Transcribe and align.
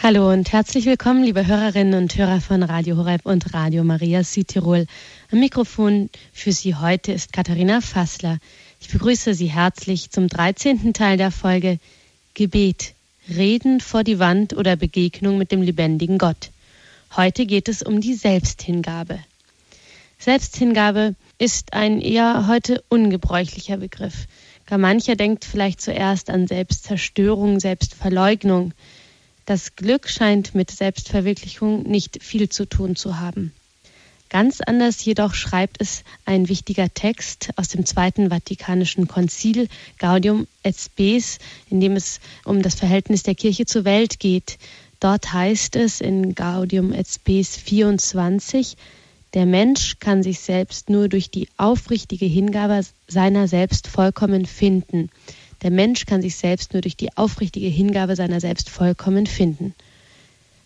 Hallo 0.00 0.30
und 0.30 0.52
herzlich 0.52 0.86
willkommen, 0.86 1.24
liebe 1.24 1.48
Hörerinnen 1.48 2.00
und 2.00 2.16
Hörer 2.16 2.40
von 2.40 2.62
Radio 2.62 2.96
Horeb 2.98 3.26
und 3.26 3.52
Radio 3.52 3.82
Maria 3.82 4.22
Südtirol. 4.22 4.86
Am 5.32 5.40
Mikrofon 5.40 6.08
für 6.32 6.52
Sie 6.52 6.76
heute 6.76 7.10
ist 7.10 7.32
Katharina 7.32 7.80
Fassler. 7.80 8.38
Ich 8.80 8.90
begrüße 8.90 9.34
Sie 9.34 9.48
herzlich 9.48 10.10
zum 10.10 10.28
13. 10.28 10.92
Teil 10.92 11.16
der 11.16 11.32
Folge 11.32 11.80
Gebet, 12.34 12.94
Reden 13.28 13.80
vor 13.80 14.04
die 14.04 14.20
Wand 14.20 14.56
oder 14.56 14.76
Begegnung 14.76 15.36
mit 15.36 15.50
dem 15.50 15.62
lebendigen 15.62 16.18
Gott. 16.18 16.50
Heute 17.16 17.44
geht 17.44 17.68
es 17.68 17.82
um 17.82 18.00
die 18.00 18.14
Selbsthingabe. 18.14 19.18
Selbsthingabe 20.20 21.16
ist 21.38 21.72
ein 21.72 22.00
eher 22.00 22.46
heute 22.46 22.84
ungebräuchlicher 22.88 23.78
Begriff. 23.78 24.28
Gar 24.66 24.78
mancher 24.78 25.16
denkt 25.16 25.44
vielleicht 25.44 25.80
zuerst 25.80 26.30
an 26.30 26.46
Selbstzerstörung, 26.46 27.58
Selbstverleugnung. 27.58 28.74
Das 29.48 29.76
Glück 29.76 30.10
scheint 30.10 30.54
mit 30.54 30.70
Selbstverwirklichung 30.70 31.84
nicht 31.84 32.22
viel 32.22 32.50
zu 32.50 32.66
tun 32.66 32.96
zu 32.96 33.18
haben. 33.18 33.54
Ganz 34.28 34.60
anders 34.60 35.02
jedoch 35.02 35.32
schreibt 35.32 35.80
es 35.80 36.04
ein 36.26 36.50
wichtiger 36.50 36.92
Text 36.92 37.48
aus 37.56 37.68
dem 37.68 37.86
Zweiten 37.86 38.28
Vatikanischen 38.28 39.08
Konzil 39.08 39.68
Gaudium 39.96 40.46
et 40.64 40.76
Spes, 40.76 41.38
in 41.70 41.80
dem 41.80 41.96
es 41.96 42.20
um 42.44 42.60
das 42.60 42.74
Verhältnis 42.74 43.22
der 43.22 43.34
Kirche 43.34 43.64
zur 43.64 43.86
Welt 43.86 44.20
geht. 44.20 44.58
Dort 45.00 45.32
heißt 45.32 45.76
es 45.76 46.02
in 46.02 46.34
Gaudium 46.34 46.92
et 46.92 47.08
Spes 47.08 47.56
24, 47.56 48.76
der 49.32 49.46
Mensch 49.46 49.98
kann 49.98 50.22
sich 50.22 50.40
selbst 50.40 50.90
nur 50.90 51.08
durch 51.08 51.30
die 51.30 51.48
aufrichtige 51.56 52.26
Hingabe 52.26 52.82
seiner 53.06 53.48
selbst 53.48 53.88
vollkommen 53.88 54.44
finden. 54.44 55.08
Der 55.62 55.70
Mensch 55.70 56.06
kann 56.06 56.22
sich 56.22 56.36
selbst 56.36 56.72
nur 56.72 56.82
durch 56.82 56.96
die 56.96 57.16
aufrichtige 57.16 57.66
Hingabe 57.68 58.14
seiner 58.16 58.40
selbst 58.40 58.70
vollkommen 58.70 59.26
finden. 59.26 59.74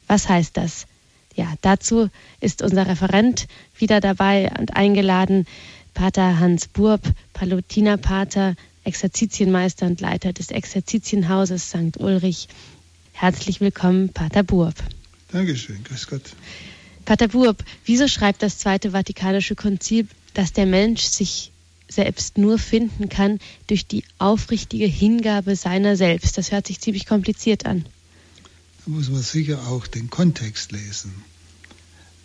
Was 0.06 0.28
heißt 0.28 0.56
das? 0.56 0.86
Ja, 1.34 1.54
dazu 1.62 2.10
ist 2.40 2.60
unser 2.60 2.86
Referent 2.86 3.46
wieder 3.78 4.00
dabei 4.00 4.50
und 4.58 4.76
eingeladen, 4.76 5.46
Pater 5.94 6.38
Hans 6.38 6.68
Burb, 6.68 7.02
Palutinerpater, 7.32 8.54
Exerzitienmeister 8.84 9.86
und 9.86 10.00
Leiter 10.00 10.32
des 10.32 10.50
Exerzitienhauses 10.50 11.68
St. 11.68 11.98
Ulrich. 11.98 12.48
Herzlich 13.12 13.60
willkommen, 13.60 14.10
Pater 14.10 14.42
Burb. 14.42 14.74
Dankeschön, 15.30 15.82
grüß 15.84 16.08
Gott. 16.08 16.22
Pater 17.04 17.28
Burb, 17.28 17.64
wieso 17.84 18.08
schreibt 18.08 18.42
das 18.42 18.58
Zweite 18.58 18.90
Vatikanische 18.90 19.54
Konzil, 19.54 20.06
dass 20.34 20.52
der 20.52 20.66
Mensch 20.66 21.02
sich 21.02 21.51
selbst 21.94 22.38
nur 22.38 22.58
finden 22.58 23.08
kann 23.08 23.38
durch 23.66 23.86
die 23.86 24.04
aufrichtige 24.18 24.86
Hingabe 24.86 25.56
seiner 25.56 25.96
selbst. 25.96 26.38
Das 26.38 26.52
hört 26.52 26.66
sich 26.66 26.80
ziemlich 26.80 27.06
kompliziert 27.06 27.66
an. 27.66 27.84
Da 28.84 28.90
muss 28.90 29.10
man 29.10 29.22
sicher 29.22 29.68
auch 29.68 29.86
den 29.86 30.10
Kontext 30.10 30.72
lesen. 30.72 31.12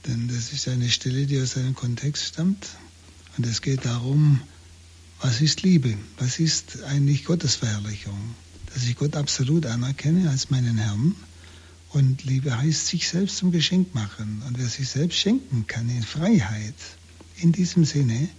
Denn 0.07 0.27
das 0.27 0.53
ist 0.53 0.67
eine 0.67 0.89
Stelle, 0.89 1.25
die 1.25 1.39
aus 1.41 1.57
einem 1.57 1.75
Kontext 1.75 2.25
stammt. 2.25 2.67
Und 3.38 3.45
es 3.45 3.61
geht 3.61 3.85
darum, 3.85 4.41
was 5.21 5.41
ist 5.41 5.63
Liebe? 5.63 5.95
Was 6.17 6.39
ist 6.39 6.83
eigentlich 6.83 7.25
Gottesverherrlichung? 7.25 8.17
Dass 8.73 8.83
ich 8.83 8.95
Gott 8.95 9.15
absolut 9.15 9.65
anerkenne 9.65 10.29
als 10.29 10.49
meinen 10.49 10.77
Herrn. 10.77 11.15
Und 11.89 12.23
Liebe 12.25 12.57
heißt, 12.57 12.88
sich 12.88 13.07
selbst 13.07 13.38
zum 13.38 13.51
Geschenk 13.51 13.93
machen. 13.95 14.43
Und 14.47 14.57
wer 14.57 14.67
sich 14.67 14.89
selbst 14.89 15.17
schenken 15.17 15.65
kann 15.67 15.89
in 15.89 16.03
Freiheit, 16.03 16.75
in 17.38 17.51
diesem 17.51 17.85
Sinne, 17.85 18.29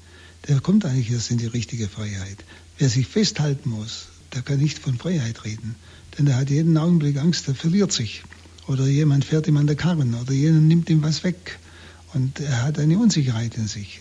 der 0.46 0.60
kommt 0.60 0.84
eigentlich 0.84 1.10
erst 1.10 1.30
in 1.30 1.38
die 1.38 1.46
richtige 1.46 1.88
Freiheit. 1.88 2.44
Wer 2.78 2.88
sich 2.88 3.06
festhalten 3.06 3.70
muss, 3.70 4.06
der 4.34 4.42
kann 4.42 4.58
nicht 4.58 4.78
von 4.78 4.98
Freiheit 4.98 5.44
reden. 5.44 5.74
Denn 6.16 6.26
der 6.26 6.36
hat 6.36 6.50
jeden 6.50 6.76
Augenblick 6.76 7.16
Angst, 7.16 7.48
der 7.48 7.54
verliert 7.54 7.92
sich. 7.92 8.22
Oder 8.66 8.86
jemand 8.86 9.24
fährt 9.24 9.46
ihm 9.48 9.56
an 9.56 9.66
der 9.66 9.76
Karren 9.76 10.14
oder 10.14 10.32
jemand 10.32 10.68
nimmt 10.68 10.90
ihm 10.90 11.02
was 11.02 11.24
weg. 11.24 11.58
Und 12.14 12.40
er 12.40 12.62
hat 12.62 12.78
eine 12.78 12.98
Unsicherheit 12.98 13.56
in 13.56 13.66
sich. 13.66 14.00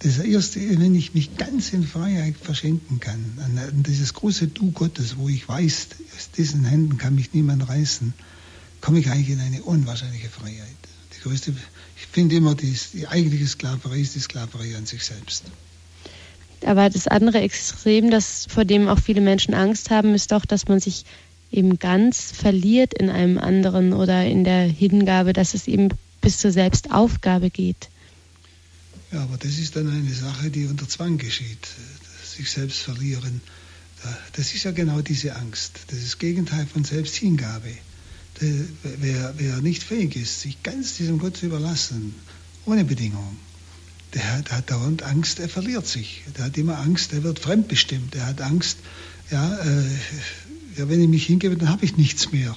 Das 0.00 0.18
Erste, 0.18 0.60
wenn 0.78 0.94
ich 0.94 1.14
mich 1.14 1.36
ganz 1.36 1.72
in 1.72 1.86
Freiheit 1.86 2.36
verschenken 2.36 3.00
kann, 3.00 3.38
an 3.38 3.82
dieses 3.82 4.14
große 4.14 4.48
Du 4.48 4.70
Gottes, 4.72 5.18
wo 5.18 5.28
ich 5.28 5.46
weiß, 5.46 5.88
aus 6.16 6.30
diesen 6.30 6.64
Händen 6.64 6.96
kann 6.96 7.14
mich 7.14 7.34
niemand 7.34 7.68
reißen, 7.68 8.14
komme 8.80 8.98
ich 9.00 9.10
eigentlich 9.10 9.30
in 9.30 9.40
eine 9.40 9.62
unwahrscheinliche 9.62 10.30
Freiheit. 10.30 10.76
Die 11.14 11.20
größte, 11.20 11.54
ich 11.96 12.06
finde 12.06 12.36
immer, 12.36 12.54
die, 12.54 12.74
die 12.94 13.08
eigentliche 13.08 13.46
Sklaverei 13.46 14.00
ist 14.00 14.14
die 14.14 14.20
Sklaverei 14.20 14.76
an 14.76 14.86
sich 14.86 15.04
selbst. 15.04 15.44
Aber 16.64 16.90
das 16.90 17.08
andere 17.08 17.40
Extrem, 17.40 18.10
das 18.10 18.46
vor 18.48 18.64
dem 18.64 18.88
auch 18.88 18.98
viele 18.98 19.20
Menschen 19.20 19.54
Angst 19.54 19.90
haben, 19.90 20.14
ist 20.14 20.32
doch, 20.32 20.44
dass 20.44 20.68
man 20.68 20.80
sich 20.80 21.04
eben 21.50 21.78
ganz 21.78 22.32
verliert 22.32 22.94
in 22.94 23.10
einem 23.10 23.38
anderen 23.38 23.92
oder 23.92 24.24
in 24.24 24.44
der 24.44 24.62
Hingabe, 24.64 25.32
dass 25.32 25.54
es 25.54 25.66
eben 25.66 25.88
bis 26.20 26.38
zur 26.38 26.52
Selbstaufgabe 26.52 27.50
geht. 27.50 27.88
Ja, 29.10 29.22
aber 29.22 29.36
das 29.38 29.58
ist 29.58 29.74
dann 29.74 29.90
eine 29.90 30.14
Sache, 30.14 30.50
die 30.50 30.66
unter 30.66 30.88
Zwang 30.88 31.18
geschieht, 31.18 31.66
sich 32.24 32.50
selbst 32.50 32.78
verlieren. 32.78 33.40
Das 34.34 34.54
ist 34.54 34.64
ja 34.64 34.70
genau 34.70 35.00
diese 35.00 35.34
Angst. 35.36 35.80
Das 35.88 35.98
ist 35.98 36.06
das 36.12 36.18
Gegenteil 36.18 36.66
von 36.66 36.84
Selbsthingabe. 36.84 37.72
Wer, 38.38 39.34
wer 39.36 39.56
nicht 39.60 39.82
fähig 39.82 40.16
ist, 40.16 40.40
sich 40.40 40.62
ganz 40.62 40.96
diesem 40.96 41.18
Gott 41.18 41.36
zu 41.36 41.46
überlassen, 41.46 42.14
ohne 42.64 42.84
Bedingung, 42.84 43.36
der, 44.14 44.42
der 44.42 44.58
hat 44.58 44.70
dauernd 44.70 45.02
Angst, 45.02 45.38
er 45.40 45.48
verliert 45.48 45.86
sich. 45.86 46.22
Der 46.36 46.46
hat 46.46 46.58
immer 46.58 46.78
Angst, 46.78 47.12
er 47.12 47.22
wird 47.22 47.38
fremdbestimmt. 47.38 48.14
Der 48.14 48.26
hat 48.26 48.40
Angst, 48.40 48.78
ja, 49.30 49.58
äh, 49.58 49.84
ja 50.76 50.88
wenn 50.88 51.00
ich 51.00 51.08
mich 51.08 51.26
hingebe, 51.26 51.56
dann 51.56 51.68
habe 51.68 51.84
ich 51.84 51.96
nichts 51.96 52.32
mehr. 52.32 52.56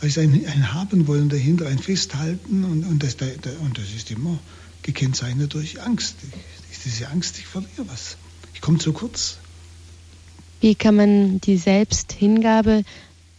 Da 0.00 0.06
ist 0.06 0.18
ein, 0.18 0.46
ein 0.46 0.72
Haben 0.72 1.06
wollen 1.06 1.28
dahinter, 1.28 1.66
ein 1.66 1.78
Festhalten 1.78 2.64
und, 2.64 2.84
und, 2.84 3.02
das, 3.02 3.16
und 3.60 3.78
das 3.78 3.92
ist 3.96 4.10
immer 4.10 4.38
gekennzeichnet 4.82 5.54
durch 5.54 5.80
Angst. 5.82 6.16
Ich, 6.70 6.78
diese 6.84 7.08
Angst, 7.08 7.38
ich 7.38 7.46
verliere 7.46 7.88
was. 7.88 8.16
Ich 8.54 8.60
komme 8.60 8.78
zu 8.78 8.92
kurz. 8.92 9.38
Wie 10.60 10.74
kann 10.74 10.96
man 10.96 11.40
die 11.40 11.56
Selbsthingabe 11.56 12.84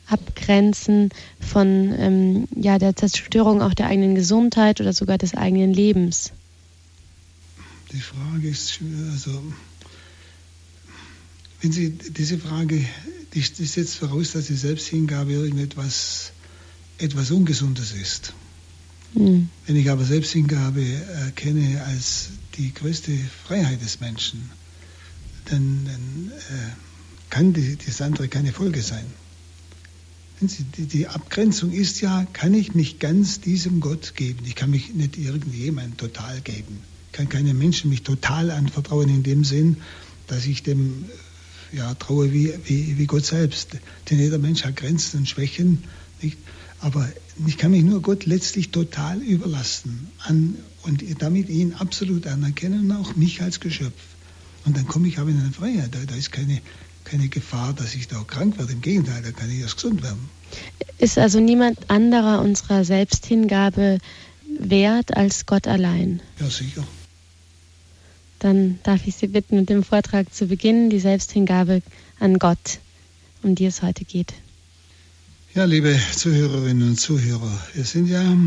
abgrenzen 0.07 1.09
von 1.39 1.94
ähm, 1.97 2.47
ja, 2.55 2.77
der 2.77 2.95
Zerstörung 2.95 3.61
auch 3.61 3.73
der 3.73 3.88
eigenen 3.88 4.15
Gesundheit 4.15 4.81
oder 4.81 4.94
sogar 4.94 5.17
des 5.17 5.33
eigenen 5.33 5.73
Lebens? 5.73 6.31
Die 7.91 8.00
Frage 8.00 8.50
ist, 8.50 8.79
also, 9.12 9.44
wenn 11.62 11.72
Sie 11.72 11.91
diese 11.91 12.38
Frage, 12.38 12.84
die, 13.34 13.41
die 13.41 13.66
setzt 13.66 13.96
voraus, 13.96 14.31
dass 14.31 14.47
die 14.47 14.56
Selbsthingabe 14.56 15.34
irgendetwas 15.34 16.31
etwas 16.97 17.31
Ungesundes 17.31 17.91
ist. 17.91 18.34
Mhm. 19.13 19.50
Wenn 19.66 19.75
ich 19.75 19.90
aber 19.90 20.03
Selbsthingabe 20.03 20.84
erkenne 20.84 21.84
als 21.84 22.29
die 22.57 22.74
größte 22.74 23.12
Freiheit 23.45 23.81
des 23.81 24.00
Menschen, 24.00 24.50
dann, 25.45 25.85
dann 25.85 26.31
äh, 26.31 26.72
kann 27.29 27.53
die, 27.53 27.78
das 27.85 28.01
andere 28.01 28.29
keine 28.29 28.51
Folge 28.51 28.81
sein. 28.81 29.06
Die, 30.41 30.85
die, 30.85 31.07
Abgrenzung 31.07 31.72
ist 31.72 32.01
ja, 32.01 32.25
kann 32.34 32.53
ich 32.53 32.75
mich 32.75 33.00
ganz 33.00 33.40
diesem 33.40 33.79
Gott 33.79 34.16
geben? 34.16 34.40
Ich 34.45 34.56
kann 34.56 34.69
mich 34.69 34.94
nicht 34.94 35.18
irgendjemand 35.18 35.97
total 35.97 36.41
geben 36.41 36.81
kann 37.15 37.29
keinem 37.29 37.57
Menschen 37.57 37.89
mich 37.89 38.03
total 38.03 38.51
anvertrauen 38.51 39.07
in 39.07 39.23
dem 39.23 39.45
Sinn, 39.45 39.77
dass 40.27 40.45
ich 40.45 40.63
dem 40.63 41.05
ja, 41.71 41.93
traue 41.95 42.33
wie, 42.33 42.53
wie, 42.65 42.97
wie 42.97 43.05
Gott 43.05 43.25
selbst. 43.25 43.69
Denn 44.09 44.19
jeder 44.19 44.37
Mensch 44.37 44.65
hat 44.65 44.75
Grenzen 44.75 45.19
und 45.19 45.29
Schwächen. 45.29 45.83
Nicht? 46.21 46.37
Aber 46.81 47.07
ich 47.47 47.57
kann 47.57 47.71
mich 47.71 47.83
nur 47.83 48.01
Gott 48.01 48.25
letztlich 48.25 48.71
total 48.71 49.21
überlassen 49.21 50.09
an, 50.19 50.55
und 50.83 51.03
damit 51.19 51.47
ihn 51.49 51.73
absolut 51.73 52.27
anerkennen 52.27 52.91
und 52.91 52.97
auch 52.97 53.15
mich 53.15 53.41
als 53.41 53.61
Geschöpf. 53.61 54.01
Und 54.65 54.75
dann 54.75 54.85
komme 54.85 55.07
ich 55.07 55.17
aber 55.17 55.29
in 55.29 55.39
eine 55.39 55.51
Freiheit. 55.51 55.95
Da, 55.95 55.99
da 56.05 56.15
ist 56.15 56.33
keine, 56.33 56.59
keine 57.05 57.29
Gefahr, 57.29 57.73
dass 57.73 57.95
ich 57.95 58.09
da 58.09 58.19
auch 58.19 58.27
krank 58.27 58.57
werde. 58.57 58.73
Im 58.73 58.81
Gegenteil, 58.81 59.21
da 59.23 59.31
kann 59.31 59.49
ich 59.49 59.59
erst 59.59 59.77
gesund 59.77 60.03
werden. 60.03 60.29
Ist 60.97 61.17
also 61.17 61.39
niemand 61.39 61.89
anderer 61.89 62.41
unserer 62.41 62.83
Selbsthingabe 62.83 64.00
wert 64.59 65.15
als 65.15 65.45
Gott 65.45 65.68
allein? 65.68 66.21
Ja, 66.39 66.50
sicher. 66.50 66.85
Dann 68.45 68.77
darf 68.83 69.07
ich 69.07 69.15
Sie 69.15 69.25
bitten, 69.25 69.56
mit 69.56 69.71
dem 69.71 69.81
Vortrag 69.81 70.31
zu 70.31 70.45
beginnen, 70.45 70.92
die 70.92 71.00
Selbsthingabe 71.00 71.81
an 72.19 72.38
Gott, 72.38 72.77
um 73.42 73.56
die 73.56 73.65
es 73.65 73.81
heute 73.81 74.06
geht. 74.06 74.36
Ja, 75.56 75.63
liebe 75.63 76.00
Zuhörerinnen 76.15 76.89
und 76.89 77.00
Zuhörer, 77.00 77.59
wir 77.74 77.83
sind 77.86 78.06
ja 78.06 78.38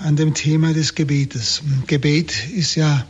an 0.00 0.16
dem 0.16 0.34
Thema 0.34 0.72
des 0.72 0.96
Gebetes. 0.96 1.62
Gebet 1.86 2.48
ist 2.48 2.74
ja 2.74 3.06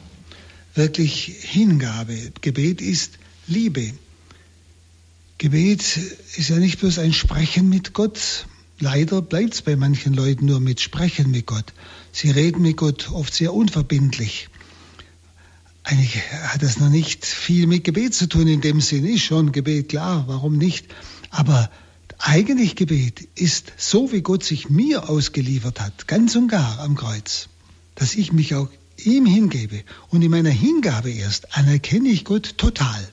wirklich 0.74 1.32
Hingabe. 1.40 2.14
Gebet 2.42 2.82
ist 2.82 3.12
Liebe. 3.46 3.94
Gebet 5.38 5.96
ist 6.36 6.50
ja 6.50 6.56
nicht 6.56 6.78
bloß 6.78 6.98
ein 6.98 7.14
Sprechen 7.14 7.70
mit 7.70 7.94
Gott. 7.94 8.44
Leider 8.80 9.22
bleibt 9.22 9.54
es 9.54 9.62
bei 9.62 9.76
manchen 9.76 10.12
Leuten 10.12 10.44
nur 10.44 10.60
mit 10.60 10.82
Sprechen 10.82 11.30
mit 11.30 11.46
Gott. 11.46 11.72
Sie 12.12 12.30
reden 12.30 12.60
mit 12.60 12.76
Gott 12.76 13.10
oft 13.12 13.32
sehr 13.32 13.54
unverbindlich. 13.54 14.50
Eigentlich 15.84 16.20
hat 16.30 16.62
das 16.62 16.80
noch 16.80 16.88
nicht 16.88 17.24
viel 17.24 17.66
mit 17.66 17.84
Gebet 17.84 18.14
zu 18.14 18.28
tun 18.28 18.48
in 18.48 18.60
dem 18.60 18.80
Sinn. 18.80 19.04
Ist 19.04 19.22
schon 19.22 19.52
Gebet, 19.52 19.90
klar, 19.90 20.24
warum 20.26 20.56
nicht? 20.56 20.86
Aber 21.30 21.70
Eigentlich 22.26 22.74
Gebet 22.74 23.28
ist 23.34 23.72
so, 23.76 24.10
wie 24.10 24.22
Gott 24.22 24.44
sich 24.44 24.70
mir 24.70 25.10
ausgeliefert 25.10 25.78
hat, 25.78 26.08
ganz 26.08 26.34
und 26.36 26.48
gar 26.48 26.78
am 26.80 26.94
Kreuz, 26.94 27.48
dass 27.96 28.14
ich 28.14 28.32
mich 28.32 28.54
auch 28.54 28.70
ihm 28.96 29.26
hingebe. 29.26 29.82
Und 30.08 30.22
in 30.22 30.30
meiner 30.30 30.50
Hingabe 30.50 31.10
erst 31.10 31.54
anerkenne 31.54 32.08
ich 32.08 32.24
Gott 32.24 32.56
total 32.56 33.08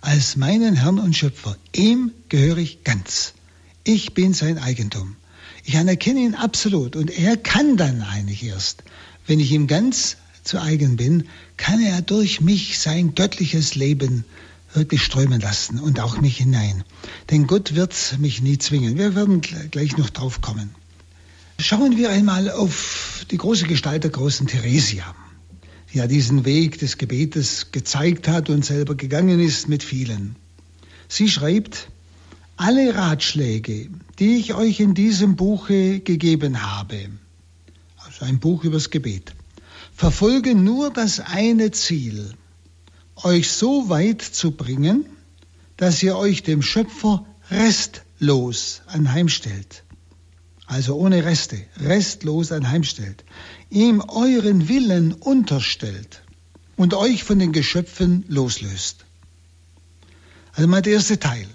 als 0.00 0.36
meinen 0.36 0.76
Herrn 0.76 1.00
und 1.00 1.16
Schöpfer. 1.16 1.56
Ihm 1.74 2.12
gehöre 2.28 2.58
ich 2.58 2.84
ganz. 2.84 3.34
Ich 3.82 4.14
bin 4.14 4.34
sein 4.34 4.58
Eigentum. 4.58 5.16
Ich 5.64 5.76
anerkenne 5.76 6.20
ihn 6.20 6.36
absolut 6.36 6.94
und 6.94 7.10
er 7.10 7.36
kann 7.36 7.76
dann 7.76 8.02
eigentlich 8.02 8.44
erst, 8.44 8.84
wenn 9.26 9.40
ich 9.40 9.50
ihm 9.50 9.66
ganz 9.66 10.16
zu 10.44 10.60
eigen 10.60 10.96
bin, 10.96 11.28
kann 11.58 11.82
er 11.82 12.00
durch 12.00 12.40
mich 12.40 12.78
sein 12.78 13.14
göttliches 13.14 13.74
Leben 13.74 14.24
wirklich 14.72 15.02
strömen 15.02 15.40
lassen 15.40 15.78
und 15.78 16.00
auch 16.00 16.18
mich 16.20 16.38
hinein. 16.38 16.84
Denn 17.30 17.46
Gott 17.46 17.74
wird 17.74 18.16
mich 18.18 18.40
nie 18.40 18.56
zwingen. 18.56 18.96
Wir 18.96 19.14
werden 19.14 19.42
gleich 19.42 19.98
noch 19.98 20.08
drauf 20.08 20.40
kommen. 20.40 20.74
Schauen 21.60 21.96
wir 21.96 22.10
einmal 22.10 22.50
auf 22.50 23.26
die 23.30 23.36
große 23.36 23.66
Gestalt 23.66 24.04
der 24.04 24.10
großen 24.10 24.46
Theresia, 24.46 25.14
die 25.92 25.98
ja 25.98 26.06
diesen 26.06 26.44
Weg 26.44 26.78
des 26.78 26.98
Gebetes 26.98 27.72
gezeigt 27.72 28.28
hat 28.28 28.48
und 28.48 28.64
selber 28.64 28.94
gegangen 28.94 29.40
ist 29.40 29.68
mit 29.68 29.82
vielen. 29.82 30.36
Sie 31.08 31.28
schreibt, 31.28 31.88
alle 32.56 32.94
Ratschläge, 32.94 33.88
die 34.18 34.36
ich 34.36 34.54
euch 34.54 34.80
in 34.80 34.94
diesem 34.94 35.36
Buche 35.36 36.00
gegeben 36.00 36.62
habe, 36.62 37.08
also 37.96 38.24
ein 38.24 38.38
Buch 38.38 38.64
übers 38.64 38.90
Gebet, 38.90 39.34
verfolgen 39.98 40.62
nur 40.62 40.92
das 40.92 41.18
eine 41.18 41.72
Ziel, 41.72 42.32
euch 43.16 43.50
so 43.50 43.88
weit 43.88 44.22
zu 44.22 44.52
bringen, 44.52 45.06
dass 45.76 46.00
ihr 46.04 46.16
euch 46.16 46.44
dem 46.44 46.62
Schöpfer 46.62 47.26
restlos 47.50 48.82
anheimstellt. 48.86 49.82
Also 50.66 50.94
ohne 50.94 51.24
Reste, 51.24 51.58
restlos 51.80 52.52
anheimstellt. 52.52 53.24
Ihm 53.70 54.00
euren 54.06 54.68
Willen 54.68 55.14
unterstellt 55.14 56.22
und 56.76 56.94
euch 56.94 57.24
von 57.24 57.40
den 57.40 57.50
Geschöpfen 57.50 58.24
loslöst. 58.28 59.04
Also 60.52 60.68
mal 60.68 60.80
der 60.80 60.92
erste 60.92 61.18
Teil. 61.18 61.48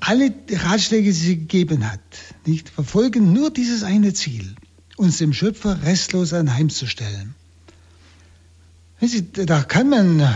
Alle 0.00 0.32
Ratschläge, 0.50 1.10
die 1.10 1.12
sie 1.12 1.36
gegeben 1.36 1.90
hat, 1.90 2.00
nicht, 2.46 2.70
verfolgen 2.70 3.34
nur 3.34 3.50
dieses 3.50 3.82
eine 3.82 4.14
Ziel, 4.14 4.54
uns 4.98 5.18
dem 5.18 5.32
Schöpfer 5.32 5.82
restlos 5.82 6.32
anheimzustellen. 6.32 7.34
Da 9.46 9.62
kann 9.62 9.88
man, 9.88 10.28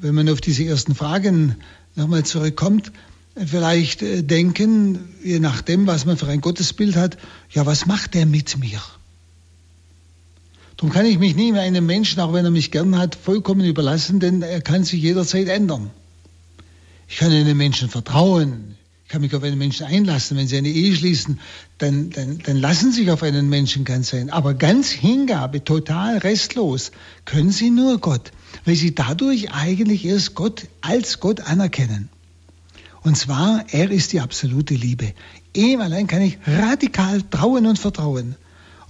wenn 0.00 0.14
man 0.14 0.28
auf 0.28 0.40
diese 0.40 0.64
ersten 0.64 0.94
Fragen 0.94 1.56
nochmal 1.96 2.24
zurückkommt, 2.24 2.92
vielleicht 3.36 4.02
äh, 4.02 4.22
denken, 4.22 4.98
je 5.24 5.40
nachdem, 5.40 5.86
was 5.86 6.04
man 6.04 6.16
für 6.16 6.26
ein 6.26 6.40
Gottesbild 6.40 6.96
hat, 6.96 7.18
ja, 7.50 7.66
was 7.66 7.86
macht 7.86 8.14
der 8.14 8.26
mit 8.26 8.58
mir? 8.58 8.80
Darum 10.76 10.92
kann 10.92 11.06
ich 11.06 11.18
mich 11.18 11.36
nie 11.36 11.52
mehr 11.52 11.62
einem 11.62 11.84
Menschen, 11.84 12.20
auch 12.20 12.32
wenn 12.32 12.44
er 12.44 12.50
mich 12.50 12.70
gern 12.70 12.96
hat, 12.96 13.14
vollkommen 13.14 13.64
überlassen, 13.64 14.20
denn 14.20 14.42
er 14.42 14.60
kann 14.60 14.84
sich 14.84 15.02
jederzeit 15.02 15.48
ändern. 15.48 15.90
Ich 17.08 17.18
kann 17.18 17.32
einem 17.32 17.56
Menschen 17.56 17.88
vertrauen, 17.88 18.76
kann 19.10 19.22
mich 19.22 19.34
auf 19.34 19.42
einen 19.42 19.58
Menschen 19.58 19.86
einlassen. 19.86 20.36
Wenn 20.36 20.46
Sie 20.46 20.56
eine 20.56 20.68
Ehe 20.68 20.94
schließen, 20.94 21.40
dann, 21.78 22.10
dann, 22.10 22.38
dann 22.38 22.56
lassen 22.56 22.92
Sie 22.92 23.00
sich 23.00 23.10
auf 23.10 23.24
einen 23.24 23.48
Menschen 23.48 23.84
ganz 23.84 24.10
sein. 24.10 24.30
Aber 24.30 24.54
ganz 24.54 24.90
Hingabe, 24.90 25.64
total 25.64 26.18
restlos, 26.18 26.92
können 27.24 27.50
Sie 27.50 27.70
nur 27.70 27.98
Gott, 27.98 28.30
weil 28.64 28.76
Sie 28.76 28.94
dadurch 28.94 29.52
eigentlich 29.52 30.04
erst 30.04 30.36
Gott 30.36 30.68
als 30.80 31.18
Gott 31.18 31.40
anerkennen. 31.40 32.08
Und 33.02 33.16
zwar, 33.16 33.64
er 33.72 33.90
ist 33.90 34.12
die 34.12 34.20
absolute 34.20 34.74
Liebe. 34.74 35.12
Ihm 35.54 35.80
allein 35.80 36.06
kann 36.06 36.22
ich 36.22 36.38
radikal 36.46 37.20
trauen 37.22 37.66
und 37.66 37.80
vertrauen. 37.80 38.36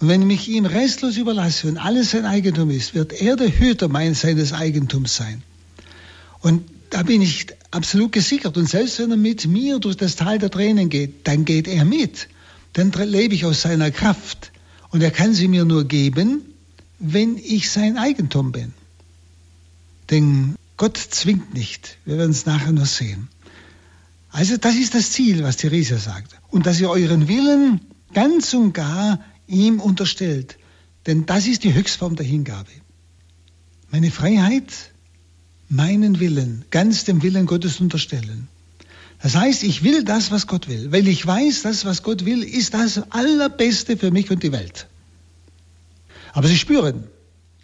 Und 0.00 0.08
wenn 0.08 0.20
ich 0.22 0.26
mich 0.26 0.48
ihm 0.48 0.66
restlos 0.66 1.16
überlasse 1.16 1.68
und 1.68 1.78
alles 1.78 2.10
sein 2.10 2.26
Eigentum 2.26 2.70
ist, 2.70 2.94
wird 2.94 3.14
er 3.14 3.36
der 3.36 3.48
Hüter 3.48 3.88
meines 3.88 4.52
Eigentums 4.52 5.16
sein. 5.16 5.42
Und 6.40 6.64
da 6.90 7.04
bin 7.04 7.22
ich 7.22 7.46
absolut 7.70 8.12
gesichert. 8.12 8.56
Und 8.56 8.68
selbst 8.68 8.98
wenn 8.98 9.10
er 9.10 9.16
mit 9.16 9.46
mir 9.46 9.78
durch 9.78 9.96
das 9.96 10.16
Tal 10.16 10.38
der 10.38 10.50
Tränen 10.50 10.88
geht, 10.88 11.26
dann 11.26 11.44
geht 11.44 11.68
er 11.68 11.84
mit. 11.84 12.28
Dann 12.72 12.92
lebe 12.92 13.34
ich 13.34 13.44
aus 13.44 13.62
seiner 13.62 13.90
Kraft. 13.90 14.52
Und 14.90 15.02
er 15.02 15.10
kann 15.10 15.34
sie 15.34 15.48
mir 15.48 15.64
nur 15.64 15.84
geben, 15.84 16.42
wenn 16.98 17.36
ich 17.38 17.70
sein 17.70 17.96
Eigentum 17.96 18.52
bin. 18.52 18.72
Denn 20.10 20.56
Gott 20.76 20.96
zwingt 20.96 21.54
nicht. 21.54 21.98
Wir 22.04 22.18
werden 22.18 22.32
es 22.32 22.46
nachher 22.46 22.72
noch 22.72 22.86
sehen. 22.86 23.28
Also 24.30 24.56
das 24.56 24.76
ist 24.76 24.94
das 24.94 25.10
Ziel, 25.10 25.42
was 25.42 25.56
Theresia 25.56 25.98
sagt. 25.98 26.36
Und 26.50 26.66
dass 26.66 26.80
ihr 26.80 26.90
euren 26.90 27.28
Willen 27.28 27.80
ganz 28.12 28.54
und 28.54 28.72
gar 28.72 29.20
ihm 29.46 29.80
unterstellt. 29.80 30.56
Denn 31.06 31.26
das 31.26 31.46
ist 31.46 31.64
die 31.64 31.74
Höchstform 31.74 32.16
der 32.16 32.26
Hingabe. 32.26 32.70
Meine 33.90 34.10
Freiheit 34.10 34.89
meinen 35.70 36.20
Willen 36.20 36.64
ganz 36.70 37.04
dem 37.04 37.22
Willen 37.22 37.46
Gottes 37.46 37.80
unterstellen. 37.80 38.48
Das 39.22 39.36
heißt, 39.36 39.62
ich 39.62 39.82
will 39.84 40.02
das, 40.02 40.30
was 40.30 40.46
Gott 40.46 40.68
will, 40.68 40.92
weil 40.92 41.06
ich 41.06 41.26
weiß, 41.26 41.62
das, 41.62 41.84
was 41.84 42.02
Gott 42.02 42.24
will, 42.24 42.42
ist 42.42 42.74
das 42.74 43.10
Allerbeste 43.10 43.96
für 43.96 44.10
mich 44.10 44.30
und 44.30 44.42
die 44.42 44.52
Welt. 44.52 44.88
Aber 46.32 46.48
Sie 46.48 46.56
spüren, 46.56 47.04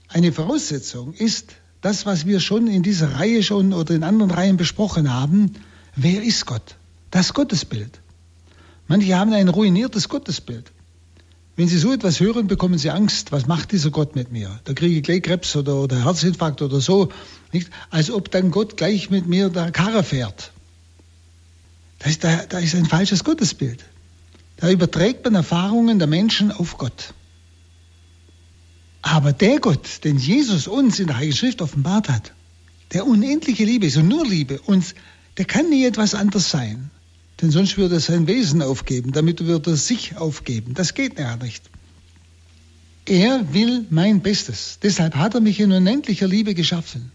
eine 0.09 0.33
Voraussetzung 0.33 1.15
ist 1.15 1.57
das, 1.81 2.07
was 2.07 2.27
wir 2.27 2.41
schon 2.41 2.69
in 2.69 2.83
dieser 2.83 3.17
Reihe 3.17 3.43
schon 3.43 3.73
oder 3.73 3.95
in 3.95 4.05
anderen 4.05 4.31
Reihen 4.31 4.57
besprochen 4.57 5.13
haben. 5.13 5.53
Wer 5.97 6.23
ist 6.23 6.47
Gott? 6.47 6.77
Das 7.11 7.35
Gottesbild. 7.35 8.01
Manche 8.87 9.17
haben 9.17 9.33
ein 9.33 9.49
ruiniertes 9.49 10.09
Gottesbild. 10.09 10.73
Wenn 11.57 11.69
Sie 11.69 11.79
so 11.79 11.93
etwas 11.93 12.21
hören, 12.21 12.49
bekommen 12.49 12.77
Sie 12.77 12.91
Angst. 12.91 13.33
Was 13.33 13.47
macht 13.47 13.73
dieser 13.73 13.91
Gott 13.91 14.15
mit 14.15 14.31
mir? 14.31 14.61
Da 14.65 14.75
kriege 14.75 14.97
ich 14.97 15.03
gleich 15.03 15.23
Krebs 15.23 15.57
oder, 15.57 15.77
oder 15.77 16.05
Herzinfarkt 16.05 16.61
oder 16.61 16.81
so. 16.81 17.09
Nicht? 17.51 17.71
Als 17.89 18.11
ob 18.11 18.31
dann 18.31 18.51
Gott 18.51 18.77
gleich 18.77 19.09
mit 19.09 19.27
mir 19.27 19.49
der 19.49 19.73
Karre 19.73 20.05
fährt. 20.05 20.53
Da 21.99 22.11
ist, 22.11 22.25
da, 22.25 22.45
da 22.47 22.59
ist 22.59 22.75
ein 22.75 22.85
falsches 22.85 23.25
Gottesbild. 23.25 23.83
Da 24.59 24.71
überträgt 24.71 25.25
man 25.25 25.35
Erfahrungen 25.35 25.99
der 25.99 26.09
Menschen 26.09 26.53
auf 26.53 26.77
Gott. 26.77 27.15
Aber 29.01 29.33
der 29.33 29.59
Gott, 29.61 30.05
den 30.05 30.19
Jesus 30.19 30.67
uns 30.67 30.99
in 30.99 31.07
der 31.07 31.17
Heiligen 31.17 31.37
Schrift 31.37 31.63
offenbart 31.63 32.11
hat, 32.11 32.33
der 32.93 33.07
unendliche 33.07 33.65
Liebe 33.65 33.87
ist 33.87 33.97
und 33.97 34.09
nur 34.09 34.27
Liebe, 34.27 34.61
uns, 34.63 34.95
der 35.39 35.47
kann 35.47 35.71
nie 35.71 35.87
etwas 35.87 36.15
anderes 36.15 36.51
sein. 36.51 36.91
Denn 37.41 37.51
sonst 37.51 37.77
würde 37.77 37.97
er 37.97 38.01
sein 38.01 38.27
Wesen 38.27 38.63
aufgeben, 38.63 39.13
damit 39.13 39.45
würde 39.45 39.73
er 39.73 39.77
sich 39.77 40.17
aufgeben. 40.17 40.75
Das 40.75 40.95
geht 40.95 41.19
ja 41.19 41.37
nicht. 41.37 41.63
Er 43.05 43.53
will 43.53 43.87
mein 43.91 44.21
Bestes. 44.21 44.79
Deshalb 44.83 45.15
hat 45.15 45.35
er 45.35 45.41
mich 45.41 45.61
in 45.61 45.71
unendlicher 45.71 46.27
Liebe 46.27 46.55
geschaffen. 46.55 47.13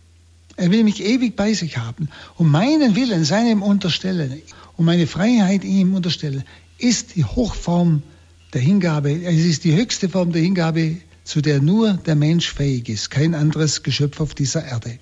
Er 0.57 0.71
will 0.71 0.83
mich 0.83 1.03
ewig 1.03 1.35
bei 1.35 1.53
sich 1.53 1.77
haben 1.77 2.09
und 2.37 2.49
meinen 2.49 2.95
Willen 2.95 3.25
seinem 3.25 3.63
unterstellen 3.63 4.41
und 4.77 4.85
meine 4.85 5.07
Freiheit 5.07 5.63
ihm 5.63 5.95
unterstellen, 5.95 6.43
ist 6.77 7.15
die 7.15 7.25
Hochform 7.25 8.03
der 8.53 8.61
Hingabe. 8.61 9.23
Es 9.23 9.45
ist 9.45 9.63
die 9.63 9.75
höchste 9.75 10.09
Form 10.09 10.31
der 10.31 10.41
Hingabe, 10.41 10.97
zu 11.23 11.41
der 11.41 11.61
nur 11.61 11.93
der 11.93 12.15
Mensch 12.15 12.53
fähig 12.53 12.89
ist, 12.89 13.09
kein 13.09 13.35
anderes 13.35 13.83
Geschöpf 13.83 14.19
auf 14.19 14.33
dieser 14.33 14.65
Erde. 14.65 14.99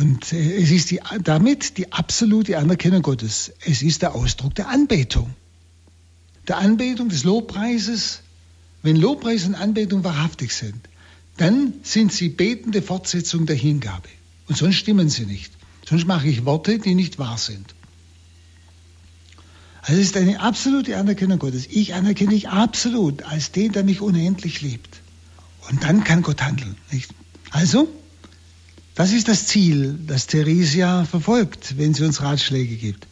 Und 0.00 0.32
äh, 0.32 0.56
es 0.56 0.70
ist 0.70 0.90
die, 0.90 1.00
damit 1.22 1.76
die 1.76 1.92
absolute 1.92 2.56
Anerkennung 2.56 3.02
Gottes. 3.02 3.52
Es 3.66 3.82
ist 3.82 4.00
der 4.00 4.14
Ausdruck 4.14 4.54
der 4.54 4.68
Anbetung. 4.68 5.34
Der 6.48 6.56
Anbetung 6.56 7.10
des 7.10 7.24
Lobpreises. 7.24 8.22
Wenn 8.82 8.96
Lobpreis 8.96 9.44
und 9.44 9.54
Anbetung 9.54 10.02
wahrhaftig 10.02 10.54
sind, 10.54 10.88
dann 11.36 11.74
sind 11.82 12.12
sie 12.12 12.30
betende 12.30 12.80
Fortsetzung 12.80 13.44
der 13.44 13.56
Hingabe. 13.56 14.08
Und 14.48 14.56
sonst 14.56 14.76
stimmen 14.76 15.10
sie 15.10 15.26
nicht. 15.26 15.52
Sonst 15.86 16.06
mache 16.06 16.28
ich 16.28 16.46
Worte, 16.46 16.78
die 16.78 16.94
nicht 16.94 17.18
wahr 17.18 17.36
sind. 17.36 17.74
Also 19.82 20.00
es 20.00 20.06
ist 20.06 20.16
eine 20.16 20.40
absolute 20.40 20.96
Anerkennung 20.96 21.38
Gottes. 21.38 21.66
Ich 21.66 21.92
anerkenne 21.92 22.30
dich 22.30 22.48
absolut 22.48 23.22
als 23.24 23.52
den, 23.52 23.72
der 23.72 23.84
mich 23.84 24.00
unendlich 24.00 24.62
liebt. 24.62 25.02
Und 25.70 25.84
dann 25.84 26.04
kann 26.04 26.22
Gott 26.22 26.40
handeln. 26.40 26.76
Nicht? 26.90 27.10
Also, 27.50 27.88
das 29.00 29.12
ist 29.12 29.28
das 29.28 29.46
Ziel, 29.46 29.98
das 30.06 30.26
Theresia 30.26 31.06
verfolgt, 31.06 31.78
wenn 31.78 31.94
sie 31.94 32.04
uns 32.04 32.20
Ratschläge 32.20 32.76
gibt. 32.76 33.06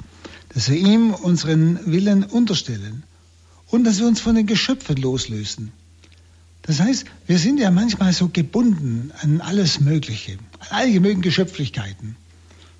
Dass 0.51 0.69
wir 0.69 0.77
ihm 0.77 1.15
unseren 1.15 1.81
Willen 1.91 2.25
unterstellen 2.25 3.05
und 3.69 3.85
dass 3.85 3.99
wir 3.99 4.07
uns 4.07 4.21
von 4.21 4.35
den 4.35 4.47
Geschöpfen 4.47 4.99
loslösen. 4.99 5.73
Das 6.61 6.81
heißt, 6.81 7.07
wir 7.27 7.39
sind 7.39 7.59
ja 7.59 7.71
manchmal 7.71 8.13
so 8.13 8.29
gebunden 8.29 9.13
an 9.23 9.41
alles 9.41 9.81
Mögliche, 9.81 10.33
an 10.59 10.67
all 10.69 10.93
die 10.93 11.01
möglichen 11.01 11.23
Geschöpflichkeiten. 11.23 12.17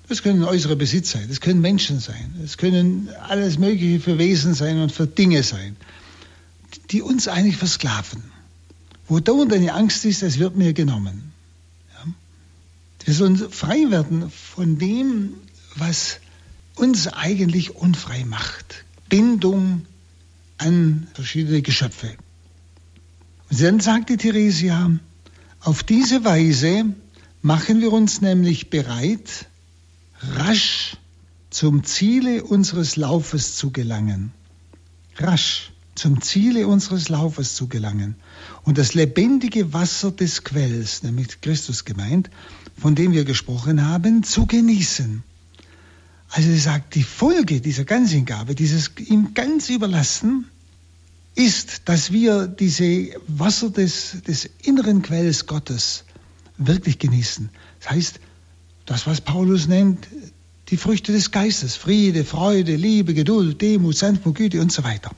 Das 0.07 0.21
können 0.21 0.43
äußere 0.43 0.75
Besitz 0.75 1.09
sein, 1.09 1.25
das 1.29 1.41
können 1.41 1.61
Menschen 1.61 1.99
sein, 1.99 2.35
das 2.39 2.57
können 2.57 3.09
alles 3.27 3.57
Mögliche 3.57 3.99
für 4.01 4.19
Wesen 4.19 4.53
sein 4.53 4.79
und 4.79 4.91
für 4.91 5.07
Dinge 5.07 5.41
sein, 5.41 5.77
die 6.91 7.01
uns 7.01 7.27
eigentlich 7.27 7.57
versklaven. 7.57 8.21
Wo 9.07 9.19
dauernd 9.19 9.51
eine 9.51 9.73
Angst 9.73 10.05
ist, 10.05 10.21
es 10.21 10.37
wird 10.37 10.55
mir 10.55 10.73
genommen. 10.73 11.28
Wir 13.05 13.13
sollen 13.13 13.37
frei 13.37 13.89
werden 13.89 14.29
von 14.29 14.77
dem, 14.77 15.33
was 15.75 16.19
uns 16.75 17.07
eigentlich 17.07 17.75
unfrei 17.75 18.25
macht. 18.25 18.85
Bindung 19.09 19.85
an 20.57 21.07
verschiedene 21.13 21.61
Geschöpfe. 21.61 22.15
Und 23.49 23.61
dann 23.61 23.79
sagte 23.79 24.17
Theresia, 24.17 24.91
auf 25.61 25.83
diese 25.83 26.23
Weise 26.23 26.85
machen 27.41 27.81
wir 27.81 27.91
uns 27.91 28.21
nämlich 28.21 28.69
bereit, 28.69 29.47
rasch 30.21 30.97
zum 31.49 31.83
Ziele 31.83 32.43
unseres 32.43 32.95
Laufes 32.95 33.55
zu 33.55 33.71
gelangen. 33.71 34.31
Rasch 35.17 35.71
zum 35.95 36.21
Ziele 36.21 36.67
unseres 36.67 37.09
Laufes 37.09 37.55
zu 37.55 37.67
gelangen. 37.67 38.15
Und 38.63 38.77
das 38.77 38.93
lebendige 38.93 39.73
Wasser 39.73 40.11
des 40.11 40.43
Quells, 40.43 41.03
nämlich 41.03 41.41
Christus 41.41 41.83
gemeint, 41.83 42.29
von 42.79 42.95
dem 42.95 43.11
wir 43.11 43.25
gesprochen 43.25 43.85
haben, 43.85 44.23
zu 44.23 44.45
genießen. 44.45 45.23
Also 46.29 46.49
sie 46.49 46.59
sagt, 46.59 46.95
die 46.95 47.03
Folge 47.03 47.59
dieser 47.59 47.85
Ganzhingabe, 47.85 48.55
dieses 48.55 48.91
ihm 48.97 49.33
ganz 49.33 49.69
überlassen, 49.69 50.45
ist, 51.35 51.83
dass 51.85 52.11
wir 52.11 52.47
diese 52.47 53.09
Wasser 53.27 53.69
des, 53.69 54.17
des 54.27 54.49
inneren 54.63 55.01
Quells 55.01 55.45
Gottes 55.45 56.03
wirklich 56.57 56.99
genießen. 56.99 57.49
Das 57.79 57.91
heißt, 57.91 58.19
das, 58.85 59.07
was 59.07 59.21
Paulus 59.21 59.67
nennt, 59.67 60.07
die 60.69 60.77
Früchte 60.77 61.11
des 61.11 61.31
Geistes, 61.31 61.75
Friede, 61.75 62.25
Freude, 62.25 62.75
Liebe, 62.75 63.13
Geduld, 63.13 63.61
Demut, 63.61 63.95
Sanftmut, 63.95 64.35
Güte 64.35 64.61
und 64.61 64.71
so 64.71 64.83
weiter. 64.83 65.11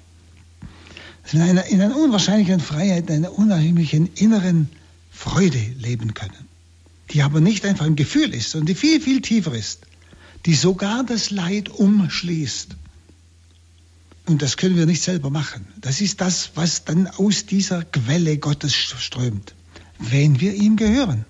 In 1.32 1.42
einer, 1.42 1.66
in 1.66 1.82
einer 1.82 1.98
unwahrscheinlichen 1.98 2.60
Freiheit, 2.60 3.10
in 3.10 3.18
einer 3.18 3.38
unheimlichen 3.38 4.10
inneren 4.16 4.70
Freude 5.12 5.60
leben 5.80 6.14
können, 6.14 6.48
die 7.12 7.22
aber 7.22 7.42
nicht 7.42 7.66
einfach 7.66 7.86
ein 7.86 7.96
Gefühl 7.96 8.34
ist, 8.34 8.52
sondern 8.52 8.68
die 8.68 8.76
viel, 8.76 9.02
viel 9.02 9.22
tiefer 9.22 9.54
ist, 9.54 9.82
die 10.46 10.56
sogar 10.56 11.04
das 11.04 11.30
Leid 11.30 11.70
umschließt. 11.70 12.76
Und 14.28 14.42
das 14.42 14.58
können 14.58 14.78
wir 14.78 14.86
nicht 14.86 15.02
selber 15.02 15.30
machen. 15.30 15.66
Das 15.82 16.00
ist 16.00 16.22
das, 16.22 16.52
was 16.56 16.86
dann 16.86 17.08
aus 17.08 17.46
dieser 17.46 17.84
Quelle 17.84 18.38
Gottes 18.38 18.76
strömt, 18.76 19.56
wenn 20.00 20.40
wir 20.40 20.54
ihm 20.54 20.78
gehören. 20.78 21.26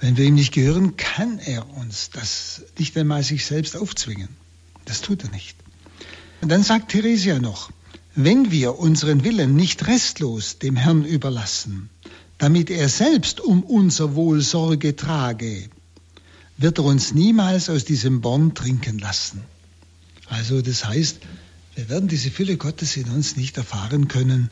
Wenn 0.00 0.16
wir 0.16 0.24
ihm 0.24 0.36
nicht 0.36 0.52
gehören, 0.52 0.96
kann 0.96 1.38
er 1.38 1.68
uns 1.76 2.08
das 2.10 2.62
nicht 2.78 2.96
einmal 2.96 3.22
sich 3.22 3.44
selbst 3.44 3.76
aufzwingen. 3.76 4.28
Das 4.86 5.02
tut 5.02 5.24
er 5.24 5.30
nicht. 5.30 5.56
Und 6.40 6.48
dann 6.48 6.62
sagt 6.62 6.92
Theresia 6.92 7.38
noch, 7.38 7.70
wenn 8.14 8.50
wir 8.50 8.78
unseren 8.78 9.24
Willen 9.24 9.54
nicht 9.54 9.86
restlos 9.86 10.58
dem 10.58 10.76
Herrn 10.76 11.04
überlassen, 11.04 11.90
damit 12.40 12.70
er 12.70 12.88
selbst 12.88 13.40
um 13.40 13.62
unser 13.62 14.16
Wohl 14.16 14.40
Sorge 14.40 14.96
trage, 14.96 15.68
wird 16.56 16.78
er 16.78 16.84
uns 16.84 17.14
niemals 17.14 17.70
aus 17.70 17.84
diesem 17.84 18.20
Born 18.20 18.54
trinken 18.54 18.98
lassen. 18.98 19.42
Also 20.26 20.60
das 20.60 20.84
heißt, 20.84 21.20
wir 21.76 21.88
werden 21.88 22.08
diese 22.08 22.32
Fülle 22.32 22.56
Gottes 22.56 22.96
in 22.96 23.08
uns 23.10 23.36
nicht 23.36 23.56
erfahren 23.56 24.08
können, 24.08 24.50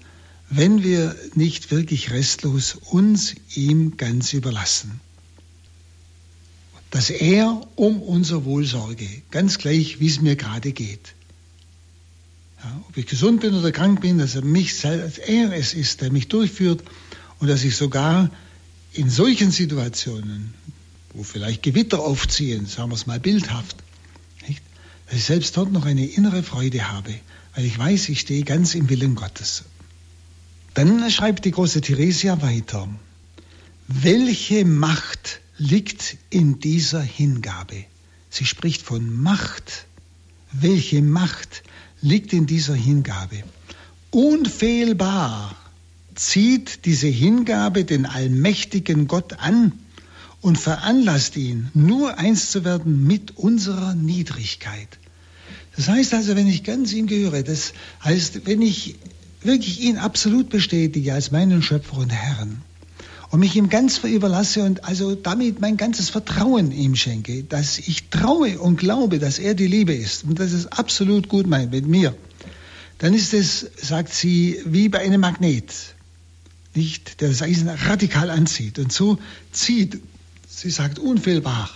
wenn 0.49 0.85
wir 0.85 1.17
nicht 1.35 1.73
wirklich 1.73 2.13
restlos 2.13 2.77
uns 2.91 3.35
ihm 3.55 3.97
ganz 3.97 4.33
überlassen 4.33 5.01
dass 6.91 7.11
er 7.11 7.61
um 7.77 8.03
unser 8.03 8.45
Wohl 8.45 8.65
sorge, 8.65 9.07
ganz 9.31 9.59
gleich, 9.59 10.01
wie 10.01 10.07
es 10.07 10.21
mir 10.21 10.37
gerade 10.37 10.73
geht. 10.73 11.15
Ja, 12.63 12.83
ob 12.89 12.97
ich 12.97 13.07
gesund 13.07 13.41
bin 13.41 13.55
oder 13.55 13.73
krank 13.73 14.01
bin, 14.01 14.19
dass 14.19 14.35
er 14.35 14.43
mich, 14.43 14.81
dass 14.81 15.19
er 15.19 15.53
es 15.53 15.75
ist, 15.75 16.01
der 16.01 16.11
mich 16.11 16.29
durchführt 16.29 16.83
und 17.41 17.49
dass 17.49 17.65
ich 17.65 17.77
sogar 17.77 18.31
in 18.93 19.11
solchen 19.11 19.51
Situationen, 19.51 20.55
wo 21.15 21.23
vielleicht 21.23 21.63
Gewitter 21.63 22.01
aufziehen, 22.01 22.67
sagen 22.67 22.91
wir 22.91 22.95
es 22.95 23.07
mal 23.07 23.21
bildhaft, 23.21 23.77
nicht, 24.47 24.63
dass 25.07 25.17
ich 25.17 25.25
selbst 25.25 25.57
dort 25.57 25.73
noch 25.73 25.85
eine 25.85 26.07
innere 26.07 26.43
Freude 26.43 26.91
habe, 26.91 27.15
weil 27.55 27.65
ich 27.65 27.79
weiß, 27.79 28.09
ich 28.09 28.21
stehe 28.21 28.45
ganz 28.45 28.75
im 28.75 28.89
Willen 28.89 29.15
Gottes. 29.15 29.65
Dann 30.75 31.11
schreibt 31.11 31.45
die 31.45 31.51
große 31.51 31.81
Theresia 31.81 32.41
weiter, 32.43 32.89
welche 33.89 34.65
Macht 34.65 35.41
liegt 35.57 36.17
in 36.31 36.61
dieser 36.61 37.03
Hingabe. 37.03 37.85
Sie 38.31 38.47
spricht 38.47 38.83
von 38.83 39.13
Macht. 39.13 39.87
Welche 40.53 41.03
Macht 41.03 41.63
liegt 42.01 42.33
in 42.33 42.47
dieser 42.47 42.75
Hingabe? 42.75 43.43
Unfehlbar 44.11 45.57
zieht 46.19 46.85
diese 46.85 47.07
Hingabe 47.07 47.85
den 47.85 48.05
allmächtigen 48.05 49.07
Gott 49.07 49.41
an 49.41 49.73
und 50.41 50.59
veranlasst 50.59 51.37
ihn, 51.37 51.71
nur 51.75 52.19
eins 52.19 52.51
zu 52.51 52.65
werden 52.65 53.07
mit 53.07 53.37
unserer 53.37 53.95
Niedrigkeit. 53.95 54.89
Das 55.77 55.89
heißt 55.89 56.15
also, 56.15 56.35
wenn 56.35 56.49
ich 56.49 56.65
ganz 56.65 56.93
ihm 56.93 57.07
gehöre, 57.07 57.43
das 57.43 57.73
heißt, 58.03 58.47
wenn 58.47 58.63
ich 58.63 58.97
wirklich 59.43 59.81
ihn 59.81 59.97
absolut 59.97 60.49
bestätige 60.51 61.15
als 61.15 61.31
meinen 61.31 61.63
Schöpfer 61.63 61.99
und 61.99 62.11
Herrn, 62.11 62.63
und 63.31 63.41
mich 63.41 63.55
ihm 63.57 63.69
ganz 63.69 63.99
überlasse 63.99 64.63
und 64.63 64.85
also 64.85 65.15
damit 65.15 65.61
mein 65.61 65.77
ganzes 65.77 66.09
Vertrauen 66.09 66.73
ihm 66.73 66.97
schenke, 66.97 67.45
dass 67.45 67.79
ich 67.79 68.09
traue 68.09 68.59
und 68.59 68.79
glaube, 68.79 69.19
dass 69.19 69.39
er 69.39 69.55
die 69.55 69.67
Liebe 69.67 69.95
ist 69.95 70.25
und 70.25 70.39
dass 70.39 70.53
es 70.53 70.67
absolut 70.67 71.29
gut 71.29 71.47
meint 71.47 71.71
mit 71.71 71.87
mir, 71.87 72.17
dann 72.97 73.13
ist 73.15 73.35
es, 73.35 73.71
sagt 73.77 74.13
sie, 74.13 74.61
wie 74.65 74.89
bei 74.89 75.01
einem 75.01 75.21
Magnet, 75.21 75.95
nicht, 76.75 77.21
der 77.21 77.29
das 77.29 77.43
Eisen 77.43 77.69
radikal 77.69 78.31
anzieht. 78.31 78.79
Und 78.79 78.93
so 78.93 79.19
zieht, 79.53 80.01
sie 80.49 80.71
sagt 80.71 80.99
unfehlbar, 80.99 81.71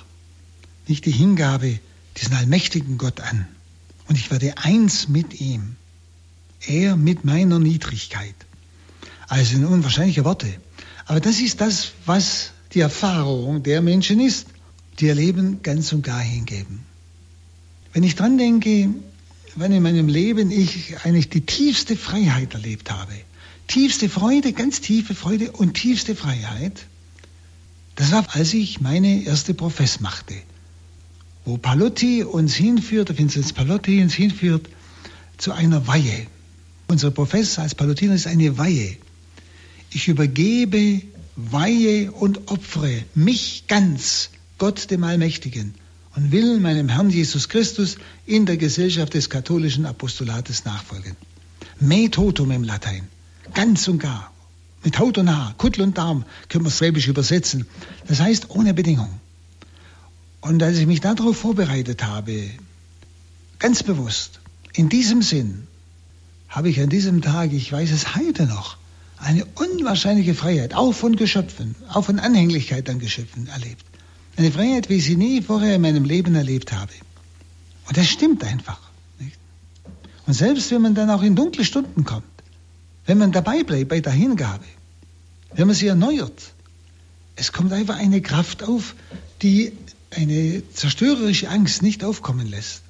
nicht 0.86 1.06
die 1.06 1.12
Hingabe 1.12 1.78
diesen 2.16 2.34
allmächtigen 2.34 2.98
Gott 2.98 3.20
an. 3.20 3.46
Und 4.08 4.16
ich 4.16 4.30
werde 4.30 4.58
eins 4.58 5.08
mit 5.08 5.40
ihm, 5.40 5.76
er 6.66 6.96
mit 6.96 7.24
meiner 7.24 7.58
Niedrigkeit. 7.58 8.34
Also 9.28 9.56
in 9.56 9.64
unwahrscheinliche 9.64 10.24
Worte. 10.24 10.52
Aber 11.06 11.20
das 11.20 11.40
ist 11.40 11.60
das, 11.60 11.92
was 12.06 12.50
die 12.74 12.80
Erfahrung 12.80 13.62
der 13.62 13.82
Menschen 13.82 14.20
ist, 14.20 14.46
die 14.98 15.06
ihr 15.06 15.14
Leben 15.14 15.62
ganz 15.62 15.92
und 15.92 16.02
gar 16.02 16.20
hingeben. 16.20 16.80
Wenn 17.92 18.02
ich 18.02 18.14
dran 18.14 18.38
denke, 18.38 18.90
wann 19.56 19.72
in 19.72 19.82
meinem 19.82 20.08
Leben 20.08 20.50
ich 20.50 21.04
eigentlich 21.04 21.28
die 21.28 21.42
tiefste 21.42 21.96
Freiheit 21.96 22.54
erlebt 22.54 22.90
habe, 22.90 23.12
tiefste 23.66 24.08
Freude, 24.08 24.52
ganz 24.52 24.80
tiefe 24.80 25.14
Freude 25.14 25.52
und 25.52 25.74
tiefste 25.74 26.14
Freiheit, 26.14 26.86
das 27.96 28.12
war, 28.12 28.26
als 28.34 28.54
ich 28.54 28.80
meine 28.80 29.24
erste 29.24 29.54
Profess 29.54 30.00
machte, 30.00 30.34
wo 31.44 31.58
Palotti 31.58 32.24
uns 32.24 32.54
hinführt, 32.54 33.16
Vinzenz 33.16 33.52
Palotti 33.52 34.02
uns 34.02 34.14
hinführt, 34.14 34.68
zu 35.36 35.52
einer 35.52 35.86
Weihe. 35.86 36.26
Unser 36.88 37.10
Profess 37.10 37.58
als 37.58 37.74
Palottiner 37.74 38.14
ist 38.14 38.26
eine 38.26 38.58
Weihe. 38.58 38.96
Ich 39.90 40.08
übergebe, 40.08 41.02
weihe 41.36 42.12
und 42.12 42.50
opfere 42.50 43.04
mich 43.14 43.64
ganz 43.66 44.30
Gott 44.58 44.90
dem 44.90 45.02
Allmächtigen 45.04 45.74
und 46.14 46.32
will 46.32 46.60
meinem 46.60 46.88
Herrn 46.88 47.10
Jesus 47.10 47.48
Christus 47.48 47.96
in 48.26 48.46
der 48.46 48.56
Gesellschaft 48.56 49.14
des 49.14 49.30
katholischen 49.30 49.86
Apostolates 49.86 50.64
nachfolgen. 50.64 51.16
Me 51.80 52.10
totum 52.10 52.50
im 52.50 52.64
Latein, 52.64 53.08
ganz 53.54 53.88
und 53.88 53.98
gar, 53.98 54.32
mit 54.84 54.98
Haut 54.98 55.18
und 55.18 55.30
Haar, 55.30 55.54
Kuttel 55.58 55.82
und 55.82 55.98
Darm, 55.98 56.24
können 56.48 56.64
wir 56.64 56.70
schwäbisch 56.70 57.08
übersetzen. 57.08 57.66
Das 58.08 58.20
heißt 58.20 58.50
ohne 58.50 58.74
Bedingung. 58.74 59.20
Und 60.40 60.62
als 60.62 60.76
ich 60.78 60.86
mich 60.86 61.00
darauf 61.00 61.36
vorbereitet 61.36 62.04
habe, 62.04 62.50
ganz 63.58 63.82
bewusst, 63.82 64.40
in 64.74 64.88
diesem 64.88 65.22
Sinn, 65.22 65.66
habe 66.48 66.68
ich 66.68 66.80
an 66.80 66.88
diesem 66.88 67.22
Tag, 67.22 67.52
ich 67.52 67.70
weiß 67.70 67.92
es 67.92 68.16
heute 68.16 68.46
noch, 68.46 68.76
eine 69.18 69.44
unwahrscheinliche 69.54 70.34
Freiheit, 70.34 70.74
auch 70.74 70.92
von 70.92 71.14
Geschöpfen, 71.14 71.76
auch 71.88 72.04
von 72.04 72.18
Anhänglichkeit 72.18 72.90
an 72.90 72.98
Geschöpfen 72.98 73.46
erlebt. 73.46 73.84
Eine 74.36 74.50
Freiheit, 74.50 74.88
wie 74.88 74.96
ich 74.96 75.04
sie 75.04 75.16
nie 75.16 75.42
vorher 75.42 75.76
in 75.76 75.82
meinem 75.82 76.04
Leben 76.04 76.34
erlebt 76.34 76.72
habe. 76.72 76.92
Und 77.86 77.96
das 77.96 78.08
stimmt 78.08 78.42
einfach. 78.42 78.80
Nicht? 79.20 79.38
Und 80.26 80.34
selbst 80.34 80.70
wenn 80.72 80.82
man 80.82 80.94
dann 80.94 81.10
auch 81.10 81.22
in 81.22 81.36
dunkle 81.36 81.64
Stunden 81.64 82.04
kommt, 82.04 82.24
wenn 83.06 83.18
man 83.18 83.32
dabei 83.32 83.62
bleibt 83.62 83.88
bei 83.88 84.00
der 84.00 84.12
Hingabe, 84.12 84.64
wenn 85.54 85.66
man 85.66 85.76
sie 85.76 85.88
erneuert, 85.88 86.52
es 87.36 87.52
kommt 87.52 87.72
einfach 87.72 87.96
eine 87.96 88.20
Kraft 88.20 88.62
auf, 88.62 88.94
die 89.42 89.72
eine 90.10 90.62
zerstörerische 90.72 91.48
Angst 91.48 91.82
nicht 91.82 92.04
aufkommen 92.04 92.46
lässt. 92.46 92.82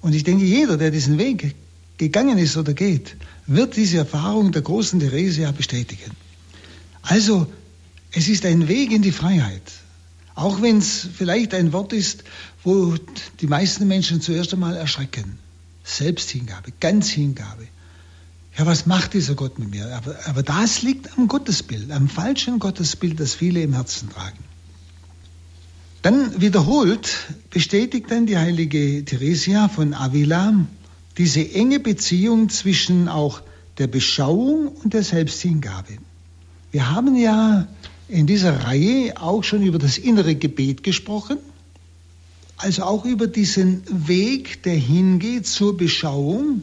Und 0.00 0.14
ich 0.14 0.24
denke, 0.24 0.44
jeder, 0.44 0.76
der 0.78 0.90
diesen 0.90 1.18
Weg 1.18 1.54
gegangen 1.98 2.38
ist 2.38 2.56
oder 2.56 2.72
geht, 2.72 3.16
wird 3.46 3.76
diese 3.76 3.98
Erfahrung 3.98 4.52
der 4.52 4.62
großen 4.62 5.00
Theresia 5.00 5.52
bestätigen. 5.52 6.12
Also, 7.02 7.46
es 8.12 8.28
ist 8.28 8.44
ein 8.46 8.68
Weg 8.68 8.90
in 8.92 9.02
die 9.02 9.12
Freiheit. 9.12 9.62
Auch 10.34 10.62
wenn 10.62 10.78
es 10.78 11.06
vielleicht 11.12 11.52
ein 11.52 11.72
Wort 11.72 11.92
ist, 11.92 12.24
wo 12.64 12.96
die 13.40 13.46
meisten 13.46 13.86
Menschen 13.86 14.20
zuerst 14.20 14.54
einmal 14.54 14.76
erschrecken. 14.76 15.38
Selbsthingabe, 15.84 16.72
Ganzhingabe. 16.80 17.68
Ja, 18.60 18.66
was 18.66 18.84
macht 18.84 19.14
dieser 19.14 19.36
Gott 19.36 19.58
mit 19.58 19.70
mir? 19.70 19.96
Aber, 19.96 20.14
aber 20.26 20.42
das 20.42 20.82
liegt 20.82 21.16
am 21.16 21.28
Gottesbild, 21.28 21.90
am 21.90 22.10
falschen 22.10 22.58
Gottesbild, 22.58 23.18
das 23.18 23.32
viele 23.32 23.62
im 23.62 23.72
Herzen 23.72 24.10
tragen. 24.10 24.36
Dann 26.02 26.38
wiederholt, 26.42 27.08
bestätigt 27.48 28.10
dann 28.10 28.26
die 28.26 28.36
heilige 28.36 29.02
Theresia 29.02 29.68
von 29.68 29.94
Avila 29.94 30.66
diese 31.16 31.40
enge 31.54 31.80
Beziehung 31.80 32.50
zwischen 32.50 33.08
auch 33.08 33.40
der 33.78 33.86
Beschauung 33.86 34.68
und 34.68 34.92
der 34.92 35.04
Selbsthingabe. 35.04 35.96
Wir 36.70 36.90
haben 36.90 37.16
ja 37.16 37.66
in 38.08 38.26
dieser 38.26 38.64
Reihe 38.64 39.18
auch 39.18 39.42
schon 39.42 39.62
über 39.62 39.78
das 39.78 39.96
innere 39.96 40.34
Gebet 40.34 40.82
gesprochen, 40.82 41.38
also 42.58 42.82
auch 42.82 43.06
über 43.06 43.26
diesen 43.26 43.84
Weg, 44.06 44.64
der 44.64 44.74
hingeht 44.74 45.46
zur 45.46 45.78
Beschauung. 45.78 46.60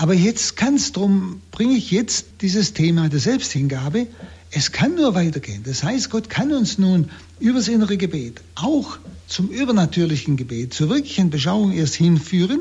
Aber 0.00 0.14
jetzt 0.14 0.56
kann 0.56 0.76
es 0.76 0.92
darum, 0.92 1.42
bringe 1.50 1.74
ich 1.74 1.90
jetzt 1.90 2.24
dieses 2.40 2.72
Thema 2.72 3.10
der 3.10 3.20
Selbsthingabe. 3.20 4.06
Es 4.50 4.72
kann 4.72 4.94
nur 4.94 5.14
weitergehen. 5.14 5.62
Das 5.62 5.82
heißt, 5.82 6.08
Gott 6.08 6.30
kann 6.30 6.52
uns 6.52 6.78
nun 6.78 7.10
übers 7.38 7.68
innere 7.68 7.98
Gebet 7.98 8.40
auch 8.54 8.96
zum 9.26 9.48
übernatürlichen 9.48 10.38
Gebet, 10.38 10.72
zur 10.72 10.88
wirklichen 10.88 11.28
Beschauung 11.28 11.72
erst 11.72 11.96
hinführen 11.96 12.60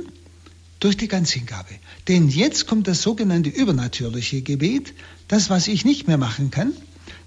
durch 0.81 0.97
die 0.97 1.07
Ganzhingabe. 1.07 1.69
Denn 2.09 2.27
jetzt 2.27 2.67
kommt 2.67 2.89
das 2.89 3.01
sogenannte 3.03 3.51
übernatürliche 3.51 4.41
Gebet, 4.41 4.93
das, 5.29 5.49
was 5.49 5.69
ich 5.69 5.85
nicht 5.85 6.09
mehr 6.09 6.17
machen 6.17 6.51
kann, 6.51 6.73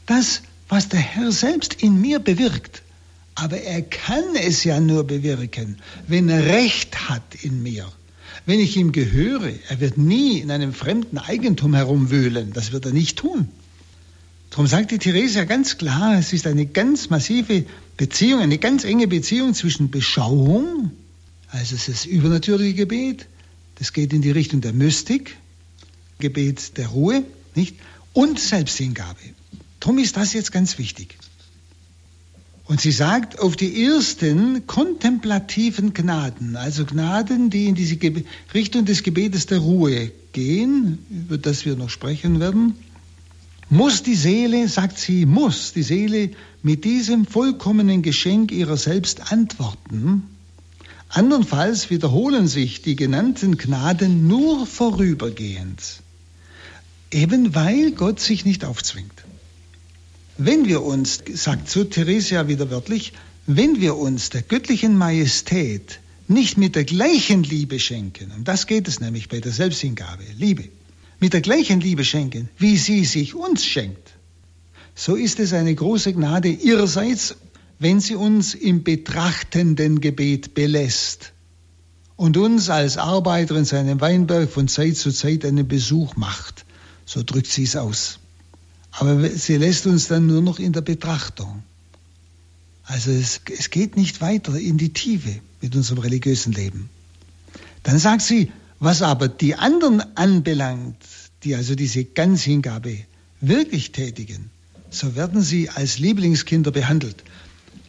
das, 0.05 0.43
was 0.69 0.91
der 0.91 1.01
Herr 1.01 1.33
selbst 1.33 1.83
in 1.83 1.99
mir 1.99 2.19
bewirkt. 2.19 2.83
Aber 3.35 3.63
er 3.63 3.81
kann 3.81 4.37
es 4.39 4.63
ja 4.63 4.79
nur 4.79 5.05
bewirken, 5.05 5.79
wenn 6.07 6.29
er 6.29 6.45
Recht 6.45 7.09
hat 7.09 7.35
in 7.41 7.63
mir. 7.63 7.91
Wenn 8.45 8.61
ich 8.61 8.77
ihm 8.77 8.93
gehöre, 8.93 9.53
er 9.69 9.81
wird 9.81 9.99
nie 9.99 10.39
in 10.39 10.51
einem 10.51 10.73
fremden 10.73 11.19
Eigentum 11.19 11.75
herumwühlen, 11.75 12.53
das 12.53 12.73
wird 12.73 12.87
er 12.87 12.93
nicht 12.93 13.19
tun. 13.19 13.49
Darum 14.51 14.67
sagt 14.67 14.91
die 14.91 14.99
Theresia 14.99 15.45
ganz 15.45 15.79
klar, 15.79 16.19
es 16.19 16.33
ist 16.33 16.47
eine 16.47 16.67
ganz 16.67 17.09
massive 17.09 17.65
Beziehung, 17.97 18.41
eine 18.41 18.59
ganz 18.59 18.85
enge 18.85 19.07
Beziehung 19.09 19.55
zwischen 19.55 19.91
Beschauung, 19.91 20.91
also 21.49 21.75
es 21.75 21.89
ist 21.89 21.89
das 21.89 22.07
übernatürliche 22.07 22.75
Gebet, 22.75 23.27
das 23.77 23.93
geht 23.93 24.13
in 24.13 24.23
die 24.23 24.31
Richtung 24.31 24.61
der 24.61 24.73
Mystik, 24.73 25.37
Gebet 26.19 26.77
der 26.77 26.89
Ruhe, 26.89 27.25
nicht? 27.55 27.77
Und 28.13 28.39
Selbsthingabe. 28.39 29.21
Darum 29.81 29.99
ist 29.99 30.17
das 30.17 30.33
jetzt 30.33 30.53
ganz 30.53 30.79
wichtig. 30.79 31.17
Und 32.65 32.81
sie 32.81 32.93
sagt, 32.93 33.41
auf 33.41 33.57
die 33.57 33.85
ersten 33.85 34.67
kontemplativen 34.67 35.95
Gnaden, 35.95 36.57
also 36.57 36.85
Gnaden, 36.85 37.51
die 37.51 37.67
in 37.67 37.75
diese 37.75 37.99
Richtung 38.55 38.85
des 38.85 39.03
Gebetes 39.03 39.47
der 39.47 39.59
Ruhe 39.59 40.13
gehen, 40.33 40.99
über 41.11 41.39
das 41.39 41.65
wir 41.65 41.77
noch 41.77 41.91
sprechen 41.91 42.41
werden, 42.41 42.75
muss 43.69 44.03
die 44.03 44.15
Seele, 44.15 44.69
sagt 44.69 44.99
sie, 44.99 45.27
muss 45.27 45.73
die 45.73 45.83
Seele 45.83 46.31
mit 46.63 46.85
diesem 46.85 47.27
vollkommenen 47.27 48.03
Geschenk 48.03 48.53
ihrer 48.53 48.77
selbst 48.77 49.33
antworten. 49.33 50.25
Andernfalls 51.09 51.91
wiederholen 51.91 52.49
sich 52.49 52.83
die 52.83 52.97
genannten 52.97 53.59
Gnaden 53.59 54.29
nur 54.29 54.67
vorübergehend, 54.67 56.03
eben 57.11 57.55
weil 57.55 57.93
Gott 57.93 58.21
sich 58.21 58.45
nicht 58.45 58.65
aufzwingt. 58.65 59.22
Wenn 60.45 60.67
wir 60.67 60.83
uns, 60.83 61.23
sagt 61.35 61.71
so 61.71 61.85
Theresia 61.85 62.49
wieder 62.49 62.69
wörtlich, 62.69 63.13
wenn 63.47 63.81
wir 63.81 63.97
uns 63.97 64.31
der 64.31 64.43
göttlichen 64.43 64.97
Majestät 64.99 66.01
nicht 66.27 66.59
mit 66.59 66.75
der 66.75 66.83
gleichen 66.83 67.45
Liebe 67.45 67.79
schenken, 67.79 68.33
um 68.37 68.43
das 68.43 68.67
geht 68.67 68.89
es 68.89 68.99
nämlich 68.99 69.29
bei 69.29 69.39
der 69.39 69.53
Selbsthingabe, 69.53 70.25
Liebe, 70.37 70.65
mit 71.21 71.33
der 71.33 71.43
gleichen 71.43 71.81
Liebe 71.81 72.05
schenken, 72.05 72.49
wie 72.59 72.77
sie 72.77 73.05
sich 73.05 73.37
uns 73.37 73.65
schenkt, 73.65 74.15
so 74.97 75.15
ist 75.15 75.39
es 75.39 75.53
eine 75.53 75.77
große 75.77 76.13
Gnade 76.13 76.49
ihrerseits, 76.49 77.37
wenn 77.79 78.01
sie 78.01 78.17
uns 78.17 78.55
im 78.55 78.83
betrachtenden 78.83 80.01
Gebet 80.01 80.55
belässt 80.55 81.35
und 82.17 82.37
uns 82.37 82.69
als 82.69 82.97
Arbeiter 82.97 83.55
in 83.55 83.65
seinem 83.65 84.01
Weinberg 84.01 84.51
von 84.51 84.67
Zeit 84.67 84.97
zu 84.97 85.13
Zeit 85.13 85.45
einen 85.45 85.69
Besuch 85.69 86.17
macht. 86.17 86.65
So 87.07 87.23
drückt 87.23 87.47
sie 87.47 87.63
es 87.63 87.77
aus. 87.77 88.19
Aber 88.93 89.29
sie 89.29 89.57
lässt 89.57 89.87
uns 89.87 90.09
dann 90.09 90.27
nur 90.27 90.43
noch 90.43 90.59
in 90.59 90.73
der 90.73 90.83
Betrachtung. 90.83 91.63
Also 92.85 93.11
es, 93.11 93.41
es 93.57 93.71
geht 93.71 93.97
nicht 93.97 94.21
weiter 94.21 94.55
in 94.59 94.77
die 94.77 94.93
Tiefe 94.93 95.41
mit 95.61 95.75
unserem 95.75 95.99
religiösen 96.01 96.53
Leben. 96.53 96.91
Dann 97.83 97.99
sagt 97.99 98.23
sie, 98.23 98.53
was 98.81 99.03
aber 99.03 99.29
die 99.29 99.55
anderen 99.55 100.03
anbelangt, 100.17 100.97
die 101.45 101.55
also 101.55 101.75
diese 101.75 102.05
Ganzhingabe 102.05 102.99
wirklich 103.41 103.93
tätigen, 103.93 104.51
so 104.91 105.17
werden 105.17 105.41
sie 105.41 105.71
als 105.71 105.99
Lieblingskinder 105.99 106.71
behandelt. 106.71 107.25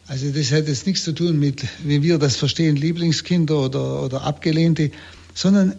Also 0.08 0.32
das 0.32 0.52
hat 0.52 0.68
jetzt 0.68 0.86
nichts 0.88 1.04
zu 1.04 1.14
tun 1.14 1.40
mit, 1.40 1.66
wie 1.84 2.02
wir 2.02 2.18
das 2.18 2.36
verstehen, 2.36 2.76
Lieblingskinder 2.76 3.58
oder, 3.58 4.04
oder 4.04 4.22
Abgelehnte, 4.22 4.92
sondern 5.34 5.76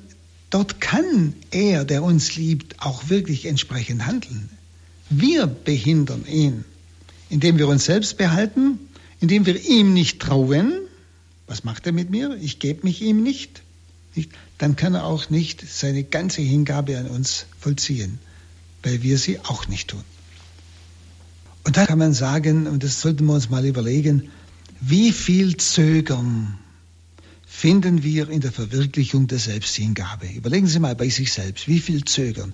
dort 0.50 0.80
kann 0.80 1.34
er, 1.50 1.84
der 1.84 2.02
uns 2.02 2.36
liebt, 2.36 2.80
auch 2.80 3.08
wirklich 3.08 3.46
entsprechend 3.46 4.06
handeln. 4.06 4.48
Wir 5.18 5.46
behindern 5.46 6.24
ihn, 6.26 6.64
indem 7.30 7.58
wir 7.58 7.68
uns 7.68 7.84
selbst 7.84 8.18
behalten, 8.18 8.78
indem 9.20 9.46
wir 9.46 9.62
ihm 9.64 9.92
nicht 9.92 10.20
trauen. 10.20 10.72
Was 11.46 11.64
macht 11.64 11.86
er 11.86 11.92
mit 11.92 12.10
mir? 12.10 12.36
Ich 12.40 12.58
gebe 12.58 12.84
mich 12.84 13.02
ihm 13.02 13.22
nicht. 13.22 13.62
nicht 14.14 14.30
dann 14.58 14.76
kann 14.76 14.94
er 14.94 15.04
auch 15.04 15.30
nicht 15.30 15.64
seine 15.68 16.04
ganze 16.04 16.42
Hingabe 16.42 16.98
an 16.98 17.06
uns 17.06 17.46
vollziehen, 17.58 18.18
weil 18.82 19.02
wir 19.02 19.18
sie 19.18 19.40
auch 19.40 19.68
nicht 19.68 19.88
tun. 19.88 20.04
Und 21.64 21.76
da 21.76 21.86
kann 21.86 21.98
man 21.98 22.12
sagen, 22.12 22.66
und 22.66 22.82
das 22.82 23.00
sollten 23.00 23.26
wir 23.26 23.34
uns 23.34 23.50
mal 23.50 23.64
überlegen, 23.64 24.30
wie 24.80 25.12
viel 25.12 25.56
Zögern 25.56 26.58
finden 27.56 28.02
wir 28.02 28.28
in 28.28 28.40
der 28.40 28.52
Verwirklichung 28.52 29.26
der 29.26 29.38
Selbsthingabe. 29.38 30.26
Überlegen 30.26 30.66
Sie 30.66 30.78
mal 30.80 30.96
bei 30.96 31.08
sich 31.08 31.32
selbst, 31.32 31.68
wie 31.68 31.80
viel 31.80 32.04
Zögern. 32.04 32.52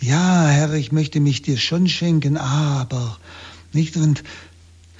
Ja, 0.00 0.48
Herr, 0.48 0.74
ich 0.74 0.92
möchte 0.92 1.20
mich 1.20 1.42
dir 1.42 1.56
schon 1.56 1.88
schenken, 1.88 2.36
aber 2.36 3.18
nicht 3.72 3.96
und 3.96 4.22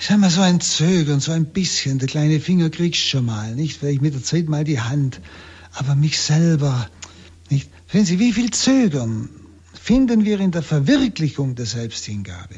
Schau 0.02 0.16
mal, 0.16 0.30
so 0.30 0.40
ein 0.40 0.62
Zögern, 0.62 1.20
so 1.20 1.30
ein 1.30 1.44
bisschen, 1.44 1.98
der 1.98 2.08
kleine 2.08 2.40
Finger 2.40 2.70
kriegst 2.70 3.02
schon 3.02 3.26
mal, 3.26 3.54
nicht? 3.54 3.76
Vielleicht 3.78 4.00
mit 4.00 4.14
der 4.14 4.22
Zeit 4.22 4.48
mal 4.48 4.64
die 4.64 4.80
Hand 4.80 5.20
aber 5.72 5.94
mich 5.94 6.18
selber 6.18 6.88
nicht. 7.48 7.70
Sehen 7.90 8.04
Sie, 8.04 8.18
wie 8.18 8.32
viel 8.32 8.50
Zögern 8.50 9.28
finden 9.72 10.24
wir 10.24 10.40
in 10.40 10.50
der 10.50 10.62
Verwirklichung 10.62 11.54
der 11.54 11.66
Selbsthingabe? 11.66 12.56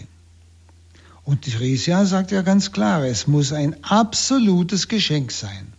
Und 1.25 1.43
Theresia 1.43 2.05
sagt 2.05 2.33
ja 2.33 2.43
ganz 2.43 2.73
klar, 2.73 3.05
es 3.05 3.27
muss 3.27 3.53
ein 3.53 3.83
absolutes 3.85 4.89
Geschenk 4.89 5.31
sein. 5.31 5.72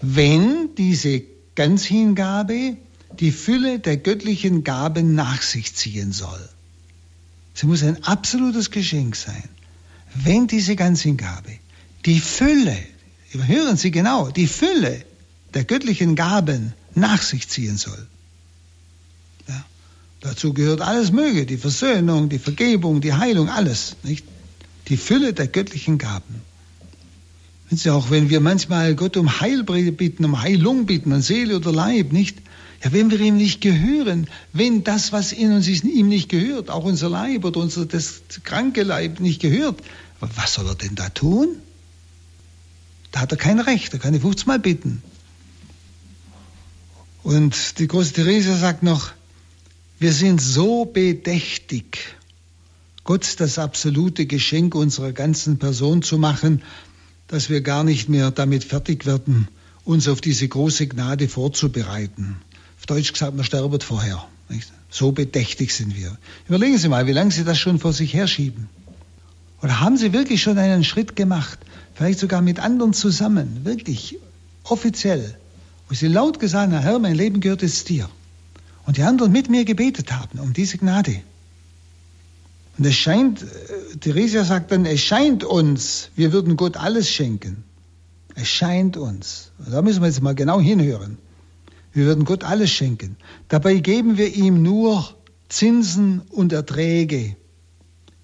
Wenn 0.00 0.74
diese 0.76 1.22
Ganzhingabe 1.54 2.76
die 3.18 3.32
Fülle 3.32 3.78
der 3.80 3.96
göttlichen 3.96 4.64
Gaben 4.64 5.14
nach 5.14 5.42
sich 5.42 5.74
ziehen 5.74 6.12
soll. 6.12 6.48
Sie 7.54 7.66
muss 7.66 7.82
ein 7.82 8.04
absolutes 8.04 8.70
Geschenk 8.70 9.16
sein. 9.16 9.48
Wenn 10.14 10.46
diese 10.46 10.76
Ganzhingabe 10.76 11.58
die 12.04 12.20
Fülle, 12.20 12.76
hören 13.32 13.76
Sie 13.76 13.90
genau, 13.90 14.30
die 14.30 14.46
Fülle 14.46 15.04
der 15.54 15.64
göttlichen 15.64 16.14
Gaben 16.14 16.72
nach 16.94 17.22
sich 17.22 17.48
ziehen 17.48 17.76
soll. 17.76 18.06
Ja, 19.48 19.64
dazu 20.20 20.52
gehört 20.52 20.80
alles 20.80 21.10
Möge, 21.10 21.46
die 21.46 21.56
Versöhnung, 21.56 22.28
die 22.28 22.38
Vergebung, 22.38 23.00
die 23.00 23.14
Heilung, 23.14 23.48
alles. 23.48 23.96
Nicht? 24.02 24.24
Die 24.88 24.96
Fülle 24.96 25.32
der 25.32 25.48
göttlichen 25.48 25.98
Gaben. 25.98 26.42
Sie, 27.76 27.90
auch 27.90 28.10
wenn 28.10 28.30
wir 28.30 28.40
manchmal 28.40 28.94
Gott 28.94 29.16
um 29.16 29.40
Heil 29.40 29.62
bitten, 29.62 30.24
um 30.24 30.40
Heilung 30.40 30.86
bitten, 30.86 31.12
an 31.12 31.22
Seele 31.22 31.56
oder 31.56 31.72
Leib, 31.72 32.12
nicht? 32.12 32.38
Ja, 32.82 32.92
wenn 32.92 33.10
wir 33.10 33.20
ihm 33.20 33.36
nicht 33.36 33.60
gehören, 33.60 34.28
wenn 34.52 34.84
das, 34.84 35.12
was 35.12 35.32
in 35.32 35.52
uns 35.52 35.66
ist, 35.66 35.84
ihm 35.84 36.08
nicht 36.08 36.28
gehört, 36.28 36.70
auch 36.70 36.84
unser 36.84 37.08
Leib 37.08 37.44
oder 37.44 37.60
unser 37.60 37.86
das 37.86 38.22
kranke 38.44 38.84
Leib 38.84 39.20
nicht 39.20 39.40
gehört, 39.40 39.82
was 40.20 40.54
soll 40.54 40.66
er 40.66 40.76
denn 40.76 40.94
da 40.94 41.08
tun? 41.08 41.56
Da 43.10 43.20
hat 43.20 43.32
er 43.32 43.38
kein 43.38 43.58
Recht, 43.58 43.92
er 43.92 43.98
kann 43.98 44.12
die 44.12 44.20
50 44.20 44.46
Mal 44.46 44.58
bitten. 44.58 45.02
Und 47.22 47.78
die 47.78 47.88
große 47.88 48.12
Therese 48.12 48.56
sagt 48.56 48.82
noch, 48.82 49.10
wir 49.98 50.12
sind 50.12 50.40
so 50.40 50.84
bedächtig, 50.84 52.16
Gott 53.02 53.40
das 53.40 53.58
absolute 53.58 54.26
Geschenk 54.26 54.74
unserer 54.74 55.12
ganzen 55.12 55.58
Person 55.58 56.02
zu 56.02 56.18
machen, 56.18 56.62
dass 57.28 57.48
wir 57.48 57.60
gar 57.60 57.84
nicht 57.84 58.08
mehr 58.08 58.30
damit 58.30 58.64
fertig 58.64 59.06
werden, 59.06 59.48
uns 59.84 60.08
auf 60.08 60.20
diese 60.20 60.48
große 60.48 60.88
Gnade 60.88 61.28
vorzubereiten. 61.28 62.36
Auf 62.78 62.86
Deutsch 62.86 63.12
gesagt, 63.12 63.36
man 63.36 63.44
sterben 63.44 63.80
vorher. 63.80 64.26
Nicht? 64.48 64.72
So 64.90 65.12
bedächtig 65.12 65.74
sind 65.74 65.96
wir. 65.96 66.16
Überlegen 66.48 66.78
Sie 66.78 66.88
mal, 66.88 67.06
wie 67.06 67.12
lange 67.12 67.30
Sie 67.30 67.44
das 67.44 67.58
schon 67.58 67.78
vor 67.78 67.92
sich 67.92 68.14
herschieben. 68.14 68.68
Oder 69.62 69.80
haben 69.80 69.96
Sie 69.96 70.12
wirklich 70.12 70.42
schon 70.42 70.58
einen 70.58 70.84
Schritt 70.84 71.16
gemacht, 71.16 71.58
vielleicht 71.94 72.18
sogar 72.18 72.40
mit 72.40 72.60
anderen 72.60 72.92
zusammen, 72.92 73.64
wirklich 73.64 74.18
offiziell, 74.64 75.36
wo 75.88 75.94
sie 75.94 76.08
laut 76.08 76.38
gesagt 76.38 76.72
haben, 76.72 76.82
Herr, 76.82 76.98
mein 76.98 77.14
Leben 77.14 77.40
gehört 77.40 77.62
jetzt 77.62 77.88
dir. 77.88 78.08
Und 78.86 78.96
die 78.96 79.02
anderen 79.02 79.32
mit 79.32 79.50
mir 79.50 79.64
gebetet 79.64 80.12
haben 80.12 80.38
um 80.38 80.52
diese 80.52 80.78
Gnade. 80.78 81.20
Und 82.78 82.84
es 82.84 82.94
scheint, 82.94 83.42
äh, 83.42 83.96
Theresia 84.00 84.44
sagt 84.44 84.70
dann, 84.70 84.86
es 84.86 85.00
scheint 85.00 85.44
uns, 85.44 86.10
wir 86.14 86.32
würden 86.32 86.56
Gott 86.56 86.76
alles 86.76 87.10
schenken. 87.10 87.64
Es 88.34 88.48
scheint 88.48 88.96
uns. 88.96 89.50
Und 89.58 89.72
da 89.72 89.82
müssen 89.82 90.00
wir 90.00 90.06
jetzt 90.06 90.22
mal 90.22 90.34
genau 90.34 90.60
hinhören. 90.60 91.18
Wir 91.92 92.06
würden 92.06 92.24
Gott 92.24 92.44
alles 92.44 92.70
schenken. 92.70 93.16
Dabei 93.48 93.74
geben 93.76 94.16
wir 94.16 94.32
ihm 94.32 94.62
nur 94.62 95.12
Zinsen 95.48 96.20
und 96.30 96.52
Erträge, 96.52 97.34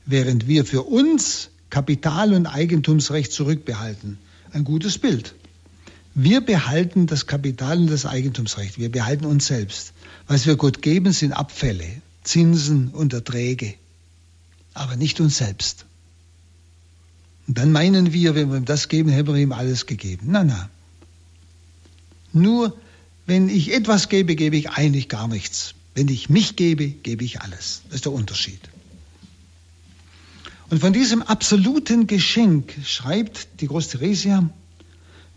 während 0.06 0.46
wir 0.46 0.64
für 0.64 0.82
uns 0.82 1.50
Kapital- 1.70 2.34
und 2.34 2.46
Eigentumsrecht 2.46 3.32
zurückbehalten. 3.32 4.18
Ein 4.52 4.62
gutes 4.62 4.98
Bild. 4.98 5.34
Wir 6.14 6.40
behalten 6.40 7.08
das 7.08 7.26
Kapital 7.26 7.78
und 7.78 7.90
das 7.90 8.06
Eigentumsrecht. 8.06 8.78
Wir 8.78 8.92
behalten 8.92 9.24
uns 9.24 9.48
selbst. 9.48 9.92
Was 10.28 10.46
wir 10.46 10.54
Gott 10.54 10.80
geben, 10.80 11.10
sind 11.10 11.32
Abfälle, 11.32 11.86
Zinsen 12.22 12.90
und 12.90 13.12
Erträge, 13.12 13.74
aber 14.74 14.96
nicht 14.96 15.20
uns 15.20 15.38
selbst. 15.38 15.86
Und 17.46 17.58
dann 17.58 17.72
meinen 17.72 18.12
wir, 18.12 18.34
wenn 18.34 18.50
wir 18.50 18.58
ihm 18.58 18.64
das 18.64 18.88
geben, 18.88 19.12
haben 19.12 19.28
wir 19.28 19.36
ihm 19.36 19.52
alles 19.52 19.86
gegeben. 19.86 20.26
Na, 20.30 20.44
na. 20.44 20.68
Nur 22.32 22.76
wenn 23.26 23.48
ich 23.48 23.72
etwas 23.72 24.08
gebe, 24.08 24.34
gebe 24.34 24.56
ich 24.56 24.70
eigentlich 24.70 25.08
gar 25.08 25.28
nichts. 25.28 25.74
Wenn 25.94 26.08
ich 26.08 26.28
mich 26.28 26.56
gebe, 26.56 26.88
gebe 26.88 27.24
ich 27.24 27.40
alles. 27.40 27.82
Das 27.86 27.96
ist 27.96 28.04
der 28.04 28.12
Unterschied. 28.12 28.60
Und 30.70 30.80
von 30.80 30.92
diesem 30.92 31.22
absoluten 31.22 32.06
Geschenk 32.06 32.74
schreibt 32.84 33.60
die 33.60 33.68
Großtheresia, 33.68 34.48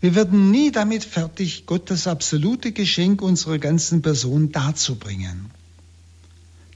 wir 0.00 0.14
werden 0.14 0.50
nie 0.50 0.70
damit 0.70 1.04
fertig, 1.04 1.66
Gott 1.66 1.90
das 1.90 2.06
absolute 2.06 2.72
Geschenk 2.72 3.20
unserer 3.20 3.58
ganzen 3.58 4.00
Person 4.00 4.52
darzubringen. 4.52 5.50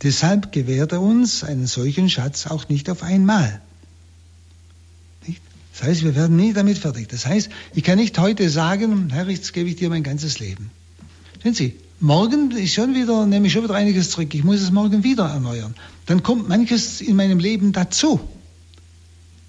Deshalb 0.02 0.52
gewährt 0.52 0.92
er 0.92 1.00
uns 1.00 1.44
einen 1.44 1.66
solchen 1.66 2.10
Schatz 2.10 2.46
auch 2.46 2.68
nicht 2.68 2.90
auf 2.90 3.02
einmal. 3.02 3.60
Das 5.72 5.88
heißt, 5.88 6.04
wir 6.04 6.14
werden 6.14 6.36
nie 6.36 6.52
damit 6.52 6.78
fertig. 6.78 7.08
Das 7.08 7.24
heißt, 7.24 7.48
ich 7.74 7.82
kann 7.82 7.98
nicht 7.98 8.18
heute 8.18 8.50
sagen, 8.50 9.10
Herr, 9.10 9.28
jetzt 9.28 9.52
gebe 9.52 9.68
ich 9.68 9.76
dir 9.76 9.88
mein 9.88 10.02
ganzes 10.02 10.38
Leben. 10.38 10.70
Sehen 11.42 11.54
Sie, 11.54 11.76
morgen 11.98 12.50
ist 12.50 12.74
schon 12.74 12.94
wieder, 12.94 13.26
nehme 13.26 13.46
ich 13.46 13.52
schon 13.52 13.64
wieder 13.64 13.74
einiges 13.74 14.10
zurück. 14.10 14.34
Ich 14.34 14.44
muss 14.44 14.60
es 14.60 14.70
morgen 14.70 15.02
wieder 15.02 15.24
erneuern. 15.24 15.74
Dann 16.06 16.22
kommt 16.22 16.48
manches 16.48 17.00
in 17.00 17.16
meinem 17.16 17.38
Leben 17.38 17.72
dazu. 17.72 18.20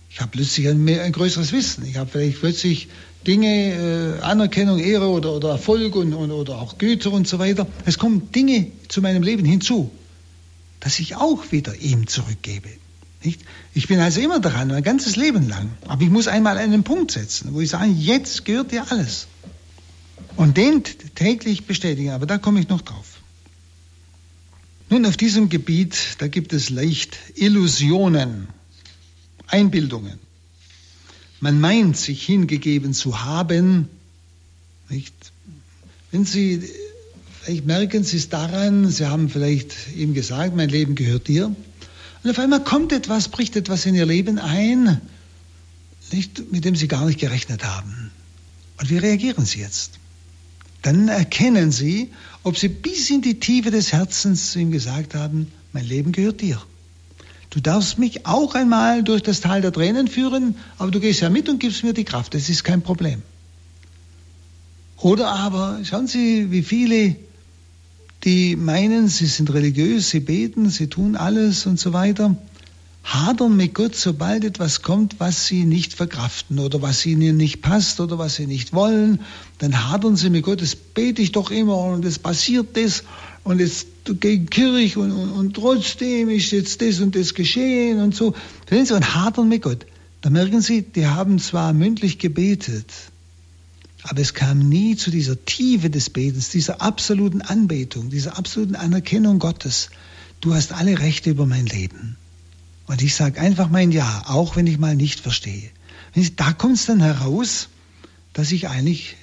Ich 0.09 0.21
habe 0.21 0.31
plötzlich 0.31 0.67
ein, 0.69 0.83
mehr, 0.83 1.03
ein 1.03 1.11
größeres 1.11 1.51
Wissen. 1.51 1.85
Ich 1.85 1.97
habe 1.97 2.09
vielleicht 2.09 2.39
plötzlich 2.39 2.87
Dinge, 3.27 4.19
äh, 4.19 4.21
Anerkennung, 4.21 4.79
Ehre 4.79 5.09
oder, 5.09 5.33
oder 5.33 5.49
Erfolg 5.49 5.95
und, 5.95 6.13
und, 6.13 6.31
oder 6.31 6.61
auch 6.61 6.77
Güter 6.77 7.11
und 7.11 7.27
so 7.27 7.39
weiter. 7.39 7.67
Es 7.85 7.97
kommen 7.97 8.31
Dinge 8.31 8.67
zu 8.87 9.01
meinem 9.01 9.23
Leben 9.23 9.43
hinzu, 9.43 9.89
dass 10.83 10.99
ich 10.99 11.15
auch 11.15 11.53
wieder 11.53 11.73
ihm 11.77 12.07
zurückgebe. 12.07 12.67
Nicht? 13.23 13.39
Ich 13.73 13.87
bin 13.87 14.01
also 14.01 14.19
immer 14.19 14.41
daran, 14.41 14.67
mein 14.67 14.83
ganzes 14.83 15.15
Leben 15.15 15.47
lang. 15.47 15.71
Aber 15.87 16.01
ich 16.01 16.09
muss 16.09 16.27
einmal 16.27 16.57
einen 16.57 16.83
Punkt 16.83 17.11
setzen, 17.11 17.53
wo 17.53 17.61
ich 17.61 17.69
sage, 17.69 17.89
jetzt 17.89 18.43
gehört 18.43 18.73
dir 18.73 18.91
alles. 18.91 19.27
Und 20.35 20.57
den 20.57 20.83
täglich 21.15 21.63
bestätigen, 21.63 22.09
aber 22.09 22.25
da 22.25 22.37
komme 22.37 22.59
ich 22.59 22.67
noch 22.67 22.81
drauf. 22.81 23.21
Nun, 24.89 25.05
auf 25.05 25.15
diesem 25.15 25.47
Gebiet, 25.47 25.95
da 26.17 26.27
gibt 26.27 26.51
es 26.51 26.69
leicht 26.69 27.17
Illusionen, 27.35 28.49
Einbildungen. 29.47 30.19
Man 31.39 31.61
meint, 31.61 31.95
sich 31.95 32.25
hingegeben 32.25 32.93
zu 32.93 33.23
haben. 33.23 33.87
Nicht? 34.89 35.13
Wenn 36.11 36.25
Sie, 36.25 36.69
vielleicht 37.43 37.65
merken 37.65 38.03
Sie 38.03 38.17
es 38.17 38.29
daran, 38.29 38.89
Sie 38.89 39.05
haben 39.05 39.29
vielleicht 39.29 39.73
ihm 39.95 40.13
gesagt, 40.13 40.55
mein 40.55 40.69
Leben 40.69 40.95
gehört 40.95 41.27
dir. 41.27 41.53
Und 42.23 42.29
auf 42.29 42.39
einmal 42.39 42.63
kommt 42.63 42.93
etwas, 42.93 43.27
bricht 43.27 43.55
etwas 43.55 43.85
in 43.85 43.95
Ihr 43.95 44.05
Leben 44.05 44.39
ein, 44.39 45.01
nicht, 46.11 46.51
mit 46.51 46.63
dem 46.63 46.75
Sie 46.75 46.87
gar 46.87 47.05
nicht 47.05 47.19
gerechnet 47.19 47.65
haben. 47.65 48.11
Und 48.79 48.89
wie 48.89 48.97
reagieren 48.97 49.45
Sie 49.45 49.59
jetzt? 49.59 49.99
Dann 50.81 51.07
erkennen 51.07 51.71
Sie, 51.71 52.11
ob 52.43 52.57
Sie 52.57 52.69
bis 52.69 53.09
in 53.09 53.21
die 53.21 53.39
Tiefe 53.39 53.71
des 53.71 53.91
Herzens 53.91 54.51
zu 54.51 54.59
ihm 54.59 54.71
gesagt 54.71 55.15
haben, 55.15 55.51
mein 55.71 55.85
Leben 55.85 56.11
gehört 56.11 56.41
dir. 56.41 56.61
Du 57.49 57.59
darfst 57.59 57.99
mich 57.99 58.25
auch 58.25 58.55
einmal 58.55 59.03
durch 59.03 59.21
das 59.21 59.41
Tal 59.41 59.61
der 59.61 59.71
Tränen 59.71 60.07
führen, 60.07 60.55
aber 60.77 60.91
du 60.91 60.99
gehst 60.99 61.21
ja 61.21 61.29
mit 61.29 61.49
und 61.49 61.59
gibst 61.59 61.83
mir 61.83 61.93
die 61.93 62.03
Kraft. 62.03 62.33
Das 62.33 62.49
ist 62.49 62.63
kein 62.63 62.81
Problem. 62.81 63.21
Oder 64.97 65.29
aber, 65.29 65.79
schauen 65.83 66.07
Sie, 66.07 66.51
wie 66.51 66.63
viele, 66.63 67.15
die 68.23 68.55
meinen, 68.55 69.07
sie 69.07 69.25
sind 69.25 69.53
religiös, 69.53 70.09
sie 70.09 70.19
beten, 70.19 70.69
sie 70.69 70.87
tun 70.87 71.15
alles 71.15 71.65
und 71.65 71.79
so 71.79 71.93
weiter, 71.93 72.35
hadern 73.03 73.57
mit 73.57 73.73
Gott, 73.73 73.95
sobald 73.95 74.45
etwas 74.45 74.81
kommt, 74.81 75.19
was 75.19 75.45
sie 75.45 75.65
nicht 75.65 75.93
verkraften 75.93 76.59
oder 76.59 76.81
was 76.81 77.05
ihnen 77.05 77.35
nicht 77.35 77.61
passt 77.61 77.99
oder 77.99 78.17
was 78.17 78.35
sie 78.35 78.47
nicht 78.47 78.73
wollen, 78.73 79.19
dann 79.57 79.89
hadern 79.89 80.15
sie 80.15 80.29
mit 80.29 80.43
Gott, 80.43 80.61
das 80.61 80.75
bete 80.75 81.21
ich 81.21 81.33
doch 81.33 81.51
immer 81.51 81.77
und 81.77 82.05
es 82.05 82.17
passiert 82.17 82.77
das 82.77 83.03
und 83.43 83.59
jetzt 83.59 83.87
gegen 84.05 84.49
Kirche 84.49 84.99
und, 84.99 85.11
und, 85.11 85.31
und, 85.31 85.53
trotzdem 85.55 86.29
ist 86.29 86.51
jetzt 86.51 86.81
das 86.81 87.01
und 87.01 87.15
das 87.15 87.33
geschehen 87.33 88.01
und 88.01 88.15
so. 88.15 88.33
Verstehen 88.65 88.85
Sie, 88.85 88.93
und 88.93 89.15
hadern 89.15 89.49
mit 89.49 89.61
Gott. 89.61 89.85
Da 90.21 90.29
merken 90.29 90.61
Sie, 90.61 90.81
die 90.81 91.07
haben 91.07 91.39
zwar 91.39 91.73
mündlich 91.73 92.19
gebetet, 92.19 92.85
aber 94.03 94.21
es 94.21 94.33
kam 94.33 94.59
nie 94.59 94.97
zu 94.97 95.11
dieser 95.11 95.43
Tiefe 95.45 95.89
des 95.89 96.09
Betens, 96.09 96.49
dieser 96.49 96.81
absoluten 96.81 97.41
Anbetung, 97.41 98.09
dieser 98.09 98.37
absoluten 98.37 98.75
Anerkennung 98.75 99.39
Gottes. 99.39 99.89
Du 100.41 100.53
hast 100.53 100.73
alle 100.73 100.99
Rechte 100.99 101.29
über 101.29 101.45
mein 101.45 101.65
Leben. 101.65 102.17
Und 102.85 103.01
ich 103.01 103.15
sage 103.15 103.39
einfach 103.39 103.69
mein 103.69 103.91
Ja, 103.91 104.23
auch 104.27 104.57
wenn 104.57 104.67
ich 104.67 104.77
mal 104.77 104.95
nicht 104.95 105.21
verstehe. 105.21 105.69
Da 106.35 106.51
kommt 106.51 106.75
es 106.75 106.85
dann 106.85 106.99
heraus, 106.99 107.69
dass 108.33 108.51
ich 108.51 108.67
eigentlich 108.67 109.15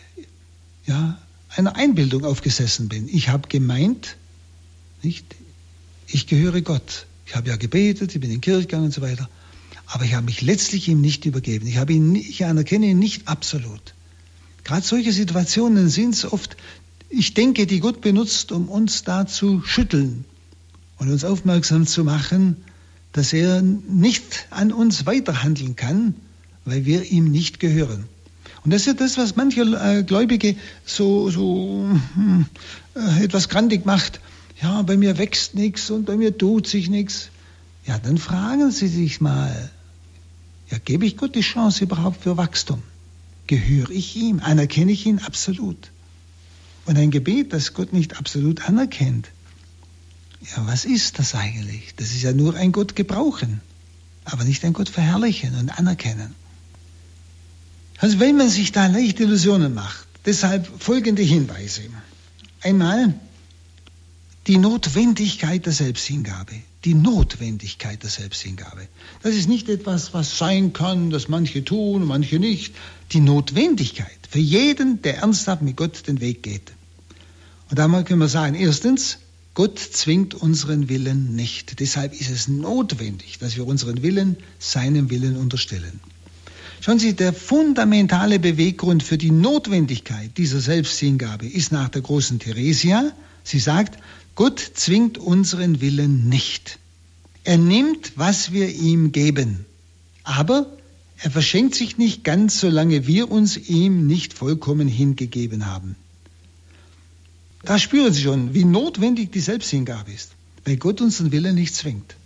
ja, 0.87 1.19
einer 1.55 1.77
Einbildung 1.77 2.25
aufgesessen 2.25 2.89
bin. 2.89 3.07
Ich 3.09 3.29
habe 3.29 3.49
gemeint, 3.49 4.17
nicht, 5.03 5.27
ich 6.07 6.27
gehöre 6.27 6.63
Gott. 6.63 7.07
Ich 7.27 7.37
habe 7.37 7.51
ja 7.51 7.57
gebetet, 7.57 8.15
ich 8.15 8.21
bin 8.21 8.31
in 8.31 8.37
die 8.37 8.41
Kirche 8.41 8.63
gegangen 8.63 8.87
und 8.87 8.95
so 8.95 9.03
weiter. 9.03 9.29
Aber 9.87 10.05
ich 10.05 10.15
habe 10.15 10.25
mich 10.25 10.41
letztlich 10.41 10.89
ihm 10.89 11.03
nicht 11.03 11.27
übergeben. 11.27 11.67
Ich, 11.67 11.77
ihn, 11.77 12.15
ich 12.15 12.47
anerkenne 12.47 12.87
ihn 12.87 12.99
nicht 12.99 13.29
absolut. 13.29 13.95
Gerade 14.71 14.87
solche 14.87 15.13
Situationen 15.13 15.89
sind 15.89 16.15
es 16.15 16.33
oft, 16.33 16.57
ich 17.09 17.35
denke, 17.35 17.67
die 17.67 17.81
Gott 17.81 18.01
benutzt, 18.01 18.53
um 18.53 18.69
uns 18.69 19.03
da 19.03 19.27
zu 19.27 19.63
schütteln 19.63 20.25
und 20.99 21.11
uns 21.11 21.25
aufmerksam 21.25 21.89
zu 21.89 22.05
machen, 22.05 22.57
dass 23.11 23.33
er 23.33 23.63
nicht 23.63 24.47
an 24.51 24.71
uns 24.71 25.07
weiterhandeln 25.07 25.75
kann, 25.75 26.15
weil 26.65 26.87
wir 26.87 27.11
ihm 27.11 27.33
nicht 27.33 27.59
gehören. 27.59 28.05
Und 28.65 28.73
das 28.73 28.83
ist 28.83 28.87
ja 28.87 28.93
das, 28.93 29.19
was 29.19 29.35
manche 29.35 29.63
äh, 29.63 30.05
Gläubige 30.05 30.55
so, 30.87 31.31
so 31.31 31.89
äh, 32.95 33.25
etwas 33.25 33.49
grandig 33.49 33.87
macht. 33.87 34.21
Ja, 34.63 34.83
bei 34.83 34.97
mir 34.97 35.19
wächst 35.19 35.57
nichts 35.57 35.91
und 35.91 36.05
bei 36.05 36.17
mir 36.17 36.39
tut 36.39 36.69
sich 36.69 36.89
nichts. 36.89 37.31
Ja, 37.87 37.99
dann 37.99 38.19
fragen 38.19 38.71
Sie 38.71 38.87
sich 38.87 39.21
mal, 39.21 39.69
ja, 40.71 40.79
gebe 40.79 41.07
ich 41.07 41.17
Gott 41.17 41.35
die 41.35 41.41
Chance 41.41 41.83
überhaupt 41.83 42.23
für 42.23 42.37
Wachstum? 42.37 42.85
Gehöre 43.51 43.91
ich 43.91 44.15
ihm? 44.15 44.39
Anerkenne 44.39 44.93
ich 44.93 45.07
ihn 45.07 45.19
absolut? 45.19 45.91
Und 46.87 46.97
ein 46.97 47.11
Gebet, 47.11 47.53
das 47.53 47.75
Gott 47.75 47.93
nicht 47.93 48.17
absolut 48.17 48.69
anerkennt, 48.69 49.29
ja, 50.41 50.69
was 50.69 50.85
ist 50.85 51.19
das 51.19 51.35
eigentlich? 51.35 51.97
Das 51.97 52.13
ist 52.13 52.23
ja 52.23 52.33
nur 52.33 52.55
ein 52.55 52.71
Gott 52.71 52.95
gebrauchen, 52.95 53.61
aber 54.25 54.45
nicht 54.45 54.65
ein 54.65 54.73
Gott 54.73 54.89
verherrlichen 54.89 55.57
und 55.57 55.69
anerkennen. 55.69 56.33
Also 57.99 58.21
wenn 58.21 58.37
man 58.37 58.51
sich 58.51 58.71
da 58.71 58.87
leicht 58.87 59.19
Illusionen 59.19 59.75
macht, 59.75 60.07
deshalb 60.27 60.71
folgende 60.81 61.23
Hinweise. 61.23 61.83
Einmal 62.61 63.15
die 64.47 64.59
Notwendigkeit 64.59 65.67
der 65.67 65.73
Selbsthingabe. 65.73 66.55
Die 66.85 66.95
Notwendigkeit 66.95 68.03
der 68.03 68.11
Selbsthingabe. 68.11 68.89
Das 69.23 69.35
ist 69.35 69.49
nicht 69.49 69.69
etwas, 69.69 70.15
was 70.15 70.39
sein 70.39 70.73
kann, 70.73 71.11
das 71.11 71.29
manche 71.29 71.65
tun, 71.65 72.05
manche 72.05 72.39
nicht. 72.39 72.75
Die 73.13 73.21
Notwendigkeit 73.21 74.19
für 74.31 74.39
jeden, 74.39 75.03
der 75.03 75.19
ernsthaft 75.19 75.63
mit 75.63 75.77
Gott 75.77 76.07
den 76.07 76.21
Weg 76.21 76.43
geht. 76.43 76.73
Und 77.69 77.79
da 77.79 77.87
können 78.03 78.21
wir 78.21 78.29
sagen, 78.29 78.55
erstens, 78.55 79.19
Gott 79.55 79.79
zwingt 79.79 80.35
unseren 80.35 80.89
Willen 80.89 81.35
nicht. 81.35 81.81
Deshalb 81.81 82.19
ist 82.19 82.31
es 82.31 82.49
notwendig, 82.49 83.39
dass 83.39 83.57
wir 83.57 83.67
unseren 83.67 84.03
Willen 84.03 84.37
seinem 84.59 85.11
Willen 85.11 85.37
unterstellen. 85.37 86.01
Schauen 86.81 86.99
Sie, 86.99 87.15
der 87.15 87.35
fundamentale 87.35 88.39
Beweggrund 88.39 89.03
für 89.03 89.19
die 89.19 89.33
Notwendigkeit 89.33 90.39
dieser 90.39 90.61
Selbsthingabe 90.61 91.47
ist 91.47 91.73
nach 91.73 91.91
der 91.91 92.01
großen 92.01 92.39
Theresia, 92.39 93.13
sie 93.45 93.59
sagt, 93.59 93.99
Gott 94.35 94.61
zwingt 94.61 95.19
unseren 95.19 95.81
Willen 95.81 96.29
nicht. 96.29 96.79
Er 97.45 97.59
nimmt, 97.59 98.13
was 98.17 98.53
wir 98.53 98.69
ihm 98.69 99.13
geben. 99.13 99.65
Aber 100.23 100.67
er 101.19 101.31
verschenkt 101.31 101.75
sich 101.75 101.99
nicht 101.99 102.25
ganz, 102.25 102.61
solange 102.61 103.07
wir 103.07 103.31
uns 103.31 103.57
ihm 103.57 104.07
nicht 104.07 104.33
vollkommen 104.33 104.89
hingegeben 104.89 105.67
haben. 105.67 105.97
Da 107.63 107.79
spüren 107.79 108.13
Sie 108.13 108.23
schon, 108.23 108.55
wie 108.55 108.65
notwendig 108.65 109.33
die 109.33 109.41
Selbsthingabe 109.41 110.13
ist, 110.13 110.31
weil 110.65 110.79
Gott 110.79 111.01
unseren 111.01 111.31
Willen 111.31 111.55
nicht 111.55 111.75
zwingt. 111.75 112.17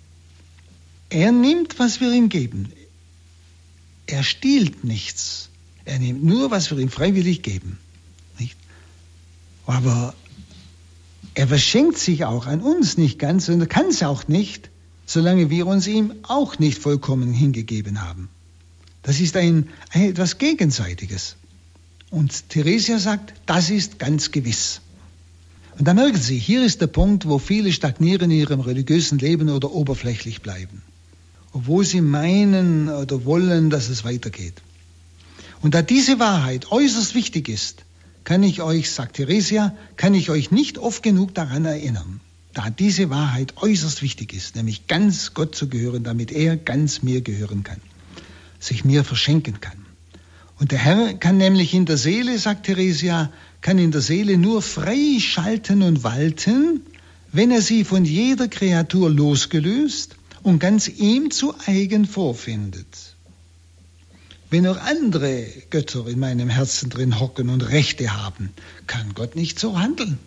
Er 1.11 1.33
nimmt, 1.33 1.79
was 1.79 2.01
wir 2.01 2.13
ihm 2.13 2.29
geben. 2.29 2.73
Er 4.07 4.23
stiehlt 4.23 4.85
nichts. 4.85 5.49
Er 5.85 5.99
nimmt 5.99 6.25
nur, 6.25 6.51
was 6.51 6.71
wir 6.71 6.79
ihm 6.79 6.89
freiwillig 6.89 7.43
geben. 7.43 7.79
Nicht? 8.39 8.57
Aber 9.67 10.15
er 11.35 11.49
verschenkt 11.49 11.99
sich 11.99 12.25
auch 12.25 12.47
an 12.47 12.61
uns 12.61 12.97
nicht 12.97 13.19
ganz 13.19 13.49
und 13.49 13.69
kann 13.69 13.87
es 13.87 14.03
auch 14.03 14.29
nicht, 14.29 14.71
solange 15.07 15.51
wir 15.51 15.67
uns 15.67 15.87
ihm 15.87 16.15
auch 16.23 16.59
nicht 16.59 16.79
vollkommen 16.79 17.33
hingegeben 17.33 18.03
haben. 18.03 18.29
Das 19.03 19.21
ist 19.21 19.37
ein, 19.37 19.69
ein 19.91 20.11
etwas 20.11 20.39
Gegenseitiges. 20.39 21.37
Und 22.11 22.49
Theresia 22.49 22.99
sagt, 22.99 23.35
das 23.47 23.71
ist 23.71 23.99
ganz 23.99 24.31
gewiss. 24.31 24.81
Und 25.77 25.89
da 25.89 25.95
merken 25.95 26.21
Sie, 26.21 26.39
hier 26.39 26.65
ist 26.65 26.81
der 26.81 26.87
Punkt, 26.87 27.29
wo 27.29 27.39
viele 27.39 27.73
stagnieren 27.73 28.31
in 28.31 28.39
ihrem 28.39 28.61
religiösen 28.61 29.19
Leben 29.19 29.49
oder 29.49 29.73
oberflächlich 29.73 30.41
bleiben. 30.41 30.83
Obwohl 31.53 31.85
sie 31.85 32.01
meinen 32.01 32.89
oder 32.89 33.25
wollen, 33.25 33.71
dass 33.71 33.89
es 33.89 34.05
weitergeht. 34.05 34.55
Und 35.63 35.75
da 35.75 35.83
diese 35.83 36.21
Wahrheit 36.21 36.71
äußerst 36.71 37.15
wichtig 37.15 37.49
ist, 37.49 37.85
kann 38.25 38.43
ich 38.43 38.63
euch, 38.63 38.91
sagt 38.91 39.17
Theresia, 39.17 39.75
kann 39.97 40.15
ich 40.15 40.31
euch 40.31 40.51
nicht 40.51 40.79
oft 40.79 41.03
genug 41.03 41.35
daran 41.35 41.65
erinnern, 41.65 42.21
da 42.55 42.71
diese 42.71 43.11
Wahrheit 43.11 43.55
äußerst 43.59 44.03
wichtig 44.03 44.33
ist, 44.33 44.57
nämlich 44.57 44.87
ganz 44.87 45.35
Gott 45.35 45.55
zu 45.55 45.69
gehören, 45.69 46.05
damit 46.05 46.33
er 46.33 46.57
ganz 46.57 47.03
mir 47.03 47.21
gehören 47.21 47.63
kann, 47.63 47.81
sich 48.59 48.85
mir 48.85 49.05
verschenken 49.05 49.61
kann. 49.61 49.85
Und 50.59 50.71
der 50.71 50.79
Herr 50.79 51.15
kann 51.15 51.37
nämlich 51.37 51.75
in 51.75 51.85
der 51.85 51.97
Seele, 51.97 52.39
sagt 52.39 52.67
Theresia, 52.67 53.31
kann 53.61 53.79
in 53.79 53.91
der 53.91 54.01
Seele 54.01 54.39
nur 54.39 54.63
frei 54.63 55.19
schalten 55.21 55.83
und 55.83 56.05
walten, 56.05 56.83
wenn 57.33 57.51
er 57.51 57.61
sie 57.61 57.85
von 57.85 58.05
jeder 58.05 58.49
Kreatur 58.49 59.11
losgelöst 59.11 60.17
und 60.43 60.61
ganz 60.61 60.89
ihm 60.89 61.31
zu 61.31 61.55
eigen 61.67 62.07
vorfindet. 62.07 63.14
Wenn 64.51 64.67
auch 64.67 64.79
andere 64.79 65.47
Götter 65.71 66.07
in 66.07 66.19
meinem 66.19 66.49
Herzen 66.49 66.91
drin 66.91 67.19
hocken 67.19 67.49
und 67.49 67.63
Rechte 67.63 68.17
haben, 68.17 68.51
kann 68.87 69.15
Gott 69.15 69.37
nicht 69.37 69.59
so 69.59 69.79
handeln. 69.79 70.19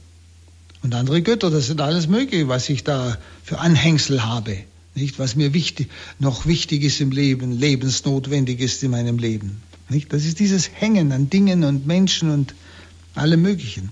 Und 0.84 0.94
andere 0.96 1.22
Götter, 1.22 1.50
das 1.50 1.68
sind 1.68 1.82
alles 1.82 2.08
Mögliche, 2.08 2.48
was 2.48 2.70
ich 2.70 2.84
da 2.84 3.18
für 3.44 3.60
Anhängsel 3.60 4.26
habe, 4.26 4.58
nicht? 4.96 5.20
Was 5.20 5.36
mir 5.36 5.54
wichtig, 5.54 5.90
noch 6.20 6.46
wichtig 6.46 6.84
ist 6.84 7.02
im 7.02 7.12
Leben, 7.12 7.52
lebensnotwendig 7.52 8.60
ist 8.60 8.84
in 8.84 8.92
meinem 8.92 9.18
Leben, 9.18 9.62
nicht? 9.90 10.14
Das 10.14 10.26
ist 10.26 10.40
dieses 10.40 10.70
Hängen 10.74 11.12
an 11.12 11.30
Dingen 11.30 11.64
und 11.64 11.88
Menschen 11.88 12.32
und 12.32 12.54
alle 13.16 13.38
möglichen. 13.38 13.92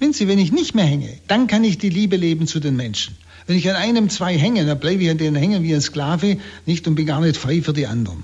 Wenn 0.00 0.12
Sie, 0.12 0.28
wenn 0.28 0.38
ich 0.38 0.52
nicht 0.52 0.74
mehr 0.74 0.84
hänge, 0.84 1.08
dann 1.28 1.46
kann 1.46 1.64
ich 1.64 1.78
die 1.78 1.88
Liebe 1.88 2.16
leben 2.16 2.46
zu 2.46 2.60
den 2.60 2.76
Menschen. 2.76 3.16
Wenn 3.46 3.56
ich 3.56 3.70
an 3.70 3.76
einem, 3.76 4.10
zwei 4.10 4.36
hänge, 4.36 4.66
dann 4.66 4.78
bleibe 4.78 5.02
ich 5.02 5.10
an 5.10 5.18
denen 5.18 5.36
hängen 5.36 5.62
wie 5.62 5.74
ein 5.74 5.80
Sklave, 5.80 6.38
nicht 6.66 6.86
und 6.86 6.94
bin 6.94 7.06
gar 7.06 7.20
nicht 7.20 7.36
frei 7.36 7.62
für 7.62 7.72
die 7.72 7.86
anderen. 7.86 8.22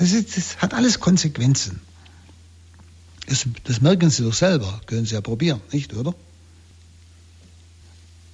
Das, 0.00 0.12
ist, 0.12 0.34
das 0.34 0.56
hat 0.56 0.72
alles 0.72 0.98
Konsequenzen. 0.98 1.78
Das, 3.26 3.44
das 3.64 3.82
merken 3.82 4.08
Sie 4.08 4.22
doch 4.22 4.32
selber, 4.32 4.80
können 4.86 5.04
Sie 5.04 5.12
ja 5.12 5.20
probieren, 5.20 5.60
nicht, 5.72 5.92
oder? 5.92 6.14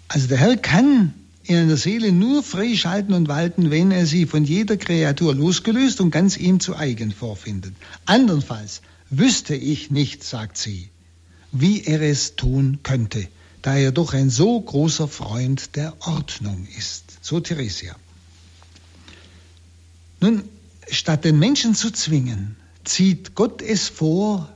Also 0.07 0.29
der 0.29 0.39
Herr 0.39 0.57
kann 0.57 1.13
in 1.43 1.57
einer 1.57 1.77
Seele 1.77 2.13
nur 2.13 2.45
freischalten 2.45 3.15
und 3.15 3.27
walten, 3.27 3.73
wenn 3.73 3.91
er 3.91 4.07
sie 4.07 4.27
von 4.27 4.45
jeder 4.45 4.77
Kreatur 4.77 5.35
losgelöst 5.35 6.01
und 6.01 6.13
ganz 6.13 6.37
ihm 6.37 6.61
zu 6.61 6.77
eigen 6.77 7.11
vorfindet. 7.11 7.75
Andernfalls 8.05 8.81
wüsste 9.11 9.57
ich 9.57 9.91
nicht, 9.91 10.23
sagt 10.23 10.59
sie, 10.59 10.89
wie 11.51 11.83
er 11.83 12.01
es 12.01 12.37
tun 12.37 12.79
könnte, 12.85 13.27
da 13.63 13.75
er 13.75 13.91
doch 13.91 14.15
ein 14.15 14.31
so 14.31 14.61
großer 14.61 15.09
Freund 15.09 15.75
der 15.75 15.95
Ordnung 16.07 16.69
ist. 16.79 17.19
So 17.23 17.41
Theresia. 17.41 17.97
Nun, 20.21 20.45
statt 20.91 21.25
den 21.25 21.39
Menschen 21.39 21.75
zu 21.75 21.91
zwingen, 21.91 22.57
zieht 22.85 23.35
Gott 23.35 23.63
es 23.63 23.89
vor, 23.89 24.49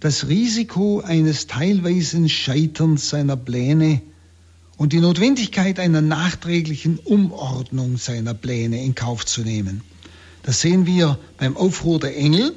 das 0.00 0.28
Risiko 0.28 1.00
eines 1.00 1.46
teilweisen 1.46 2.28
Scheiterns 2.28 3.08
seiner 3.08 3.36
Pläne 3.36 4.02
und 4.76 4.92
die 4.92 5.00
Notwendigkeit 5.00 5.78
einer 5.78 6.02
nachträglichen 6.02 6.98
Umordnung 6.98 7.96
seiner 7.96 8.34
Pläne 8.34 8.84
in 8.84 8.94
Kauf 8.94 9.24
zu 9.24 9.42
nehmen. 9.42 9.82
Das 10.42 10.60
sehen 10.60 10.86
wir 10.86 11.18
beim 11.38 11.56
Aufruhr 11.56 11.98
der 11.98 12.16
Engel 12.16 12.54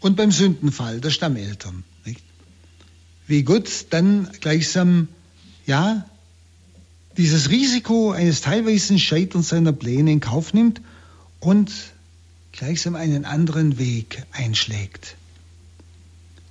und 0.00 0.16
beim 0.16 0.30
Sündenfall 0.30 1.00
der 1.00 1.10
Stammeltern 1.10 1.84
wie 3.32 3.44
Gott 3.44 3.86
dann 3.90 4.28
gleichsam, 4.40 5.08
ja, 5.66 6.06
dieses 7.16 7.48
Risiko 7.50 8.10
eines 8.10 8.40
teilweisen 8.40 8.98
Scheiterns 8.98 9.48
seiner 9.50 9.72
Pläne 9.72 10.12
in 10.12 10.20
Kauf 10.20 10.52
nimmt 10.54 10.80
und 11.42 11.72
gleichsam 12.52 12.94
einen 12.94 13.24
anderen 13.24 13.78
Weg 13.78 14.22
einschlägt. 14.30 15.16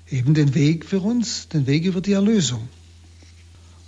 Eben 0.10 0.34
den 0.34 0.54
Weg 0.54 0.86
für 0.86 1.00
uns, 1.00 1.48
den 1.48 1.66
Weg 1.66 1.86
über 1.86 2.02
die 2.02 2.12
Erlösung. 2.12 2.68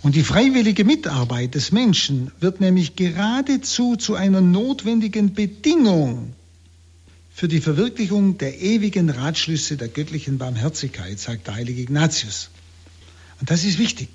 Und 0.02 0.14
die 0.14 0.22
freiwillige 0.22 0.84
Mitarbeit 0.84 1.54
des 1.54 1.72
Menschen 1.72 2.30
wird 2.40 2.60
nämlich 2.60 2.96
geradezu 2.96 3.96
zu 3.96 4.14
einer 4.14 4.40
notwendigen 4.40 5.34
Bedingung 5.34 6.32
für 7.34 7.48
die 7.48 7.60
Verwirklichung 7.60 8.38
der 8.38 8.60
ewigen 8.62 9.10
Ratschlüsse 9.10 9.76
der 9.76 9.88
göttlichen 9.88 10.38
Barmherzigkeit, 10.38 11.18
sagt 11.18 11.48
der 11.48 11.56
heilige 11.56 11.82
Ignatius. 11.82 12.48
Und 13.40 13.50
das 13.50 13.64
ist 13.64 13.78
wichtig. 13.78 14.08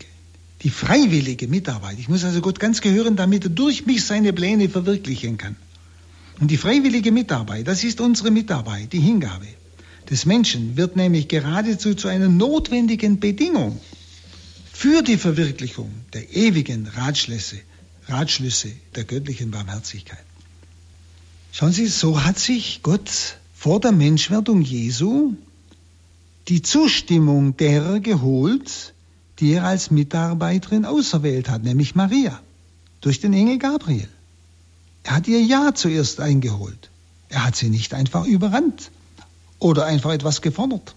Die 0.63 0.69
freiwillige 0.69 1.47
Mitarbeit. 1.47 1.99
Ich 1.99 2.09
muss 2.09 2.23
also 2.23 2.41
Gott 2.41 2.59
ganz 2.59 2.81
gehören, 2.81 3.15
damit 3.15 3.43
er 3.43 3.49
durch 3.49 3.85
mich 3.85 4.05
seine 4.05 4.33
Pläne 4.33 4.69
verwirklichen 4.69 5.37
kann. 5.37 5.55
Und 6.39 6.51
die 6.51 6.57
freiwillige 6.57 7.11
Mitarbeit, 7.11 7.67
das 7.67 7.83
ist 7.83 7.99
unsere 7.99 8.31
Mitarbeit, 8.31 8.93
die 8.93 8.99
Hingabe 8.99 9.47
des 10.09 10.25
Menschen, 10.25 10.77
wird 10.77 10.95
nämlich 10.95 11.27
geradezu 11.27 11.93
zu 11.95 12.07
einer 12.07 12.29
notwendigen 12.29 13.19
Bedingung 13.19 13.79
für 14.71 15.01
die 15.01 15.17
Verwirklichung 15.17 15.91
der 16.13 16.33
ewigen 16.33 16.87
Ratschlüsse, 16.87 17.57
Ratschlüsse 18.07 18.71
der 18.95 19.03
göttlichen 19.03 19.51
Barmherzigkeit. 19.51 20.23
Schauen 21.51 21.73
Sie, 21.73 21.87
so 21.87 22.23
hat 22.23 22.39
sich 22.39 22.81
Gott 22.83 23.37
vor 23.53 23.81
der 23.81 23.91
Menschwerdung 23.91 24.61
Jesu 24.61 25.33
die 26.47 26.61
Zustimmung 26.61 27.57
derer 27.57 27.99
geholt, 27.99 28.93
die 29.39 29.51
er 29.53 29.65
als 29.65 29.91
Mitarbeiterin 29.91 30.85
auserwählt 30.85 31.49
hat, 31.49 31.63
nämlich 31.63 31.95
Maria, 31.95 32.39
durch 33.01 33.19
den 33.19 33.33
Engel 33.33 33.57
Gabriel. 33.57 34.07
Er 35.03 35.15
hat 35.15 35.27
ihr 35.27 35.41
Ja 35.41 35.73
zuerst 35.73 36.19
eingeholt. 36.19 36.89
Er 37.29 37.45
hat 37.45 37.55
sie 37.55 37.69
nicht 37.69 37.93
einfach 37.93 38.25
überrannt 38.25 38.91
oder 39.59 39.85
einfach 39.85 40.11
etwas 40.11 40.41
gefordert. 40.41 40.95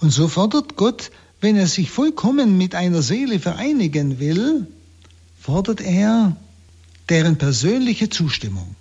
Und 0.00 0.10
so 0.10 0.28
fordert 0.28 0.76
Gott, 0.76 1.10
wenn 1.40 1.56
er 1.56 1.66
sich 1.66 1.90
vollkommen 1.90 2.58
mit 2.58 2.74
einer 2.74 3.02
Seele 3.02 3.38
vereinigen 3.40 4.18
will, 4.18 4.66
fordert 5.40 5.80
er 5.80 6.36
deren 7.08 7.36
persönliche 7.36 8.08
Zustimmung. 8.10 8.76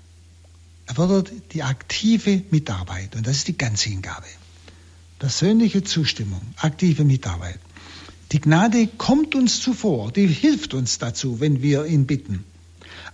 Er 0.85 0.95
fordert 0.95 1.31
die 1.53 1.63
aktive 1.63 2.43
Mitarbeit 2.51 3.15
und 3.15 3.25
das 3.25 3.37
ist 3.37 3.47
die 3.47 3.57
ganze 3.57 3.89
Hingabe. 3.89 4.27
Persönliche 5.19 5.83
Zustimmung, 5.83 6.41
aktive 6.57 7.03
Mitarbeit. 7.03 7.59
Die 8.31 8.41
Gnade 8.41 8.87
kommt 8.87 9.35
uns 9.35 9.61
zuvor, 9.61 10.11
die 10.11 10.27
hilft 10.27 10.73
uns 10.73 10.97
dazu, 10.97 11.39
wenn 11.39 11.61
wir 11.61 11.85
ihn 11.85 12.07
bitten. 12.07 12.43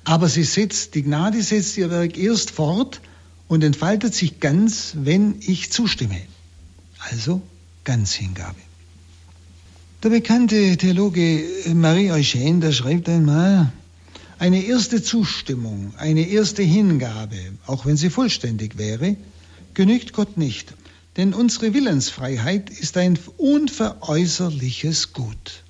Aber 0.08 0.30
sie 0.30 0.46
setzt, 0.46 0.96
die 0.96 1.04
Gnade 1.04 1.44
setzt 1.44 1.78
ihr 1.78 1.90
Werk 1.90 2.18
erst 2.18 2.52
fort 2.52 3.02
und 3.50 3.62
entfaltet 3.62 4.16
sich 4.16 4.40
ganz, 4.40 4.94
wenn 4.96 5.36
ich 5.42 5.70
zustimme. 5.70 6.22
Also 7.12 7.42
ganz 7.84 8.14
Hingabe. 8.14 8.56
Der 10.04 10.10
bekannte 10.10 10.78
Theologe 10.78 11.44
Marie 11.74 12.10
Eugène, 12.12 12.62
der 12.62 12.72
schreibt 12.72 13.10
einmal, 13.10 13.74
eine 14.40 14.64
erste 14.64 15.04
Zustimmung, 15.04 15.94
eine 15.98 16.30
erste 16.30 16.64
Hingabe, 16.64 17.40
auch 17.66 17.86
wenn 17.86 17.98
sie 17.98 18.10
vollständig 18.10 18.78
wäre, 18.78 19.18
genügt 19.74 20.14
Gott 20.14 20.38
nicht. 20.38 20.74
Denn 21.18 21.34
unsere 21.34 21.74
Willensfreiheit 21.74 22.70
ist 22.70 22.96
ein 22.96 23.20
unveräußerliches 23.36 25.12
Gut. 25.12 25.66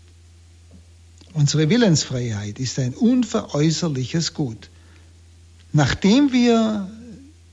Unsere 1.38 1.70
Willensfreiheit 1.70 2.58
ist 2.58 2.80
ein 2.80 2.96
unveräußerliches 2.96 4.34
Gut. 4.34 4.72
Nachdem 5.72 6.34
wir 6.34 6.90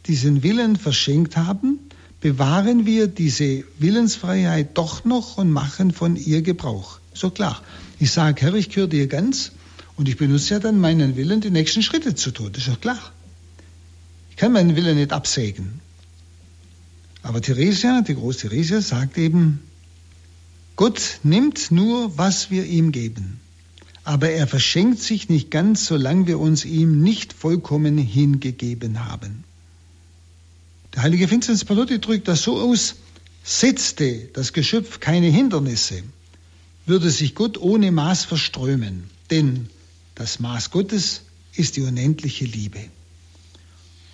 diesen 0.06 0.42
Willen 0.42 0.76
verschenkt 0.76 1.36
haben, 1.36 1.78
bewahren 2.22 2.86
wir 2.86 3.08
diese 3.08 3.62
Willensfreiheit 3.78 4.78
doch 4.78 5.04
noch 5.04 5.36
und 5.36 5.50
machen 5.50 5.92
von 5.92 6.16
ihr 6.16 6.40
Gebrauch. 6.40 6.98
So 7.12 7.28
klar. 7.28 7.60
Ich 7.98 8.10
sage, 8.10 8.40
Herr, 8.40 8.54
ich 8.54 8.70
gehöre 8.70 8.88
dir 8.88 9.06
ganz 9.06 9.52
und 9.98 10.08
ich 10.08 10.16
benutze 10.16 10.54
ja 10.54 10.60
dann 10.60 10.80
meinen 10.80 11.14
Willen, 11.16 11.42
die 11.42 11.50
nächsten 11.50 11.82
Schritte 11.82 12.14
zu 12.14 12.30
tun. 12.30 12.52
Das 12.52 12.62
ist 12.62 12.72
doch 12.72 12.80
klar. 12.80 13.12
Ich 14.30 14.36
kann 14.36 14.52
meinen 14.52 14.76
Willen 14.76 14.96
nicht 14.96 15.12
absägen. 15.12 15.82
Aber 17.22 17.42
Theresia, 17.42 18.00
die 18.00 18.14
große 18.14 18.48
Theresia, 18.48 18.80
sagt 18.80 19.18
eben, 19.18 19.60
Gott 20.74 21.20
nimmt 21.22 21.70
nur, 21.70 22.16
was 22.16 22.50
wir 22.50 22.64
ihm 22.64 22.90
geben. 22.90 23.43
Aber 24.04 24.30
er 24.30 24.46
verschenkt 24.46 25.00
sich 25.00 25.28
nicht 25.28 25.50
ganz, 25.50 25.86
solange 25.86 26.26
wir 26.26 26.38
uns 26.38 26.64
ihm 26.64 27.02
nicht 27.02 27.32
vollkommen 27.32 27.96
hingegeben 27.96 29.06
haben. 29.06 29.44
Der 30.94 31.02
heilige 31.02 31.30
Vincent 31.30 31.66
Palotti 31.66 32.00
drückt 32.00 32.28
das 32.28 32.42
so 32.42 32.58
aus, 32.60 32.96
setzte 33.42 34.28
das 34.32 34.52
Geschöpf 34.52 35.00
keine 35.00 35.28
Hindernisse, 35.28 36.02
würde 36.86 37.10
sich 37.10 37.34
Gott 37.34 37.58
ohne 37.58 37.90
Maß 37.90 38.24
verströmen, 38.24 39.04
denn 39.30 39.68
das 40.14 40.38
Maß 40.38 40.70
Gottes 40.70 41.22
ist 41.54 41.76
die 41.76 41.82
unendliche 41.82 42.44
Liebe. 42.44 42.80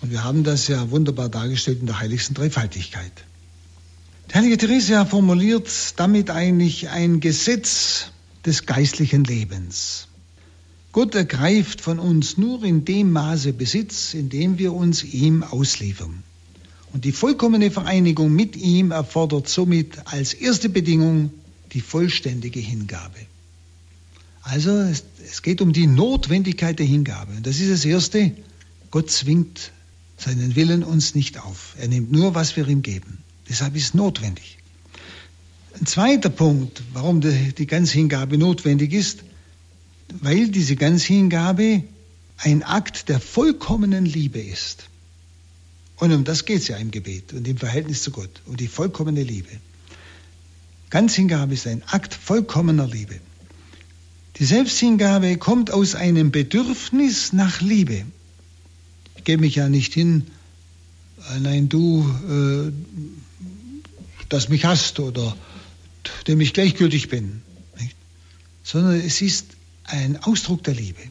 Und 0.01 0.11
wir 0.11 0.23
haben 0.23 0.43
das 0.43 0.67
ja 0.67 0.89
wunderbar 0.89 1.29
dargestellt 1.29 1.81
in 1.81 1.85
der 1.85 1.99
heiligsten 1.99 2.33
Dreifaltigkeit. 2.33 3.11
Die 4.29 4.35
heilige 4.35 4.57
Theresia 4.57 5.05
formuliert 5.05 5.69
damit 5.97 6.29
eigentlich 6.29 6.89
ein 6.89 7.19
Gesetz 7.19 8.07
des 8.45 8.65
geistlichen 8.65 9.23
Lebens. 9.23 10.07
Gott 10.91 11.15
ergreift 11.15 11.81
von 11.81 11.99
uns 11.99 12.37
nur 12.37 12.63
in 12.63 12.83
dem 12.83 13.11
Maße 13.11 13.53
Besitz, 13.53 14.13
in 14.13 14.29
dem 14.29 14.57
wir 14.57 14.73
uns 14.73 15.03
ihm 15.03 15.43
ausliefern. 15.43 16.23
Und 16.91 17.05
die 17.05 17.13
vollkommene 17.13 17.71
Vereinigung 17.71 18.33
mit 18.33 18.57
ihm 18.57 18.91
erfordert 18.91 19.47
somit 19.47 20.05
als 20.05 20.33
erste 20.33 20.67
Bedingung 20.67 21.31
die 21.71 21.79
vollständige 21.79 22.59
Hingabe. 22.59 23.19
Also 24.41 24.71
es, 24.71 25.03
es 25.25 25.41
geht 25.41 25.61
um 25.61 25.71
die 25.71 25.87
Notwendigkeit 25.87 26.79
der 26.79 26.85
Hingabe. 26.85 27.33
Und 27.33 27.47
das 27.47 27.59
ist 27.59 27.71
das 27.71 27.85
Erste. 27.85 28.31
Gott 28.89 29.09
zwingt 29.09 29.71
seinen 30.17 30.55
Willen 30.55 30.83
uns 30.83 31.15
nicht 31.15 31.39
auf. 31.39 31.75
Er 31.79 31.87
nimmt 31.87 32.11
nur, 32.11 32.35
was 32.35 32.55
wir 32.57 32.67
ihm 32.67 32.81
geben. 32.81 33.19
Deshalb 33.47 33.75
ist 33.75 33.83
es 33.83 33.93
notwendig. 33.93 34.57
Ein 35.79 35.85
zweiter 35.85 36.29
Punkt, 36.29 36.81
warum 36.93 37.21
die, 37.21 37.67
Ganzhingabe 37.67 38.37
notwendig 38.37 38.93
ist, 38.93 39.23
weil 40.21 40.49
diese 40.49 40.75
Ganzhingabe 40.75 41.83
ein 42.37 42.63
Akt 42.63 43.09
der 43.09 43.19
vollkommenen 43.19 44.05
Liebe 44.05 44.39
ist. 44.39 44.85
Und 45.97 46.11
um 46.11 46.23
das 46.23 46.45
geht 46.45 46.61
es 46.61 46.67
ja 46.67 46.77
im 46.77 46.91
Gebet 46.91 47.33
und 47.33 47.47
im 47.47 47.57
Verhältnis 47.57 48.03
zu 48.03 48.11
Gott, 48.11 48.41
um 48.47 48.57
die 48.57 48.67
vollkommene 48.67 49.23
Liebe. 49.23 49.51
Ganzhingabe 50.89 51.53
ist 51.53 51.67
ein 51.67 51.83
Akt 51.87 52.13
vollkommener 52.13 52.87
Liebe. 52.87 53.19
Die 54.37 54.45
Selbsthingabe 54.45 55.37
kommt 55.37 55.71
aus 55.71 55.95
einem 55.95 56.31
Bedürfnis 56.31 57.31
nach 57.31 57.61
Liebe. 57.61 58.03
Ich 59.15 59.23
gebe 59.23 59.41
mich 59.41 59.55
ja 59.55 59.69
nicht 59.69 59.93
hin, 59.93 60.27
nein, 61.39 61.69
du, 61.69 62.09
äh, 62.27 62.71
das 64.29 64.49
mich 64.49 64.65
hast 64.65 64.99
oder 64.99 65.35
dem 66.27 66.41
ich 66.41 66.53
gleichgültig 66.53 67.09
bin, 67.09 67.41
nicht? 67.79 67.95
sondern 68.63 68.99
es 68.99 69.21
ist 69.21 69.47
ein 69.85 70.21
Ausdruck 70.23 70.63
der 70.63 70.73
Liebe. 70.73 71.01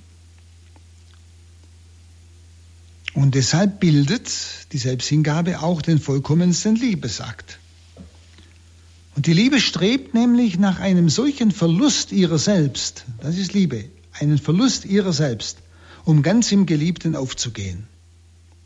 Und 3.14 3.34
deshalb 3.34 3.80
bildet 3.80 4.30
die 4.72 4.78
Selbsthingabe 4.78 5.60
auch 5.60 5.82
den 5.82 5.98
vollkommensten 5.98 6.76
Liebesakt. 6.76 7.58
Und 9.16 9.26
die 9.26 9.32
Liebe 9.32 9.60
strebt 9.60 10.14
nämlich 10.14 10.58
nach 10.58 10.78
einem 10.78 11.10
solchen 11.10 11.50
Verlust 11.50 12.12
ihrer 12.12 12.38
selbst, 12.38 13.04
das 13.20 13.36
ist 13.36 13.52
Liebe, 13.52 13.86
einen 14.12 14.38
Verlust 14.38 14.84
ihrer 14.84 15.12
selbst, 15.12 15.58
um 16.04 16.22
ganz 16.22 16.52
im 16.52 16.66
Geliebten 16.66 17.16
aufzugehen. 17.16 17.86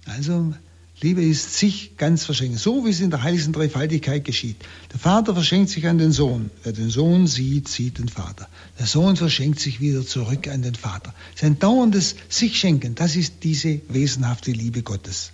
Also 0.05 0.55
Liebe 1.01 1.23
ist 1.23 1.59
sich 1.59 1.97
ganz 1.97 2.25
verschenken, 2.25 2.57
so 2.57 2.87
wie 2.87 2.91
es 2.91 3.01
in 3.01 3.11
der 3.11 3.23
heiligsten 3.23 3.53
Dreifaltigkeit 3.53 4.25
geschieht. 4.25 4.57
Der 4.93 5.01
Vater 5.01 5.35
verschenkt 5.35 5.71
sich 5.71 5.87
an 5.87 5.99
den 5.99 6.13
Sohn. 6.13 6.51
Wer 6.63 6.73
den 6.73 6.89
Sohn 6.89 7.27
sieht, 7.27 7.69
sieht 7.69 7.99
den 7.99 8.09
Vater. 8.09 8.49
Der 8.79 8.87
Sohn 8.87 9.17
verschenkt 9.17 9.59
sich 9.59 9.81
wieder 9.81 10.07
zurück 10.07 10.47
an 10.49 10.63
den 10.63 10.77
Vater. 10.77 11.13
Sein 11.35 11.59
dauerndes 11.59 12.15
sich 12.29 12.59
schenken, 12.59 12.95
das 12.95 13.17
ist 13.17 13.43
diese 13.43 13.81
wesenhafte 13.89 14.53
Liebe 14.53 14.83
Gottes. 14.83 15.33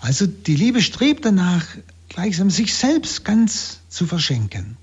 Also 0.00 0.26
die 0.26 0.54
Liebe 0.54 0.82
strebt 0.82 1.24
danach, 1.24 1.66
gleichsam 2.08 2.50
sich 2.50 2.74
selbst 2.74 3.24
ganz 3.24 3.78
zu 3.88 4.06
verschenken, 4.06 4.76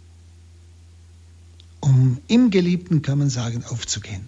um 1.80 2.20
im 2.28 2.50
Geliebten, 2.50 3.02
kann 3.02 3.20
man 3.20 3.30
sagen, 3.30 3.64
aufzugehen. 3.64 4.28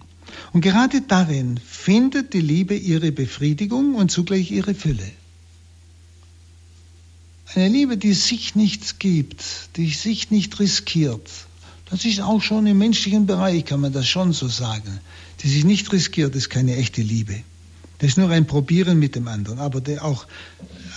Und 0.52 0.60
gerade 0.60 1.02
darin 1.02 1.58
findet 1.64 2.32
die 2.34 2.40
Liebe 2.40 2.74
ihre 2.74 3.12
Befriedigung 3.12 3.94
und 3.94 4.10
zugleich 4.10 4.50
ihre 4.50 4.74
Fülle. 4.74 5.10
Eine 7.54 7.68
Liebe, 7.68 7.96
die 7.96 8.12
sich 8.12 8.54
nichts 8.54 8.98
gibt, 8.98 9.70
die 9.76 9.90
sich 9.90 10.30
nicht 10.30 10.58
riskiert. 10.60 11.28
Das 11.90 12.04
ist 12.04 12.20
auch 12.20 12.42
schon 12.42 12.66
im 12.66 12.78
menschlichen 12.78 13.26
Bereich, 13.26 13.64
kann 13.64 13.80
man 13.80 13.92
das 13.92 14.06
schon 14.06 14.32
so 14.32 14.48
sagen. 14.48 15.00
Die 15.40 15.48
sich 15.48 15.64
nicht 15.64 15.90
riskiert, 15.92 16.34
ist 16.34 16.50
keine 16.50 16.76
echte 16.76 17.00
Liebe. 17.00 17.42
Das 17.98 18.10
ist 18.10 18.18
nur 18.18 18.30
ein 18.30 18.46
Probieren 18.46 18.98
mit 18.98 19.14
dem 19.14 19.26
anderen, 19.26 19.58
aber 19.58 19.82
auch 20.02 20.26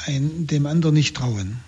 ein, 0.05 0.47
dem 0.47 0.65
anderen 0.65 0.95
nicht 0.95 1.15
trauen. 1.15 1.59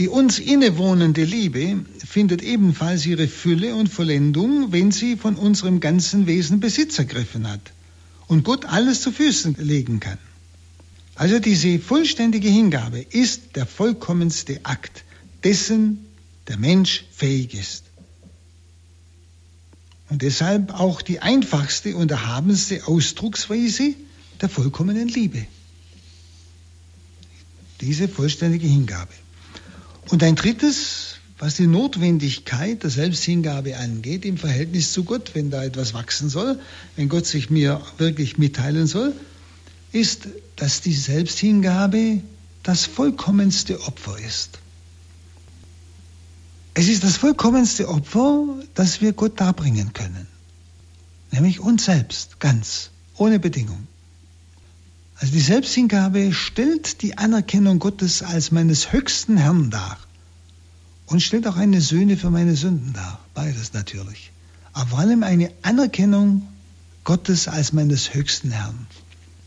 Die 0.00 0.08
uns 0.08 0.38
innewohnende 0.38 1.24
Liebe 1.24 1.84
findet 1.98 2.40
ebenfalls 2.40 3.04
ihre 3.04 3.28
Fülle 3.28 3.74
und 3.74 3.90
Vollendung, 3.90 4.72
wenn 4.72 4.92
sie 4.92 5.18
von 5.18 5.36
unserem 5.36 5.78
ganzen 5.78 6.26
Wesen 6.26 6.58
Besitz 6.58 6.98
ergriffen 6.98 7.46
hat 7.46 7.60
und 8.26 8.42
Gott 8.42 8.64
alles 8.64 9.02
zu 9.02 9.12
Füßen 9.12 9.56
legen 9.58 10.00
kann. 10.00 10.16
Also 11.16 11.38
diese 11.38 11.78
vollständige 11.78 12.48
Hingabe 12.48 13.00
ist 13.10 13.56
der 13.56 13.66
vollkommenste 13.66 14.60
Akt, 14.62 15.04
dessen 15.44 16.06
der 16.48 16.56
Mensch 16.56 17.04
fähig 17.12 17.52
ist. 17.52 17.84
Und 20.08 20.22
deshalb 20.22 20.72
auch 20.80 21.02
die 21.02 21.20
einfachste 21.20 21.94
und 21.94 22.10
erhabenste 22.10 22.86
Ausdrucksweise 22.86 23.92
der 24.40 24.48
vollkommenen 24.48 25.08
Liebe. 25.08 25.46
Diese 27.82 28.08
vollständige 28.08 28.66
Hingabe. 28.66 29.12
Und 30.10 30.22
ein 30.24 30.34
drittes, 30.34 31.16
was 31.38 31.54
die 31.54 31.68
Notwendigkeit 31.68 32.82
der 32.82 32.90
Selbsthingabe 32.90 33.76
angeht 33.76 34.24
im 34.24 34.36
Verhältnis 34.36 34.92
zu 34.92 35.04
Gott, 35.04 35.30
wenn 35.34 35.50
da 35.50 35.64
etwas 35.64 35.94
wachsen 35.94 36.28
soll, 36.28 36.58
wenn 36.96 37.08
Gott 37.08 37.26
sich 37.26 37.48
mir 37.48 37.80
wirklich 37.98 38.36
mitteilen 38.36 38.86
soll, 38.86 39.14
ist, 39.92 40.28
dass 40.56 40.80
die 40.80 40.92
Selbsthingabe 40.92 42.22
das 42.62 42.84
vollkommenste 42.86 43.80
Opfer 43.82 44.18
ist. 44.18 44.58
Es 46.74 46.88
ist 46.88 47.04
das 47.04 47.16
vollkommenste 47.16 47.88
Opfer, 47.88 48.58
das 48.74 49.00
wir 49.00 49.12
Gott 49.12 49.40
darbringen 49.40 49.92
können. 49.92 50.26
Nämlich 51.30 51.60
uns 51.60 51.84
selbst, 51.84 52.40
ganz, 52.40 52.90
ohne 53.16 53.38
Bedingung. 53.38 53.86
Also 55.20 55.34
die 55.34 55.40
Selbsthingabe 55.40 56.32
stellt 56.32 57.02
die 57.02 57.18
Anerkennung 57.18 57.78
Gottes 57.78 58.22
als 58.22 58.52
meines 58.52 58.90
höchsten 58.90 59.36
Herrn 59.36 59.68
dar 59.68 59.98
und 61.04 61.20
stellt 61.20 61.46
auch 61.46 61.56
eine 61.56 61.82
Sühne 61.82 62.16
für 62.16 62.30
meine 62.30 62.56
Sünden 62.56 62.94
dar. 62.94 63.20
Beides 63.34 63.74
natürlich. 63.74 64.32
Aber 64.72 64.88
vor 64.88 64.98
allem 65.00 65.22
eine 65.22 65.52
Anerkennung 65.60 66.48
Gottes 67.04 67.48
als 67.48 67.74
meines 67.74 68.14
höchsten 68.14 68.50
Herrn. 68.50 68.86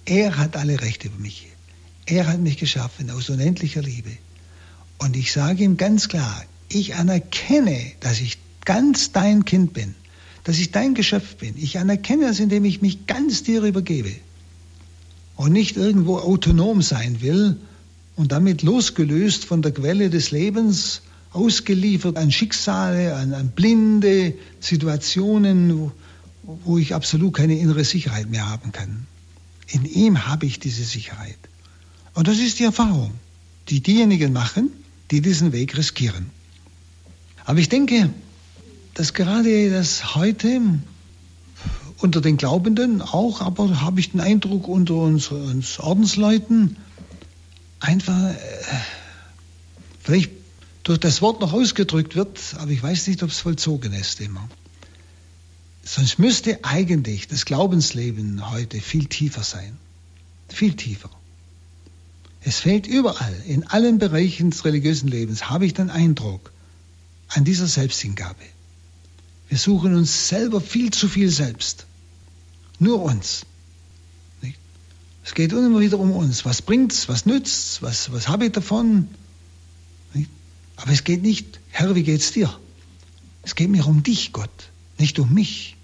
Er 0.06 0.38
hat 0.38 0.58
alle 0.58 0.80
Rechte 0.80 1.08
über 1.08 1.18
mich. 1.18 1.48
Er 2.06 2.28
hat 2.28 2.40
mich 2.40 2.60
geschaffen 2.60 3.10
aus 3.10 3.32
unendlicher 3.32 3.82
Liebe. 3.82 4.12
Und 5.00 5.16
ich 5.16 5.32
sage 5.32 5.64
ihm 5.64 5.78
ganz 5.78 6.08
klar, 6.08 6.44
ich 6.70 6.94
anerkenne, 6.94 7.94
dass 8.00 8.22
ich 8.22 8.38
ganz 8.64 9.12
dein 9.12 9.44
Kind 9.44 9.74
bin, 9.74 9.96
dass 10.44 10.60
ich 10.60 10.70
dein 10.70 10.94
Geschöpf 10.94 11.38
bin. 11.38 11.56
Ich 11.58 11.80
anerkenne 11.80 12.28
das, 12.28 12.40
indem 12.40 12.64
ich 12.64 12.84
mich 12.84 13.08
ganz 13.08 13.42
dir 13.42 13.64
übergebe 13.64 14.14
und 15.36 15.52
nicht 15.52 15.78
irgendwo 15.78 16.18
autonom 16.18 16.82
sein 16.82 17.22
will 17.22 17.58
und 18.16 18.32
damit 18.32 18.62
losgelöst 18.62 19.46
von 19.46 19.62
der 19.62 19.72
Quelle 19.72 20.10
des 20.10 20.32
Lebens, 20.32 21.02
ausgeliefert 21.32 22.18
an 22.18 22.32
Schicksale, 22.32 23.16
an, 23.16 23.34
an 23.34 23.50
blinde 23.50 24.36
Situationen, 24.60 25.74
wo, 25.74 25.92
wo 26.64 26.78
ich 26.78 26.94
absolut 26.94 27.34
keine 27.34 27.58
innere 27.58 27.84
Sicherheit 27.84 28.30
mehr 28.30 28.48
haben 28.48 28.72
kann. 28.72 29.08
In 29.68 29.86
ihm 29.86 30.28
habe 30.28 30.46
ich 30.46 30.60
diese 30.60 30.84
Sicherheit. 30.84 31.38
Und 32.14 32.28
das 32.28 32.38
ist 32.38 32.60
die 32.60 32.64
Erfahrung, 32.64 33.12
die 33.70 33.80
diejenigen 33.80 34.34
machen, 34.34 34.70
die 35.10 35.22
diesen 35.22 35.52
Weg 35.52 35.76
riskieren. 35.76 36.30
Aber 37.46 37.60
ich 37.60 37.70
denke, 37.70 38.10
dass 38.94 39.14
gerade 39.14 39.72
das 39.72 40.16
heute 40.16 40.62
unter 42.04 42.20
den 42.20 42.36
Glaubenden 42.38 43.02
auch, 43.02 43.42
aber 43.42 43.82
habe 43.82 44.02
ich 44.02 44.12
den 44.12 44.20
Eindruck 44.20 44.68
unter 44.68 44.96
uns, 44.96 45.30
uns 45.30 45.80
Ordensleuten 45.80 46.76
einfach 47.80 48.32
äh, 48.32 48.36
vielleicht 50.02 50.32
durch 50.84 51.00
das 51.00 51.22
Wort 51.22 51.40
noch 51.40 51.54
ausgedrückt 51.54 52.16
wird, 52.18 52.56
aber 52.58 52.72
ich 52.72 52.84
weiß 52.84 53.08
nicht, 53.08 53.24
ob 53.24 53.30
es 53.30 53.40
vollzogen 53.40 53.94
ist 53.94 54.20
immer. 54.20 54.50
Sonst 55.86 56.20
müsste 56.20 56.64
eigentlich 56.64 57.30
das 57.30 57.46
Glaubensleben 57.46 58.52
heute 58.52 58.82
viel 58.82 59.06
tiefer 59.06 59.44
sein. 59.44 59.78
Viel 60.50 60.74
tiefer. 60.74 61.10
Es 62.42 62.60
fehlt 62.60 62.86
überall, 62.86 63.36
in 63.48 63.66
allen 63.68 63.98
Bereichen 63.98 64.50
des 64.50 64.66
religiösen 64.66 65.08
Lebens, 65.08 65.50
habe 65.50 65.66
ich 65.66 65.74
den 65.74 65.90
Eindruck, 65.90 66.52
an 67.30 67.46
dieser 67.46 67.68
Selbsthingabe. 67.68 68.44
Wir 69.48 69.58
suchen 69.58 69.96
uns 69.96 70.28
selber 70.28 70.60
viel 70.60 70.92
zu 70.92 71.08
viel 71.08 71.30
selbst. 71.30 71.86
Nur 72.80 73.02
uns. 73.02 73.46
Es 75.26 75.34
geht 75.34 75.54
immer 75.54 75.80
wieder 75.80 76.00
um 76.00 76.12
uns. 76.12 76.44
Was 76.44 76.62
bringt's? 76.62 77.08
Was 77.08 77.26
nützt's? 77.26 77.82
Was, 77.82 78.12
was 78.12 78.28
habe 78.28 78.46
ich 78.46 78.52
davon? 78.52 79.08
Aber 80.76 80.92
es 80.92 81.04
geht 81.04 81.22
nicht, 81.22 81.60
Herr, 81.70 81.96
wie 81.96 82.04
geht's 82.04 82.32
dir? 82.32 82.54
Es 83.44 83.56
geht 83.56 83.70
mir 83.70 83.86
um 83.86 84.04
dich, 84.04 84.34
Gott, 84.34 84.70
nicht 84.98 85.20
um 85.20 85.34
mich. 85.34 85.78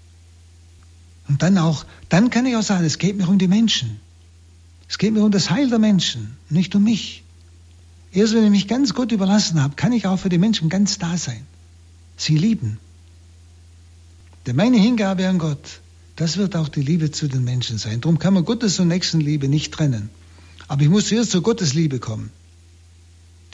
Und 1.28 1.42
dann 1.42 1.58
auch, 1.58 1.86
dann 2.08 2.30
kann 2.30 2.44
ich 2.46 2.56
auch 2.56 2.62
sagen, 2.62 2.84
es 2.84 2.98
geht 2.98 3.16
mir 3.16 3.28
um 3.28 3.38
die 3.38 3.48
Menschen. 3.48 4.00
Es 4.88 4.98
geht 4.98 5.12
mir 5.12 5.22
um 5.22 5.30
das 5.30 5.50
Heil 5.50 5.68
der 5.68 5.78
Menschen, 5.78 6.36
nicht 6.48 6.74
um 6.74 6.82
mich. 6.82 7.22
Erst 8.12 8.34
wenn 8.34 8.44
ich 8.44 8.50
mich 8.50 8.66
ganz 8.66 8.92
Gott 8.94 9.12
überlassen 9.12 9.62
habe, 9.62 9.76
kann 9.76 9.92
ich 9.92 10.06
auch 10.06 10.18
für 10.18 10.28
die 10.28 10.38
Menschen 10.38 10.68
ganz 10.68 10.98
da 10.98 11.16
sein. 11.16 11.46
Sie 12.16 12.36
lieben. 12.36 12.78
Denn 14.46 14.56
meine 14.56 14.78
Hingabe 14.78 15.28
an 15.28 15.38
Gott, 15.38 15.80
das 16.20 16.36
wird 16.36 16.54
auch 16.54 16.68
die 16.68 16.82
Liebe 16.82 17.10
zu 17.10 17.28
den 17.28 17.44
Menschen 17.44 17.78
sein. 17.78 18.02
Darum 18.02 18.18
kann 18.18 18.34
man 18.34 18.44
Gottes 18.44 18.78
und 18.78 18.88
Nächstenliebe 18.88 19.48
nicht 19.48 19.72
trennen. 19.72 20.10
Aber 20.68 20.82
ich 20.82 20.90
muss 20.90 21.08
zuerst 21.08 21.30
zur 21.30 21.42
Gottes 21.42 21.72
Liebe 21.72 21.98
kommen, 21.98 22.28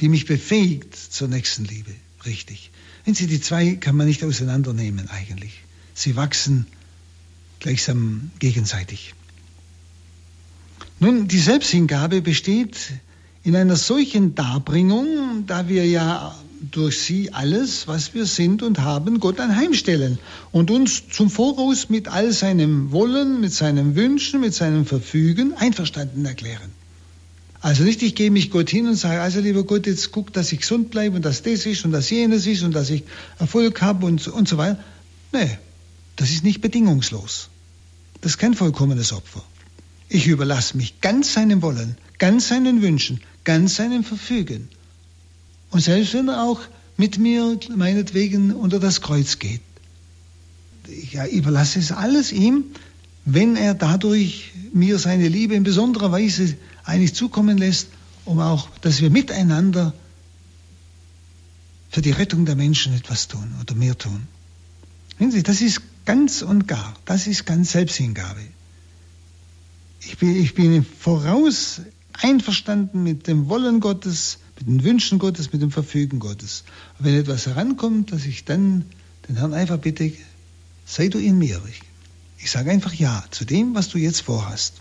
die 0.00 0.08
mich 0.08 0.26
befähigt 0.26 0.96
zur 0.96 1.28
Nächstenliebe. 1.28 1.92
Richtig. 2.24 2.72
Wenn 3.04 3.14
Sie 3.14 3.28
die 3.28 3.40
zwei 3.40 3.76
kann 3.76 3.94
man 3.94 4.08
nicht 4.08 4.24
auseinandernehmen 4.24 5.08
eigentlich. 5.10 5.60
Sie 5.94 6.16
wachsen 6.16 6.66
gleichsam 7.60 8.32
gegenseitig. 8.40 9.14
Nun, 10.98 11.28
die 11.28 11.38
Selbsthingabe 11.38 12.20
besteht 12.20 12.94
in 13.44 13.54
einer 13.54 13.76
solchen 13.76 14.34
Darbringung, 14.34 15.44
da 15.46 15.68
wir 15.68 15.86
ja 15.86 16.34
durch 16.60 16.98
sie 17.00 17.32
alles, 17.32 17.86
was 17.88 18.14
wir 18.14 18.26
sind 18.26 18.62
und 18.62 18.80
haben, 18.80 19.20
Gott 19.20 19.40
anheimstellen 19.40 20.18
und 20.52 20.70
uns 20.70 21.08
zum 21.08 21.30
Voraus 21.30 21.88
mit 21.88 22.08
all 22.08 22.32
seinem 22.32 22.92
Wollen, 22.92 23.40
mit 23.40 23.52
seinen 23.52 23.96
Wünschen, 23.96 24.40
mit 24.40 24.54
seinem 24.54 24.86
Verfügen 24.86 25.54
einverstanden 25.54 26.24
erklären. 26.24 26.70
Also 27.60 27.82
nicht, 27.82 28.02
ich 28.02 28.14
gehe 28.14 28.30
mich 28.30 28.50
Gott 28.50 28.70
hin 28.70 28.86
und 28.86 28.96
sage, 28.96 29.20
also 29.20 29.40
lieber 29.40 29.64
Gott, 29.64 29.86
jetzt 29.86 30.12
guck, 30.12 30.32
dass 30.32 30.52
ich 30.52 30.60
gesund 30.60 30.90
bleibe 30.90 31.16
und 31.16 31.24
dass 31.24 31.42
das 31.42 31.66
ist 31.66 31.84
und 31.84 31.92
dass 31.92 32.10
jenes 32.10 32.46
ist 32.46 32.62
und 32.62 32.74
dass 32.74 32.90
ich 32.90 33.02
Erfolg 33.38 33.82
habe 33.82 34.06
und, 34.06 34.26
und 34.28 34.48
so 34.48 34.56
weiter. 34.56 34.78
Nee, 35.32 35.58
das 36.16 36.30
ist 36.30 36.44
nicht 36.44 36.60
bedingungslos. 36.60 37.48
Das 38.20 38.32
ist 38.32 38.38
kein 38.38 38.54
vollkommenes 38.54 39.12
Opfer. 39.12 39.42
Ich 40.08 40.26
überlasse 40.26 40.76
mich 40.76 41.00
ganz 41.00 41.32
seinem 41.32 41.62
Wollen, 41.62 41.96
ganz 42.18 42.48
seinen 42.48 42.82
Wünschen, 42.82 43.20
ganz 43.44 43.76
seinem 43.76 44.04
Verfügen. 44.04 44.68
Und 45.70 45.80
selbst 45.80 46.14
wenn 46.14 46.28
er 46.28 46.42
auch 46.42 46.60
mit 46.96 47.18
mir 47.18 47.58
meinetwegen 47.74 48.52
unter 48.52 48.80
das 48.80 49.00
Kreuz 49.00 49.38
geht, 49.38 49.60
ich 50.88 51.14
überlasse 51.32 51.78
es 51.78 51.92
alles 51.92 52.32
ihm, 52.32 52.64
wenn 53.24 53.56
er 53.56 53.74
dadurch 53.74 54.52
mir 54.72 54.98
seine 54.98 55.28
Liebe 55.28 55.54
in 55.54 55.64
besonderer 55.64 56.12
Weise 56.12 56.56
eigentlich 56.84 57.14
zukommen 57.14 57.58
lässt, 57.58 57.88
um 58.24 58.38
auch, 58.38 58.68
dass 58.80 59.00
wir 59.00 59.10
miteinander 59.10 59.92
für 61.90 62.02
die 62.02 62.12
Rettung 62.12 62.46
der 62.46 62.56
Menschen 62.56 62.94
etwas 62.94 63.26
tun 63.26 63.54
oder 63.60 63.74
mehr 63.74 63.98
tun. 63.98 64.28
Sehen 65.18 65.30
Sie, 65.32 65.42
das 65.42 65.60
ist 65.60 65.80
ganz 66.04 66.42
und 66.42 66.68
gar, 66.68 66.94
das 67.04 67.26
ist 67.26 67.46
ganz 67.46 67.72
Selbsthingabe. 67.72 68.42
Ich 70.00 70.18
bin, 70.18 70.36
ich 70.36 70.54
bin 70.54 70.84
voraus 70.84 71.80
einverstanden 72.12 73.02
mit 73.02 73.26
dem 73.26 73.48
Wollen 73.48 73.80
Gottes, 73.80 74.38
mit 74.58 74.68
den 74.68 74.84
Wünschen 74.84 75.18
Gottes, 75.18 75.52
mit 75.52 75.62
dem 75.62 75.70
Verfügen 75.70 76.18
Gottes. 76.18 76.64
Und 76.98 77.06
wenn 77.06 77.14
etwas 77.14 77.46
herankommt, 77.46 78.12
dass 78.12 78.24
ich 78.24 78.44
dann 78.44 78.84
den 79.28 79.36
Herrn 79.36 79.54
einfach 79.54 79.78
bitte, 79.78 80.12
sei 80.84 81.08
du 81.08 81.18
in 81.18 81.38
mir. 81.38 81.60
Ich, 81.68 81.80
ich 82.38 82.50
sage 82.50 82.70
einfach 82.70 82.94
Ja 82.94 83.24
zu 83.30 83.44
dem, 83.44 83.74
was 83.74 83.88
du 83.88 83.98
jetzt 83.98 84.20
vorhast. 84.20 84.74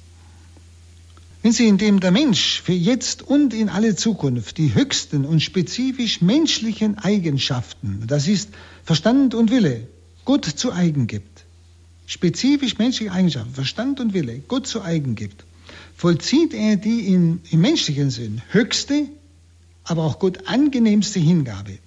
Wenn 1.42 1.52
Sie, 1.52 1.68
indem 1.68 2.00
der 2.00 2.10
Mensch 2.10 2.64
für 2.64 2.74
jetzt 2.74 3.22
und 3.22 3.54
in 3.54 3.70
alle 3.70 3.96
Zukunft 3.96 4.58
die 4.58 4.74
höchsten 4.74 5.26
und 5.26 5.42
spezifisch 5.42 6.22
menschlichen 6.22 6.98
Eigenschaften, 6.98 8.04
das 8.08 8.28
ist 8.28 8.50
Verstand 8.84 9.36
und 9.36 9.52
Wille, 9.52 9.88
Gott 10.26 10.46
zu 10.46 10.74
eigen 10.74 11.06
gibt, 11.06 11.46
spezifisch 12.08 12.80
menschliche 12.80 13.12
Eigenschaften, 13.12 13.54
Verstand 13.54 14.00
und 14.00 14.16
Wille, 14.16 14.40
Gott 14.48 14.66
zu 14.66 14.82
eigen 14.82 15.14
gibt, 15.14 15.46
vollzieht 15.96 16.56
er 16.56 16.78
die 16.78 17.02
in, 17.02 17.42
im 17.52 17.62
menschlichen 17.62 18.10
Sinn 18.10 18.42
höchste, 18.50 19.08
aber 19.86 20.04
auch 20.04 20.20
Gott 20.20 20.48
angenehmste 20.48 21.20
Hingabe, 21.20 21.78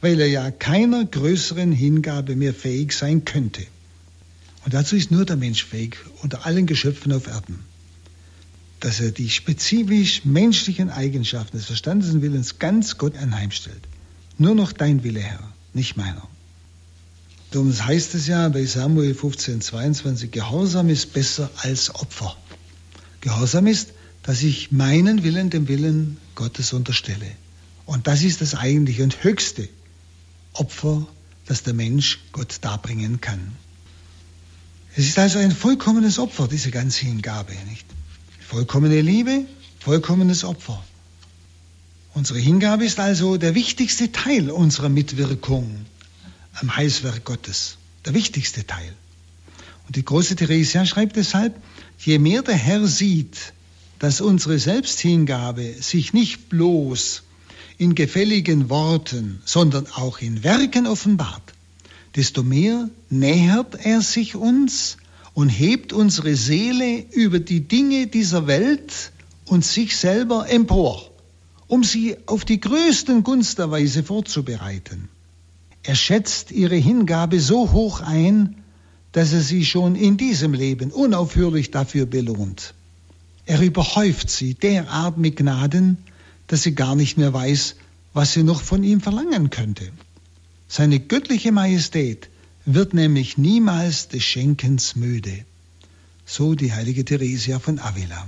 weil 0.00 0.20
er 0.20 0.28
ja 0.28 0.50
keiner 0.50 1.04
größeren 1.04 1.72
Hingabe 1.72 2.36
mehr 2.36 2.52
fähig 2.52 2.92
sein 2.92 3.24
könnte. 3.24 3.62
Und 4.64 4.74
dazu 4.74 4.96
ist 4.96 5.12
nur 5.12 5.24
der 5.24 5.36
Mensch 5.36 5.64
fähig, 5.64 5.96
unter 6.22 6.44
allen 6.44 6.66
Geschöpfen 6.66 7.12
auf 7.12 7.28
Erden, 7.28 7.60
dass 8.80 9.00
er 9.00 9.12
die 9.12 9.30
spezifisch 9.30 10.24
menschlichen 10.24 10.90
Eigenschaften 10.90 11.56
des 11.56 11.66
Verstandes 11.66 12.10
und 12.10 12.20
Willens 12.20 12.58
ganz 12.58 12.98
Gott 12.98 13.16
anheimstellt. 13.16 13.82
Nur 14.38 14.54
noch 14.54 14.72
dein 14.72 15.04
Wille, 15.04 15.20
Herr, 15.20 15.52
nicht 15.72 15.96
meiner. 15.96 16.28
Darum 17.52 17.72
heißt 17.72 18.14
es 18.16 18.26
ja 18.26 18.48
bei 18.48 18.66
Samuel 18.66 19.14
15, 19.14 19.60
22, 19.60 20.32
Gehorsam 20.32 20.88
ist 20.88 21.12
besser 21.12 21.48
als 21.62 21.94
Opfer. 21.94 22.36
Gehorsam 23.20 23.68
ist, 23.68 23.92
dass 24.26 24.42
ich 24.42 24.72
meinen 24.72 25.22
Willen 25.22 25.50
dem 25.50 25.68
Willen 25.68 26.18
Gottes 26.34 26.72
unterstelle. 26.72 27.30
Und 27.86 28.08
das 28.08 28.24
ist 28.24 28.40
das 28.40 28.56
eigentliche 28.56 29.04
und 29.04 29.22
höchste 29.22 29.68
Opfer, 30.52 31.06
das 31.46 31.62
der 31.62 31.74
Mensch 31.74 32.18
Gott 32.32 32.58
darbringen 32.60 33.20
kann. 33.20 33.52
Es 34.96 35.06
ist 35.06 35.18
also 35.18 35.38
ein 35.38 35.52
vollkommenes 35.52 36.18
Opfer, 36.18 36.48
diese 36.48 36.72
ganze 36.72 37.06
Hingabe, 37.06 37.52
nicht? 37.70 37.86
Vollkommene 38.40 39.00
Liebe, 39.00 39.44
vollkommenes 39.78 40.42
Opfer. 40.42 40.82
Unsere 42.12 42.40
Hingabe 42.40 42.84
ist 42.84 42.98
also 42.98 43.36
der 43.36 43.54
wichtigste 43.54 44.10
Teil 44.10 44.50
unserer 44.50 44.88
Mitwirkung 44.88 45.86
am 46.54 46.74
Heilswerk 46.74 47.24
Gottes. 47.24 47.76
Der 48.04 48.14
wichtigste 48.14 48.66
Teil. 48.66 48.92
Und 49.86 49.94
die 49.94 50.04
große 50.04 50.34
Theresia 50.34 50.84
schreibt 50.84 51.14
deshalb, 51.14 51.54
je 51.98 52.18
mehr 52.18 52.42
der 52.42 52.56
Herr 52.56 52.86
sieht, 52.88 53.52
dass 53.98 54.20
unsere 54.20 54.58
Selbsthingabe 54.58 55.74
sich 55.80 56.12
nicht 56.12 56.48
bloß 56.48 57.22
in 57.78 57.94
gefälligen 57.94 58.70
Worten, 58.70 59.40
sondern 59.44 59.86
auch 59.88 60.18
in 60.18 60.44
Werken 60.44 60.86
offenbart, 60.86 61.54
desto 62.14 62.42
mehr 62.42 62.88
nähert 63.10 63.74
er 63.84 64.00
sich 64.00 64.34
uns 64.34 64.96
und 65.34 65.48
hebt 65.48 65.92
unsere 65.92 66.34
Seele 66.34 67.04
über 67.12 67.38
die 67.38 67.60
Dinge 67.60 68.06
dieser 68.06 68.46
Welt 68.46 69.12
und 69.46 69.64
sich 69.64 69.96
selber 69.96 70.48
empor, 70.48 71.10
um 71.66 71.84
sie 71.84 72.16
auf 72.26 72.44
die 72.44 72.60
größten 72.60 73.22
Gunsterweise 73.22 74.02
vorzubereiten. 74.02 75.08
Er 75.82 75.94
schätzt 75.94 76.50
ihre 76.50 76.76
Hingabe 76.76 77.38
so 77.40 77.72
hoch 77.72 78.00
ein, 78.00 78.56
dass 79.12 79.32
er 79.32 79.40
sie 79.40 79.64
schon 79.64 79.94
in 79.94 80.16
diesem 80.16 80.52
Leben 80.52 80.90
unaufhörlich 80.90 81.70
dafür 81.70 82.06
belohnt. 82.06 82.74
Er 83.46 83.60
überhäuft 83.60 84.28
sie 84.28 84.54
derart 84.54 85.18
mit 85.18 85.36
Gnaden, 85.36 85.98
dass 86.48 86.62
sie 86.62 86.74
gar 86.74 86.94
nicht 86.94 87.16
mehr 87.16 87.32
weiß, 87.32 87.76
was 88.12 88.32
sie 88.32 88.42
noch 88.42 88.60
von 88.60 88.82
ihm 88.82 89.00
verlangen 89.00 89.50
könnte. 89.50 89.90
Seine 90.68 91.00
göttliche 91.00 91.52
Majestät 91.52 92.28
wird 92.64 92.92
nämlich 92.92 93.38
niemals 93.38 94.08
des 94.08 94.24
Schenkens 94.24 94.96
müde. 94.96 95.44
So 96.24 96.54
die 96.54 96.72
heilige 96.72 97.04
Theresia 97.04 97.60
von 97.60 97.78
Avila. 97.78 98.26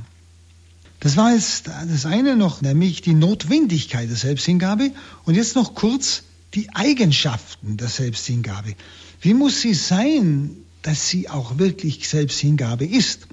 Das 1.00 1.16
war 1.16 1.32
jetzt 1.32 1.68
das 1.68 2.06
eine 2.06 2.36
noch, 2.36 2.60
nämlich 2.60 3.02
die 3.02 3.14
Notwendigkeit 3.14 4.08
der 4.08 4.16
Selbsthingabe. 4.16 4.92
Und 5.24 5.34
jetzt 5.34 5.54
noch 5.54 5.74
kurz 5.74 6.24
die 6.54 6.70
Eigenschaften 6.74 7.76
der 7.76 7.88
Selbsthingabe. 7.88 8.74
Wie 9.20 9.34
muss 9.34 9.60
sie 9.60 9.74
sein, 9.74 10.50
dass 10.82 11.08
sie 11.08 11.28
auch 11.28 11.58
wirklich 11.58 12.08
Selbsthingabe 12.08 12.84
ist? 12.84 13.27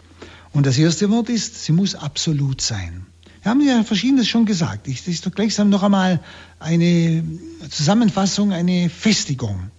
Und 0.55 0.65
das 0.65 0.79
erste 0.79 1.11
Wort 1.11 1.29
ist, 1.29 1.63
sie 1.63 1.71
muss 1.71 1.93
absolut 1.93 2.61
sein. 2.61 3.05
Wir 3.43 3.51
haben 3.51 3.61
ja 3.61 3.83
verschiedenes 3.83 4.27
schon 4.27 4.47
gesagt. 4.47 4.87
Ich, 4.87 5.03
das 5.03 5.13
ist 5.13 5.25
doch 5.27 5.31
gleichsam 5.31 5.69
noch 5.69 5.83
einmal 5.83 6.19
eine 6.59 7.23
Zusammenfassung, 7.69 8.51
eine 8.51 8.89
Festigung. 8.89 9.69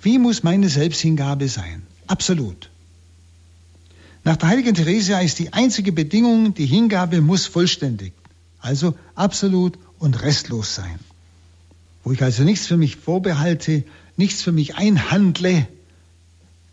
Wie 0.00 0.18
muss 0.18 0.44
meine 0.44 0.68
Selbsthingabe 0.68 1.48
sein? 1.48 1.82
Absolut. 2.06 2.70
Nach 4.22 4.36
der 4.36 4.50
heiligen 4.50 4.74
Theresia 4.74 5.18
ist 5.18 5.40
die 5.40 5.52
einzige 5.52 5.90
Bedingung, 5.90 6.54
die 6.54 6.66
Hingabe 6.66 7.20
muss 7.20 7.46
vollständig, 7.46 8.12
also 8.60 8.94
absolut 9.16 9.76
und 9.98 10.22
restlos 10.22 10.76
sein 10.76 11.00
wo 12.08 12.12
ich 12.12 12.22
also 12.22 12.42
nichts 12.42 12.66
für 12.66 12.78
mich 12.78 12.96
vorbehalte, 12.96 13.84
nichts 14.16 14.40
für 14.40 14.50
mich 14.50 14.76
einhandle, 14.76 15.68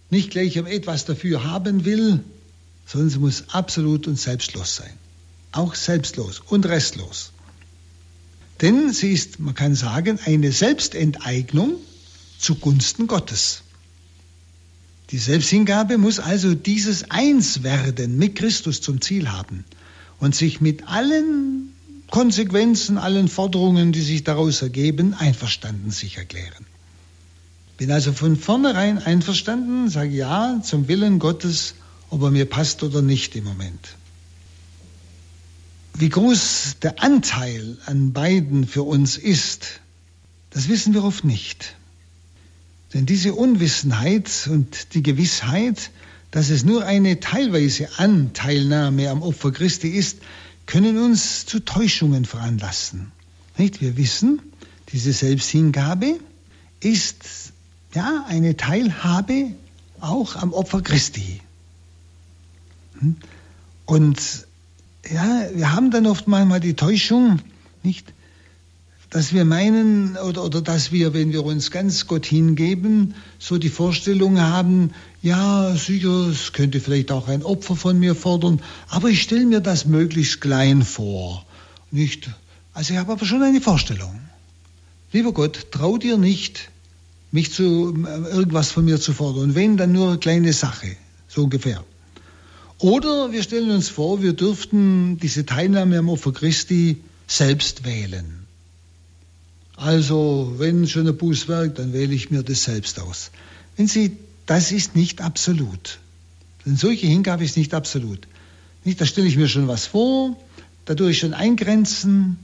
nicht 0.10 0.32
gleich 0.32 0.56
etwas 0.56 1.04
dafür 1.04 1.44
haben 1.44 1.84
will, 1.84 2.24
sondern 2.86 3.10
sie 3.10 3.20
muss 3.20 3.46
absolut 3.50 4.08
und 4.08 4.20
selbstlos 4.20 4.76
sein. 4.76 4.94
Auch 5.52 5.76
selbstlos 5.76 6.42
und 6.48 6.66
restlos. 6.66 7.32
Denn 8.62 8.94
sie 8.94 9.12
ist, 9.12 9.40
man 9.40 9.56
kann 9.56 9.76
sagen, 9.76 10.20
eine 10.26 10.52
Selbstenteignung 10.52 11.76
zugunsten 12.40 13.08
Gottes. 13.08 13.64
Die 15.12 15.18
Selbsthingabe 15.18 15.98
muss 15.98 16.20
also 16.20 16.56
dieses 16.56 17.12
Einswerden 17.12 18.18
mit 18.18 18.36
Christus 18.36 18.82
zum 18.82 19.02
Ziel 19.02 19.32
haben 19.32 19.66
und 20.20 20.36
sich 20.36 20.62
mit 20.62 20.88
allen 20.88 21.74
Konsequenzen, 22.10 22.98
allen 22.98 23.28
Forderungen, 23.28 23.92
die 23.92 24.02
sich 24.02 24.24
daraus 24.24 24.62
ergeben, 24.62 25.14
einverstanden 25.14 25.92
sich 25.92 26.18
erklären. 26.18 26.66
Bin 27.78 27.92
also 27.92 28.14
von 28.14 28.38
vornherein 28.38 29.00
einverstanden, 29.00 29.90
sage 29.90 30.16
ja 30.16 30.62
zum 30.64 30.88
Willen 30.88 31.20
Gottes, 31.20 31.76
ob 32.10 32.22
er 32.24 32.32
mir 32.32 32.46
passt 32.46 32.84
oder 32.84 33.02
nicht 33.02 33.36
im 33.36 33.44
Moment. 33.44 33.96
Wie 35.98 36.10
groß 36.10 36.78
der 36.82 37.02
Anteil 37.02 37.78
an 37.86 38.12
beiden 38.12 38.68
für 38.68 38.84
uns 38.84 39.18
ist, 39.18 39.80
das 40.50 40.68
wissen 40.68 40.94
wir 40.94 41.04
oft 41.04 41.24
nicht. 41.24 41.76
Denn 42.94 43.06
diese 43.06 43.34
Unwissenheit 43.34 44.30
und 44.50 44.94
die 44.94 45.04
Gewissheit, 45.04 45.92
dass 46.32 46.50
es 46.50 46.64
nur 46.64 46.86
eine 46.86 47.20
teilweise 47.20 47.98
Anteilnahme 47.98 49.10
am 49.10 49.22
Opfer 49.22 49.52
Christi 49.52 49.90
ist, 49.90 50.20
können 50.66 50.98
uns 50.98 51.46
zu 51.46 51.60
Täuschungen 51.60 52.26
veranlassen. 52.26 53.12
Nicht? 53.58 53.82
Wir 53.82 53.98
wissen, 53.98 54.42
diese 54.92 55.14
Selbsthingabe 55.14 56.20
ist 56.82 57.54
ja 57.94 58.26
eine 58.28 58.58
Teilhabe 58.58 59.52
auch 60.02 60.36
am 60.36 60.54
Opfer 60.54 60.82
Christi. 60.82 61.42
Und 63.86 64.48
ja, 65.12 65.48
wir 65.54 65.74
haben 65.74 65.92
dann 65.92 66.08
oft 66.08 66.28
manchmal 66.28 66.60
die 66.60 66.74
Täuschung, 66.74 67.40
nicht, 67.84 68.14
dass 69.16 69.32
wir 69.34 69.46
meinen 69.46 70.18
oder, 70.18 70.44
oder 70.44 70.62
dass 70.62 70.92
wir, 70.92 71.14
wenn 71.14 71.32
wir 71.32 71.46
uns 71.46 71.72
ganz 71.72 72.08
Gott 72.08 72.26
hingeben, 72.26 73.14
so 73.40 73.58
die 73.58 73.70
Vorstellung 73.70 74.42
haben, 74.42 74.92
ja, 75.22 75.74
sicher, 75.76 76.28
es 76.28 76.54
könnte 76.54 76.80
vielleicht 76.80 77.12
auch 77.12 77.28
ein 77.28 77.44
Opfer 77.44 77.76
von 77.76 77.98
mir 78.00 78.16
fordern, 78.16 78.62
aber 78.90 79.10
ich 79.10 79.22
stelle 79.22 79.46
mir 79.46 79.62
das 79.62 79.86
möglichst 79.86 80.42
klein 80.42 80.84
vor. 80.84 81.46
Nicht? 81.92 82.30
Also 82.74 82.94
ich 82.94 83.00
habe 83.00 83.14
aber 83.14 83.26
schon 83.26 83.42
eine 83.42 83.62
Vorstellung. 83.62 84.20
Lieber 85.14 85.32
Gott, 85.32 85.68
trau 85.72 85.98
dir 85.98 86.18
nicht, 86.18 86.70
mich 87.32 87.54
zu 87.54 87.96
irgendwas 88.32 88.72
von 88.72 88.84
mir 88.84 89.00
zu 89.00 89.14
fordern. 89.14 89.56
wenn, 89.56 89.78
dann 89.78 89.94
nur 89.94 90.10
eine 90.10 90.18
kleine 90.18 90.52
Sache, 90.52 90.98
so 91.28 91.44
ungefähr. 91.44 91.86
Oder 92.80 93.32
wir 93.32 93.42
stellen 93.42 93.72
uns 93.72 93.90
vor, 93.90 94.22
wir 94.22 94.34
dürften 94.34 95.18
diese 95.18 95.46
Teilnahme 95.46 95.98
am 95.98 96.10
Opfer 96.10 96.34
Christi 96.34 96.98
selbst 97.28 97.86
wählen. 97.86 98.46
Also, 99.78 100.56
wenn 100.58 100.88
schon 100.88 101.08
ein 101.08 101.18
Bußwerk, 101.18 101.76
dann 101.76 101.94
wähle 101.94 102.14
ich 102.14 102.32
mir 102.32 102.44
das 102.44 102.64
selbst 102.64 103.00
aus. 103.00 103.32
Wenn 103.76 103.88
Sie, 103.88 104.18
das 104.46 104.72
ist 104.72 104.96
nicht 104.96 105.22
absolut. 105.22 106.00
Denn 106.66 106.78
solche 106.78 107.08
Hingabe 107.08 107.44
ist 107.44 107.58
nicht 107.58 107.74
absolut. 107.74 108.28
Nicht, 108.84 109.02
da 109.02 109.06
stelle 109.06 109.28
ich 109.28 109.38
mir 109.38 109.48
schon 109.48 109.68
was 109.68 109.86
vor, 109.86 110.38
da 110.86 110.96
tue 110.96 111.12
ich 111.12 111.20
schon 111.20 111.34
eingrenzen, 111.34 112.38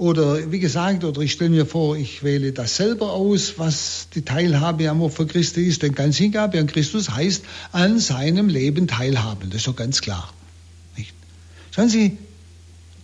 oder 0.00 0.50
wie 0.50 0.58
gesagt, 0.58 1.04
oder 1.04 1.20
ich 1.20 1.32
stelle 1.32 1.50
mir 1.50 1.66
vor, 1.66 1.96
ich 1.96 2.22
wähle 2.22 2.52
das 2.52 2.76
selber 2.76 3.12
aus, 3.12 3.54
was 3.58 4.08
die 4.14 4.22
Teilhabe 4.22 4.88
am 4.88 5.02
Opfer 5.02 5.26
Christi 5.26 5.66
ist. 5.66 5.82
Denn 5.82 5.94
ganz 5.94 6.16
Hingabe 6.16 6.58
an 6.58 6.66
Christus 6.66 7.10
heißt 7.10 7.44
an 7.72 7.98
seinem 7.98 8.48
Leben 8.48 8.88
teilhaben. 8.88 9.50
Das 9.50 9.58
ist 9.58 9.66
doch 9.66 9.76
ganz 9.76 10.00
klar. 10.00 10.32
Nicht? 10.96 11.12
Schauen 11.70 11.88
Sie, 11.88 12.16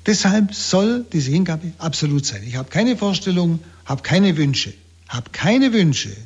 Deshalb 0.07 0.55
soll 0.55 1.05
diese 1.13 1.33
Hingabe 1.33 1.73
absolut 1.79 2.25
sein. 2.25 2.45
Ich 2.47 2.55
habe 2.55 2.71
keine 2.71 2.97
Vorstellung, 2.97 3.59
habe 3.85 4.03
keine 4.03 4.37
Wünsche, 4.37 4.73
habe 5.09 5.31
keine 5.31 5.73
Wünsche. 5.73 6.17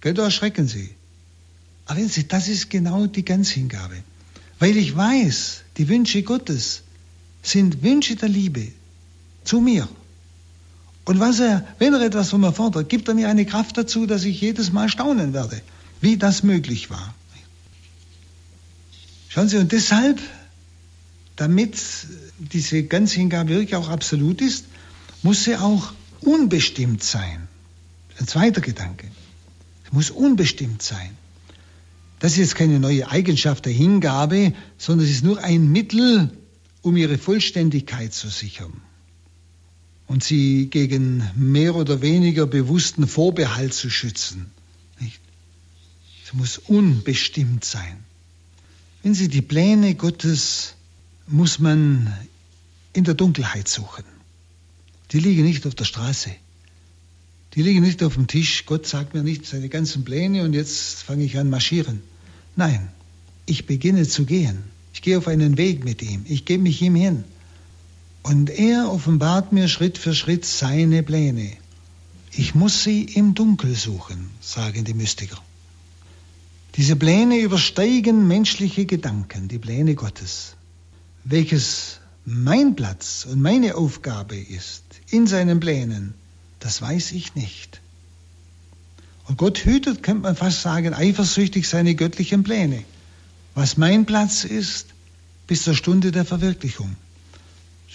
Gell, 0.00 0.14
da 0.14 0.24
erschrecken 0.24 0.66
Sie. 0.66 0.88
Aber 1.84 1.98
wenn 2.00 2.08
Sie, 2.08 2.26
das 2.26 2.48
ist 2.48 2.70
genau 2.70 3.06
die 3.06 3.24
Ganzhingabe. 3.24 3.96
Weil 4.58 4.76
ich 4.76 4.96
weiß, 4.96 5.62
die 5.76 5.88
Wünsche 5.88 6.22
Gottes 6.22 6.82
sind 7.42 7.82
Wünsche 7.82 8.16
der 8.16 8.30
Liebe 8.30 8.68
zu 9.44 9.60
mir. 9.60 9.86
Und 11.04 11.18
was 11.18 11.40
er, 11.40 11.66
wenn 11.78 11.94
er 11.94 12.02
etwas 12.02 12.30
von 12.30 12.40
mir 12.40 12.52
fordert, 12.52 12.88
gibt 12.88 13.08
er 13.08 13.14
mir 13.14 13.28
eine 13.28 13.46
Kraft 13.46 13.76
dazu, 13.76 14.06
dass 14.06 14.24
ich 14.24 14.40
jedes 14.40 14.72
Mal 14.72 14.88
staunen 14.88 15.32
werde, 15.32 15.60
wie 16.00 16.16
das 16.16 16.42
möglich 16.42 16.90
war. 16.90 17.14
Schauen 19.28 19.48
Sie, 19.48 19.58
und 19.58 19.72
deshalb, 19.72 20.20
damit 21.36 21.76
diese 22.38 22.82
Ganzhingabe 22.82 23.50
wirklich 23.50 23.76
auch 23.76 23.88
absolut 23.88 24.40
ist, 24.40 24.66
muss 25.22 25.44
sie 25.44 25.56
auch 25.56 25.92
unbestimmt 26.20 27.02
sein. 27.02 27.48
Ein 28.18 28.26
zweiter 28.26 28.60
Gedanke. 28.60 29.06
Sie 29.84 29.94
muss 29.94 30.10
unbestimmt 30.10 30.82
sein. 30.82 31.16
Das 32.18 32.32
ist 32.32 32.38
jetzt 32.38 32.54
keine 32.56 32.80
neue 32.80 33.08
Eigenschaft 33.08 33.64
der 33.64 33.72
Hingabe, 33.72 34.52
sondern 34.76 35.06
es 35.06 35.12
ist 35.12 35.24
nur 35.24 35.42
ein 35.42 35.70
Mittel, 35.70 36.30
um 36.82 36.96
ihre 36.96 37.16
Vollständigkeit 37.16 38.12
zu 38.12 38.28
sichern 38.28 38.82
und 40.10 40.24
sie 40.24 40.66
gegen 40.66 41.22
mehr 41.36 41.76
oder 41.76 42.02
weniger 42.02 42.44
bewussten 42.44 43.06
Vorbehalt 43.06 43.72
zu 43.72 43.90
schützen. 43.90 44.50
Nicht? 44.98 45.20
Sie 46.28 46.36
muss 46.36 46.58
unbestimmt 46.58 47.64
sein. 47.64 47.96
Wenn 49.04 49.14
Sie 49.14 49.28
die 49.28 49.40
Pläne 49.40 49.94
Gottes 49.94 50.74
muss 51.28 51.60
man 51.60 52.12
in 52.92 53.04
der 53.04 53.14
Dunkelheit 53.14 53.68
suchen. 53.68 54.02
Die 55.12 55.20
liegen 55.20 55.44
nicht 55.44 55.64
auf 55.64 55.76
der 55.76 55.84
Straße. 55.84 56.32
Die 57.54 57.62
liegen 57.62 57.82
nicht 57.82 58.02
auf 58.02 58.14
dem 58.14 58.26
Tisch. 58.26 58.66
Gott 58.66 58.88
sagt 58.88 59.14
mir 59.14 59.22
nicht 59.22 59.46
seine 59.46 59.68
ganzen 59.68 60.04
Pläne 60.04 60.42
und 60.42 60.54
jetzt 60.54 61.04
fange 61.04 61.22
ich 61.22 61.38
an 61.38 61.48
marschieren. 61.50 62.02
Nein, 62.56 62.88
ich 63.46 63.64
beginne 63.64 64.08
zu 64.08 64.24
gehen. 64.24 64.58
Ich 64.92 65.02
gehe 65.02 65.18
auf 65.18 65.28
einen 65.28 65.56
Weg 65.56 65.84
mit 65.84 66.02
ihm. 66.02 66.24
Ich 66.26 66.46
gebe 66.46 66.64
mich 66.64 66.82
ihm 66.82 66.96
hin. 66.96 67.22
Und 68.22 68.50
er 68.50 68.90
offenbart 68.90 69.52
mir 69.52 69.68
Schritt 69.68 69.98
für 69.98 70.14
Schritt 70.14 70.44
seine 70.44 71.02
Pläne. 71.02 71.52
Ich 72.32 72.54
muss 72.54 72.84
sie 72.84 73.04
im 73.04 73.34
Dunkel 73.34 73.74
suchen, 73.74 74.30
sagen 74.40 74.84
die 74.84 74.94
Mystiker. 74.94 75.38
Diese 76.76 76.96
Pläne 76.96 77.38
übersteigen 77.38 78.28
menschliche 78.28 78.86
Gedanken, 78.86 79.48
die 79.48 79.58
Pläne 79.58 79.94
Gottes. 79.94 80.54
Welches 81.24 81.98
mein 82.24 82.76
Platz 82.76 83.26
und 83.30 83.40
meine 83.40 83.74
Aufgabe 83.74 84.36
ist 84.36 84.84
in 85.08 85.26
seinen 85.26 85.58
Plänen, 85.58 86.14
das 86.60 86.80
weiß 86.80 87.12
ich 87.12 87.34
nicht. 87.34 87.80
Und 89.26 89.38
Gott 89.38 89.58
hütet, 89.58 90.02
könnte 90.02 90.22
man 90.22 90.36
fast 90.36 90.62
sagen, 90.62 90.94
eifersüchtig 90.94 91.68
seine 91.68 91.94
göttlichen 91.94 92.42
Pläne. 92.42 92.84
Was 93.54 93.76
mein 93.76 94.06
Platz 94.06 94.44
ist, 94.44 94.86
bis 95.46 95.64
zur 95.64 95.74
Stunde 95.74 96.12
der 96.12 96.24
Verwirklichung. 96.24 96.96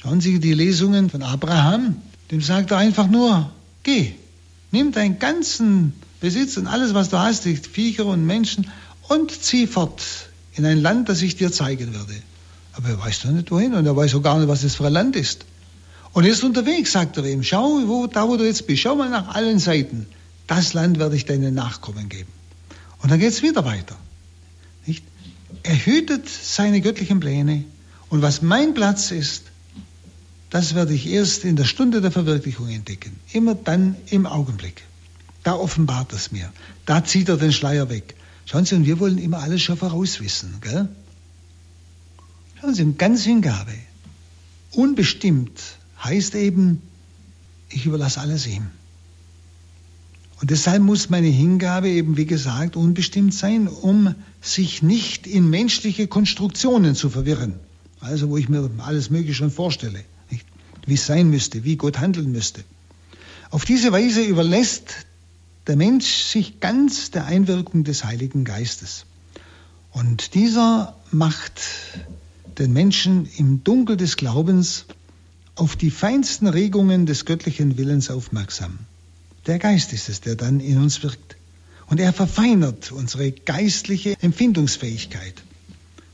Schauen 0.05 0.21
Sie 0.21 0.39
die 0.39 0.53
Lesungen 0.53 1.09
von 1.09 1.23
Abraham, 1.23 1.95
dem 2.29 2.39
sagt 2.39 2.69
er 2.69 2.77
einfach 2.77 3.07
nur, 3.07 3.49
geh, 3.81 4.13
nimm 4.69 4.91
deinen 4.91 5.17
ganzen 5.17 5.93
Besitz 6.19 6.57
und 6.57 6.67
alles, 6.67 6.93
was 6.93 7.09
du 7.09 7.17
hast, 7.17 7.45
die 7.45 7.55
Viecher 7.55 8.05
und 8.05 8.23
Menschen, 8.23 8.69
und 9.07 9.31
zieh 9.31 9.65
fort 9.65 10.03
in 10.53 10.63
ein 10.63 10.79
Land, 10.79 11.09
das 11.09 11.23
ich 11.23 11.37
dir 11.37 11.51
zeigen 11.51 11.91
werde. 11.95 12.13
Aber 12.73 12.89
er 12.89 12.99
weiß 12.99 13.23
doch 13.23 13.31
nicht 13.31 13.49
wohin 13.49 13.73
und 13.73 13.83
er 13.87 13.95
weiß 13.95 14.13
auch 14.13 14.21
gar 14.21 14.37
nicht, 14.37 14.47
was 14.47 14.61
das 14.61 14.75
für 14.75 14.85
ein 14.85 14.93
Land 14.93 15.15
ist. 15.15 15.43
Und 16.13 16.25
er 16.25 16.33
ist 16.33 16.43
unterwegs, 16.43 16.91
sagt 16.91 17.17
er 17.17 17.25
ihm, 17.25 17.41
schau, 17.41 17.81
wo, 17.87 18.05
da 18.05 18.27
wo 18.27 18.37
du 18.37 18.45
jetzt 18.45 18.67
bist, 18.67 18.83
schau 18.83 18.95
mal 18.95 19.09
nach 19.09 19.33
allen 19.33 19.57
Seiten. 19.57 20.05
Das 20.45 20.73
Land 20.75 20.99
werde 20.99 21.15
ich 21.15 21.25
deinen 21.25 21.55
Nachkommen 21.55 22.09
geben. 22.09 22.29
Und 23.01 23.11
dann 23.11 23.19
geht 23.19 23.33
es 23.33 23.41
wieder 23.41 23.65
weiter. 23.65 23.95
Nicht? 24.85 25.03
Er 25.63 25.83
hütet 25.83 26.29
seine 26.29 26.79
göttlichen 26.81 27.19
Pläne. 27.19 27.63
Und 28.09 28.21
was 28.21 28.43
mein 28.43 28.75
Platz 28.75 29.09
ist, 29.09 29.45
das 30.55 30.73
werde 30.73 30.93
ich 30.93 31.09
erst 31.09 31.43
in 31.43 31.57
der 31.57 31.65
Stunde 31.65 31.99
der 31.99 32.11
Verwirklichung 32.11 32.69
entdecken. 32.69 33.11
Immer 33.33 33.55
dann 33.55 33.97
im 34.09 34.25
Augenblick. 34.25 34.83
Da 35.43 35.53
offenbart 35.53 36.13
es 36.13 36.31
mir. 36.31 36.49
Da 36.85 37.03
zieht 37.03 37.27
er 37.27 37.35
den 37.35 37.51
Schleier 37.51 37.89
weg. 37.89 38.15
Schauen 38.45 38.63
Sie, 38.63 38.75
und 38.75 38.85
wir 38.85 39.01
wollen 39.01 39.17
immer 39.17 39.39
alles 39.39 39.61
schon 39.61 39.75
vorauswissen. 39.75 40.61
Gell? 40.61 40.87
Schauen 42.61 42.73
Sie, 42.73 42.93
ganz 42.93 43.25
Hingabe, 43.25 43.73
unbestimmt 44.71 45.59
heißt 46.01 46.35
eben, 46.35 46.81
ich 47.67 47.85
überlasse 47.85 48.21
alles 48.21 48.47
ihm. 48.47 48.67
Und 50.39 50.51
deshalb 50.51 50.81
muss 50.81 51.09
meine 51.09 51.27
Hingabe 51.27 51.89
eben, 51.89 52.15
wie 52.15 52.27
gesagt, 52.27 52.77
unbestimmt 52.77 53.33
sein, 53.33 53.67
um 53.67 54.15
sich 54.39 54.81
nicht 54.81 55.27
in 55.27 55.49
menschliche 55.49 56.07
Konstruktionen 56.07 56.95
zu 56.95 57.09
verwirren. 57.09 57.55
Also 57.99 58.29
wo 58.29 58.37
ich 58.37 58.47
mir 58.47 58.69
alles 58.77 59.09
Mögliche 59.09 59.33
schon 59.33 59.51
vorstelle? 59.51 60.05
Wie 60.85 60.95
es 60.95 61.05
sein 61.05 61.29
müsste, 61.29 61.63
wie 61.63 61.75
Gott 61.75 61.99
handeln 61.99 62.31
müsste. 62.31 62.63
Auf 63.49 63.65
diese 63.65 63.91
Weise 63.91 64.21
überlässt 64.21 65.05
der 65.67 65.75
Mensch 65.75 66.05
sich 66.05 66.59
ganz 66.59 67.11
der 67.11 67.25
Einwirkung 67.25 67.83
des 67.83 68.03
Heiligen 68.05 68.43
Geistes. 68.43 69.05
Und 69.91 70.33
dieser 70.35 70.95
macht 71.11 71.61
den 72.57 72.73
Menschen 72.73 73.27
im 73.37 73.63
Dunkel 73.63 73.97
des 73.97 74.17
Glaubens 74.17 74.85
auf 75.55 75.75
die 75.75 75.91
feinsten 75.91 76.47
Regungen 76.47 77.05
des 77.05 77.25
göttlichen 77.25 77.77
Willens 77.77 78.09
aufmerksam. 78.09 78.79
Der 79.47 79.59
Geist 79.59 79.93
ist 79.93 80.09
es, 80.09 80.21
der 80.21 80.35
dann 80.35 80.59
in 80.59 80.77
uns 80.77 81.01
wirkt. 81.03 81.37
Und 81.87 81.99
er 81.99 82.13
verfeinert 82.13 82.91
unsere 82.91 83.31
geistliche 83.31 84.15
Empfindungsfähigkeit. 84.21 85.43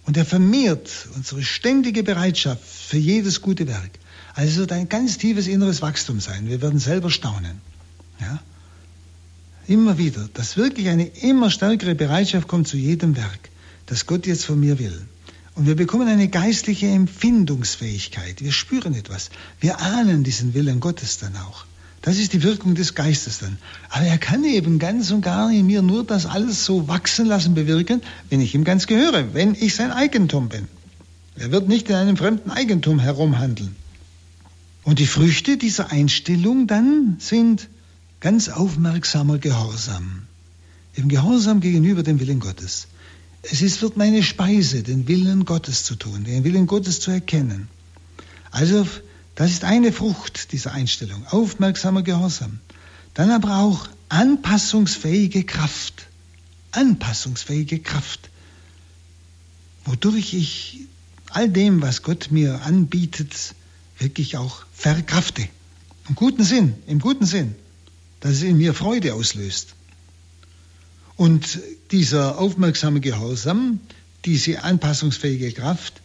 Und 0.05 0.17
er 0.17 0.25
vermehrt 0.25 1.07
unsere 1.15 1.43
ständige 1.43 2.03
Bereitschaft 2.03 2.63
für 2.63 2.97
jedes 2.97 3.41
gute 3.41 3.67
Werk. 3.67 3.91
Also 4.33 4.51
es 4.51 4.57
wird 4.57 4.71
ein 4.71 4.89
ganz 4.89 5.17
tiefes 5.17 5.47
inneres 5.47 5.81
Wachstum 5.81 6.19
sein. 6.19 6.47
Wir 6.47 6.61
werden 6.61 6.79
selber 6.79 7.09
staunen. 7.09 7.61
Ja? 8.19 8.39
Immer 9.67 9.97
wieder, 9.97 10.29
dass 10.33 10.57
wirklich 10.57 10.89
eine 10.89 11.05
immer 11.05 11.49
stärkere 11.49 11.95
Bereitschaft 11.95 12.47
kommt 12.47 12.67
zu 12.67 12.77
jedem 12.77 13.15
Werk, 13.15 13.49
das 13.85 14.05
Gott 14.05 14.25
jetzt 14.25 14.45
von 14.45 14.59
mir 14.59 14.79
will. 14.79 15.05
Und 15.55 15.67
wir 15.67 15.75
bekommen 15.75 16.07
eine 16.07 16.29
geistliche 16.29 16.87
Empfindungsfähigkeit. 16.87 18.41
Wir 18.41 18.51
spüren 18.51 18.93
etwas. 18.93 19.29
Wir 19.59 19.79
ahnen 19.79 20.23
diesen 20.23 20.53
Willen 20.53 20.79
Gottes 20.79 21.17
dann 21.17 21.35
auch. 21.35 21.65
Das 22.01 22.17
ist 22.17 22.33
die 22.33 22.41
Wirkung 22.41 22.73
des 22.73 22.95
Geistes 22.95 23.39
dann. 23.39 23.57
Aber 23.89 24.05
er 24.05 24.17
kann 24.17 24.43
eben 24.43 24.79
ganz 24.79 25.11
und 25.11 25.21
gar 25.21 25.51
in 25.51 25.67
mir 25.67 25.81
nur 25.81 26.03
das 26.03 26.25
alles 26.25 26.65
so 26.65 26.87
wachsen 26.87 27.27
lassen, 27.27 27.53
bewirken, 27.53 28.01
wenn 28.29 28.41
ich 28.41 28.55
ihm 28.55 28.63
ganz 28.63 28.87
gehöre, 28.87 29.33
wenn 29.33 29.53
ich 29.53 29.75
sein 29.75 29.91
Eigentum 29.91 30.49
bin. 30.49 30.67
Er 31.35 31.51
wird 31.51 31.67
nicht 31.67 31.89
in 31.89 31.95
einem 31.95 32.17
fremden 32.17 32.49
Eigentum 32.49 32.99
herumhandeln. 32.99 33.75
Und 34.83 34.99
die 34.99 35.07
Früchte 35.07 35.57
dieser 35.57 35.91
Einstellung 35.91 36.67
dann 36.67 37.17
sind 37.19 37.69
ganz 38.19 38.49
aufmerksamer 38.49 39.37
Gehorsam. 39.37 40.23
Im 40.95 41.07
Gehorsam 41.07 41.61
gegenüber 41.61 42.03
dem 42.03 42.19
Willen 42.19 42.39
Gottes. 42.39 42.87
Es 43.43 43.61
ist, 43.61 43.81
wird 43.81 43.97
meine 43.97 44.23
Speise, 44.23 44.83
den 44.83 45.07
Willen 45.07 45.45
Gottes 45.45 45.83
zu 45.83 45.95
tun, 45.95 46.23
den 46.23 46.43
Willen 46.43 46.67
Gottes 46.67 46.99
zu 46.99 47.11
erkennen. 47.11 47.67
Also, 48.51 48.85
das 49.35 49.51
ist 49.51 49.63
eine 49.63 49.91
Frucht 49.91 50.51
dieser 50.51 50.73
Einstellung. 50.73 51.25
Aufmerksamer 51.27 52.03
Gehorsam. 52.03 52.59
Dann 53.13 53.31
aber 53.31 53.57
auch 53.57 53.87
anpassungsfähige 54.09 55.43
Kraft. 55.43 56.07
Anpassungsfähige 56.71 57.79
Kraft. 57.79 58.29
Wodurch 59.85 60.33
ich 60.33 60.81
all 61.29 61.49
dem, 61.49 61.81
was 61.81 62.03
Gott 62.03 62.27
mir 62.29 62.61
anbietet, 62.63 63.55
wirklich 63.97 64.37
auch 64.37 64.65
verkrafte. 64.81 65.47
Im 66.09 66.15
guten 66.15 66.43
Sinn, 66.43 66.75
im 66.87 66.99
guten 66.99 67.25
Sinn 67.25 67.55
dass 68.21 68.33
es 68.33 68.43
in 68.43 68.57
mir 68.57 68.73
Freude 68.73 69.13
auslöst. 69.13 69.75
Und 71.17 71.59
dieser 71.91 72.39
aufmerksame 72.39 73.01
Gehorsam, 73.01 73.79
diese 74.25 74.63
anpassungsfähige 74.63 75.51
Kraft, 75.51 76.01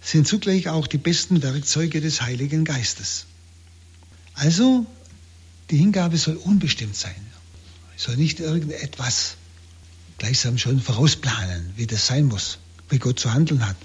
sind 0.00 0.26
zugleich 0.26 0.68
auch 0.68 0.86
die 0.86 0.98
besten 0.98 1.42
Werkzeuge 1.42 2.00
des 2.00 2.22
Heiligen 2.22 2.64
Geistes. 2.64 3.26
Also, 4.34 4.86
die 5.70 5.76
Hingabe 5.76 6.16
soll 6.16 6.36
unbestimmt 6.36 6.96
sein. 6.96 7.26
Soll 7.96 8.16
nicht 8.16 8.38
irgendetwas 8.38 9.34
gleichsam 10.18 10.58
schon 10.58 10.80
vorausplanen, 10.80 11.72
wie 11.76 11.86
das 11.86 12.06
sein 12.06 12.26
muss, 12.26 12.58
wie 12.88 12.98
Gott 12.98 13.18
zu 13.18 13.34
handeln 13.34 13.66
hat. 13.66 13.76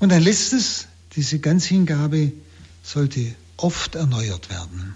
Und 0.00 0.12
ein 0.12 0.22
letztes, 0.22 0.86
diese 1.14 1.38
Ganzhingabe 1.38 2.32
sollte 2.82 3.34
oft 3.62 3.94
erneuert 3.94 4.50
werden. 4.50 4.94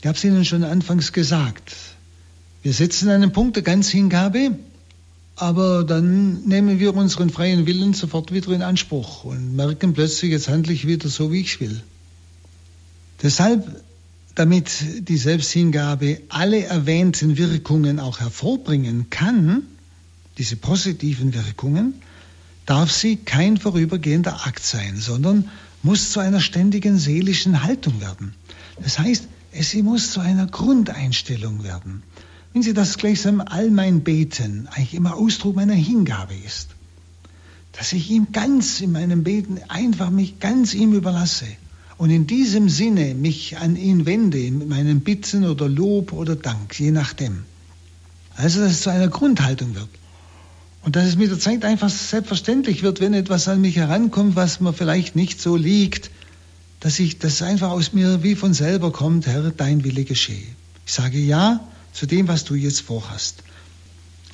Ich 0.00 0.06
habe 0.06 0.16
es 0.16 0.24
Ihnen 0.24 0.44
schon 0.44 0.64
anfangs 0.64 1.12
gesagt. 1.12 1.74
Wir 2.62 2.72
setzen 2.72 3.08
einen 3.08 3.32
Punkt 3.32 3.56
der 3.56 3.62
Ganzhingabe, 3.62 4.58
aber 5.36 5.84
dann 5.84 6.44
nehmen 6.44 6.78
wir 6.78 6.94
unseren 6.94 7.30
freien 7.30 7.66
Willen 7.66 7.94
sofort 7.94 8.32
wieder 8.32 8.50
in 8.52 8.62
Anspruch 8.62 9.24
und 9.24 9.56
merken 9.56 9.94
plötzlich, 9.94 10.30
jetzt 10.30 10.48
handle 10.48 10.72
ich 10.72 10.86
wieder 10.86 11.08
so, 11.08 11.32
wie 11.32 11.40
ich 11.40 11.60
will. 11.60 11.82
Deshalb, 13.22 13.82
damit 14.34 15.08
die 15.08 15.16
Selbsthingabe 15.16 16.20
alle 16.28 16.64
erwähnten 16.64 17.36
Wirkungen 17.36 18.00
auch 18.00 18.20
hervorbringen 18.20 19.10
kann, 19.10 19.62
diese 20.38 20.56
positiven 20.56 21.34
Wirkungen, 21.34 21.94
darf 22.66 22.90
sie 22.90 23.16
kein 23.16 23.56
vorübergehender 23.56 24.46
Akt 24.46 24.64
sein, 24.64 24.96
sondern 24.96 25.50
muss 25.84 26.10
zu 26.10 26.18
einer 26.18 26.40
ständigen 26.40 26.98
seelischen 26.98 27.62
Haltung 27.62 28.00
werden. 28.00 28.34
Das 28.82 28.98
heißt, 28.98 29.28
es 29.52 29.74
muss 29.74 30.10
zu 30.10 30.20
einer 30.20 30.46
Grundeinstellung 30.46 31.62
werden. 31.62 32.02
Wenn 32.52 32.62
Sie 32.62 32.72
das 32.72 32.96
gleichsam 32.98 33.40
all 33.40 33.70
mein 33.70 34.00
Beten 34.02 34.66
eigentlich 34.70 34.94
immer 34.94 35.14
Ausdruck 35.14 35.54
meiner 35.54 35.74
Hingabe 35.74 36.34
ist, 36.34 36.70
dass 37.72 37.92
ich 37.92 38.10
ihm 38.10 38.28
ganz 38.32 38.80
in 38.80 38.92
meinem 38.92 39.24
Beten 39.24 39.60
einfach 39.68 40.10
mich 40.10 40.40
ganz 40.40 40.74
ihm 40.74 40.92
überlasse 40.94 41.46
und 41.98 42.10
in 42.10 42.26
diesem 42.26 42.68
Sinne 42.68 43.14
mich 43.14 43.58
an 43.58 43.76
ihn 43.76 44.06
wende, 44.06 44.50
mit 44.50 44.68
meinen 44.68 45.00
Bitten 45.00 45.44
oder 45.44 45.68
Lob 45.68 46.12
oder 46.12 46.34
Dank, 46.34 46.78
je 46.78 46.92
nachdem. 46.92 47.44
Also, 48.36 48.60
dass 48.60 48.72
es 48.72 48.80
zu 48.82 48.90
einer 48.90 49.08
Grundhaltung 49.08 49.74
wird. 49.74 49.88
Und 50.84 50.96
dass 50.96 51.06
es 51.06 51.16
mit 51.16 51.30
der 51.30 51.38
Zeit 51.38 51.64
einfach 51.64 51.88
selbstverständlich 51.88 52.82
wird, 52.82 53.00
wenn 53.00 53.14
etwas 53.14 53.48
an 53.48 53.62
mich 53.62 53.76
herankommt, 53.76 54.36
was 54.36 54.60
mir 54.60 54.74
vielleicht 54.74 55.16
nicht 55.16 55.40
so 55.40 55.56
liegt, 55.56 56.10
dass 56.80 56.98
ich 56.98 57.18
das 57.18 57.40
einfach 57.40 57.70
aus 57.70 57.94
mir 57.94 58.22
wie 58.22 58.34
von 58.34 58.52
selber 58.52 58.92
kommt, 58.92 59.26
Herr, 59.26 59.50
dein 59.50 59.82
Wille 59.82 60.04
geschehe. 60.04 60.46
Ich 60.84 60.92
sage 60.92 61.18
ja 61.18 61.66
zu 61.94 62.04
dem, 62.04 62.28
was 62.28 62.44
du 62.44 62.54
jetzt 62.54 62.82
vorhast. 62.82 63.42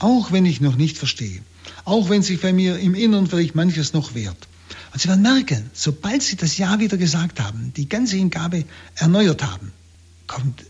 Auch 0.01 0.33
wenn 0.33 0.45
ich 0.45 0.61
noch 0.61 0.75
nicht 0.75 0.99
verstehe. 0.99 1.41
Auch 1.85 2.11
wenn 2.11 2.23
sich 2.23 2.41
bei 2.41 2.53
mir 2.53 2.81
im 2.81 2.97
Inneren 2.97 3.29
vielleicht 3.29 3.55
manches 3.55 3.93
noch 3.93 4.17
wehrt. 4.17 4.49
Und 4.93 5.01
Sie 5.01 5.07
werden 5.07 5.23
merken, 5.23 5.71
sobald 5.73 6.21
Sie 6.21 6.35
das 6.35 6.59
Ja 6.59 6.81
wieder 6.81 6.97
gesagt 6.97 7.39
haben, 7.39 7.73
die 7.77 7.89
ganze 7.89 8.17
Hingabe 8.17 8.65
erneuert 8.97 9.45
haben, 9.45 9.71
kommt 10.27 10.65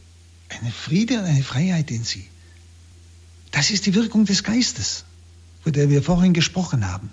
eine 0.50 0.72
Friede 0.72 1.20
und 1.20 1.24
eine 1.24 1.42
Freiheit 1.42 1.90
in 1.90 2.04
Sie. 2.04 2.26
Das 3.50 3.70
ist 3.70 3.86
die 3.86 3.94
Wirkung 3.94 4.26
des 4.26 4.44
Geistes, 4.44 5.04
von 5.62 5.72
der 5.72 5.90
wir 5.90 6.02
vorhin 6.02 6.32
gesprochen 6.32 6.90
haben. 6.90 7.10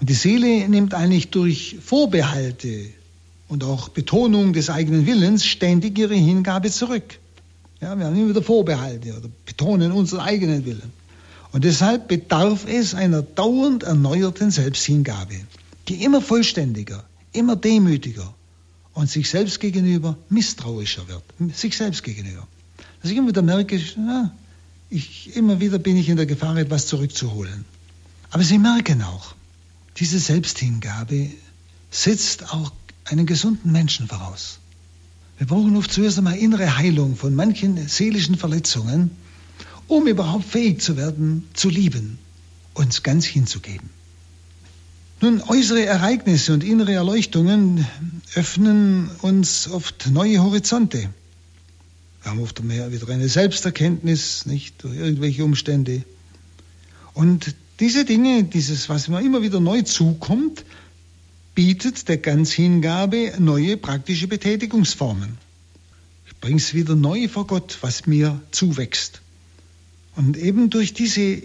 Und 0.00 0.08
die 0.08 0.14
Seele 0.14 0.68
nimmt 0.68 0.94
eigentlich 0.94 1.30
durch 1.30 1.76
Vorbehalte, 1.82 2.86
und 3.48 3.64
auch 3.64 3.88
Betonung 3.88 4.52
des 4.52 4.70
eigenen 4.70 5.06
Willens 5.06 5.44
ständig 5.44 5.98
ihre 5.98 6.14
Hingabe 6.14 6.70
zurück. 6.70 7.18
Ja, 7.80 7.96
wir 7.98 8.06
haben 8.06 8.16
immer 8.16 8.30
wieder 8.30 8.42
Vorbehalte 8.42 9.16
oder 9.16 9.28
betonen 9.46 9.92
unseren 9.92 10.20
eigenen 10.20 10.64
Willen. 10.66 10.92
Und 11.52 11.64
deshalb 11.64 12.08
bedarf 12.08 12.66
es 12.68 12.94
einer 12.94 13.22
dauernd 13.22 13.84
erneuerten 13.84 14.50
Selbsthingabe, 14.50 15.34
die 15.88 16.04
immer 16.04 16.20
vollständiger, 16.20 17.04
immer 17.32 17.56
demütiger 17.56 18.34
und 18.92 19.08
sich 19.08 19.30
selbst 19.30 19.60
gegenüber 19.60 20.18
misstrauischer 20.28 21.04
wird, 21.08 21.22
sich 21.56 21.76
selbst 21.76 22.02
gegenüber. 22.02 22.46
Dass 23.00 23.10
ich 23.10 23.16
immer 23.16 23.28
wieder 23.28 23.42
merke, 23.42 23.80
na, 23.96 24.34
ich, 24.90 25.36
immer 25.36 25.60
wieder 25.60 25.78
bin 25.78 25.96
ich 25.96 26.08
in 26.08 26.16
der 26.16 26.26
Gefahr, 26.26 26.56
etwas 26.56 26.86
zurückzuholen. 26.86 27.64
Aber 28.30 28.42
Sie 28.42 28.58
merken 28.58 29.02
auch, 29.02 29.34
diese 29.96 30.18
Selbsthingabe 30.18 31.30
setzt 31.90 32.52
auch 32.52 32.72
einen 33.04 33.26
gesunden 33.26 33.72
Menschen 33.72 34.06
voraus. 34.06 34.58
Wir 35.38 35.46
brauchen 35.46 35.76
oft 35.76 35.92
zuerst 35.92 36.18
einmal 36.18 36.36
innere 36.36 36.76
Heilung 36.76 37.16
von 37.16 37.34
manchen 37.34 37.88
seelischen 37.88 38.36
Verletzungen, 38.36 39.10
um 39.86 40.06
überhaupt 40.06 40.44
fähig 40.44 40.80
zu 40.82 40.96
werden, 40.96 41.48
zu 41.54 41.68
lieben, 41.68 42.18
uns 42.74 43.02
ganz 43.02 43.24
hinzugeben. 43.24 43.88
Nun, 45.20 45.42
äußere 45.42 45.84
Ereignisse 45.84 46.52
und 46.52 46.62
innere 46.62 46.92
Erleuchtungen 46.92 47.86
öffnen 48.34 49.10
uns 49.22 49.68
oft 49.68 50.08
neue 50.10 50.42
Horizonte. 50.42 51.08
Wir 52.22 52.30
haben 52.32 52.40
oft 52.40 52.62
mehr 52.62 52.92
wieder 52.92 53.08
eine 53.08 53.28
Selbsterkenntnis, 53.28 54.46
nicht 54.46 54.82
durch 54.82 54.96
irgendwelche 54.96 55.44
Umstände. 55.44 56.02
Und 57.14 57.54
diese 57.80 58.04
Dinge, 58.04 58.44
dieses, 58.44 58.88
was 58.88 59.08
mir 59.08 59.20
immer 59.20 59.42
wieder 59.42 59.60
neu 59.60 59.82
zukommt, 59.82 60.64
bietet 61.54 62.08
der 62.08 62.18
Ganzhingabe 62.18 63.34
neue 63.38 63.76
praktische 63.76 64.28
Betätigungsformen. 64.28 65.38
Ich 66.26 66.36
bringe 66.36 66.58
es 66.58 66.74
wieder 66.74 66.94
neu 66.94 67.28
vor 67.28 67.46
Gott, 67.46 67.78
was 67.80 68.06
mir 68.06 68.40
zuwächst. 68.50 69.20
Und 70.16 70.36
eben 70.36 70.70
durch 70.70 70.94
diese 70.94 71.42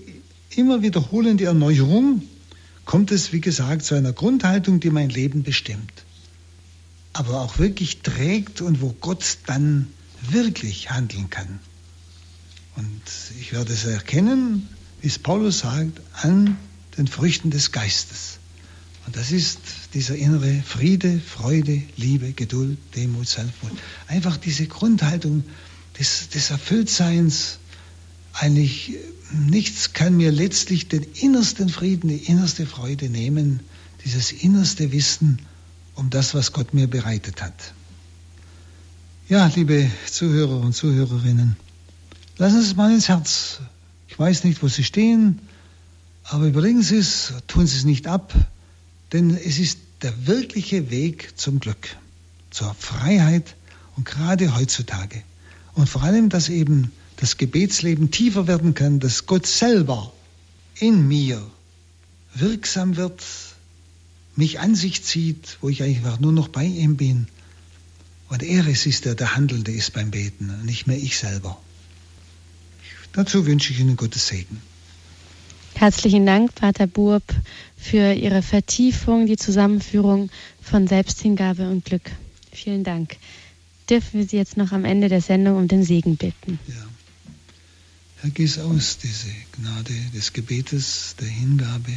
immer 0.55 0.81
wiederholende 0.81 1.45
Erneuerung 1.45 2.23
kommt 2.85 3.11
es, 3.11 3.33
wie 3.33 3.41
gesagt, 3.41 3.85
zu 3.85 3.95
einer 3.95 4.13
Grundhaltung, 4.13 4.79
die 4.79 4.89
mein 4.89 5.09
Leben 5.09 5.43
bestimmt. 5.43 6.03
Aber 7.13 7.41
auch 7.41 7.59
wirklich 7.59 8.01
trägt 8.01 8.61
und 8.61 8.81
wo 8.81 8.95
Gott 8.99 9.37
dann 9.45 9.87
wirklich 10.29 10.91
handeln 10.91 11.29
kann. 11.29 11.59
Und 12.75 13.01
ich 13.39 13.53
werde 13.53 13.73
es 13.73 13.85
erkennen, 13.85 14.67
wie 15.01 15.07
es 15.07 15.19
Paulus 15.19 15.59
sagt, 15.59 16.01
an 16.13 16.57
den 16.97 17.07
Früchten 17.07 17.51
des 17.51 17.71
Geistes. 17.71 18.39
Und 19.05 19.15
das 19.15 19.31
ist 19.31 19.59
dieser 19.93 20.15
innere 20.15 20.63
Friede, 20.65 21.19
Freude, 21.19 21.81
Liebe, 21.97 22.31
Geduld, 22.31 22.77
Demut, 22.95 23.27
Sanftmut. 23.27 23.73
Einfach 24.07 24.37
diese 24.37 24.65
Grundhaltung 24.65 25.43
des, 25.99 26.29
des 26.29 26.51
Erfülltseins. 26.51 27.59
Eigentlich 28.33 28.93
nichts 29.31 29.93
kann 29.93 30.15
mir 30.15 30.31
letztlich 30.31 30.87
den 30.87 31.03
innersten 31.15 31.69
Frieden, 31.69 32.07
die 32.07 32.17
innerste 32.17 32.65
Freude 32.65 33.09
nehmen, 33.09 33.59
dieses 34.05 34.31
innerste 34.31 34.91
Wissen 34.91 35.39
um 35.95 36.09
das, 36.09 36.33
was 36.33 36.53
Gott 36.53 36.73
mir 36.73 36.87
bereitet 36.87 37.41
hat. 37.41 37.73
Ja, 39.29 39.49
liebe 39.55 39.89
Zuhörer 40.05 40.59
und 40.59 40.73
Zuhörerinnen, 40.73 41.55
Lassen 42.37 42.61
Sie 42.61 42.67
es 42.67 42.75
mal 42.75 42.93
ins 42.93 43.07
Herz. 43.07 43.61
Ich 44.09 44.19
weiß 44.19 44.43
nicht, 44.43 44.61
wo 44.61 44.67
Sie 44.67 44.83
stehen, 44.83 45.39
aber 46.25 46.45
überlegen 46.47 46.81
Sie 46.81 46.97
es, 46.97 47.31
tun 47.47 47.65
Sie 47.65 47.77
es 47.77 47.85
nicht 47.85 48.05
ab, 48.05 48.33
denn 49.13 49.33
es 49.33 49.59
ist 49.59 49.79
der 50.01 50.27
wirkliche 50.27 50.89
Weg 50.89 51.37
zum 51.37 51.61
Glück, 51.61 51.95
zur 52.51 52.73
Freiheit 52.73 53.55
und 53.95 54.05
gerade 54.05 54.57
heutzutage. 54.57 55.23
Und 55.73 55.87
vor 55.87 56.03
allem, 56.03 56.27
dass 56.27 56.49
eben 56.49 56.91
das 57.15 57.37
Gebetsleben 57.37 58.11
tiefer 58.11 58.45
werden 58.47 58.73
kann, 58.73 58.99
dass 58.99 59.25
Gott 59.25 59.47
selber 59.47 60.11
in 60.79 61.07
mir 61.07 61.41
wirksam 62.33 62.97
wird, 62.97 63.23
mich 64.35 64.59
an 64.59 64.75
sich 64.75 65.05
zieht, 65.05 65.59
wo 65.61 65.69
ich 65.69 65.81
eigentlich 65.81 66.19
nur 66.19 66.33
noch 66.33 66.49
bei 66.49 66.65
ihm 66.65 66.97
bin. 66.97 67.27
Und 68.33 68.41
er 68.41 68.65
es 68.65 68.87
ist, 68.87 69.05
der 69.05 69.13
der 69.13 69.35
Handelnde 69.35 69.71
ist 69.71 69.93
beim 69.93 70.09
Beten, 70.09 70.65
nicht 70.65 70.87
mehr 70.87 70.97
ich 70.97 71.19
selber. 71.19 71.61
Dazu 73.11 73.45
wünsche 73.45 73.71
ich 73.71 73.79
Ihnen 73.79 73.95
Gottes 73.95 74.27
Segen. 74.27 74.59
Herzlichen 75.75 76.25
Dank, 76.25 76.55
Pater 76.55 76.87
Burb, 76.87 77.23
für 77.77 78.11
Ihre 78.13 78.41
Vertiefung, 78.41 79.27
die 79.27 79.37
Zusammenführung 79.37 80.31
von 80.63 80.87
Selbsthingabe 80.87 81.69
und 81.69 81.85
Glück. 81.85 82.09
Vielen 82.51 82.83
Dank. 82.83 83.17
Dürfen 83.87 84.21
wir 84.21 84.27
Sie 84.27 84.37
jetzt 84.37 84.57
noch 84.57 84.71
am 84.71 84.83
Ende 84.83 85.09
der 85.09 85.21
Sendung 85.21 85.57
um 85.57 85.67
den 85.67 85.83
Segen 85.83 86.17
bitten? 86.17 86.57
Ja. 86.67 86.73
Herr, 88.21 88.31
gieß 88.31 88.57
aus 88.57 88.97
diese 88.97 89.29
Gnade 89.59 89.93
des 90.15 90.33
Gebetes, 90.33 91.15
der 91.19 91.27
Hingabe. 91.27 91.93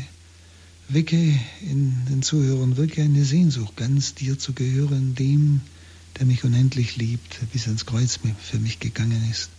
Wecke 0.91 1.16
in 1.62 1.95
den 2.11 2.20
Zuhörern 2.20 2.76
wirklich 2.76 3.07
eine 3.07 3.24
Sehnsucht, 3.24 3.74
ganz 3.78 4.12
dir 4.12 4.39
zu 4.39 4.53
gehören, 4.53 5.14
dem, 5.14 5.62
der 6.19 6.27
mich 6.27 6.45
unendlich 6.45 6.97
liebt, 6.97 7.39
bis 7.53 7.67
ans 7.67 7.87
Kreuz 7.87 8.19
für 8.43 8.59
mich 8.59 8.81
gegangen 8.81 9.23
ist. 9.31 9.51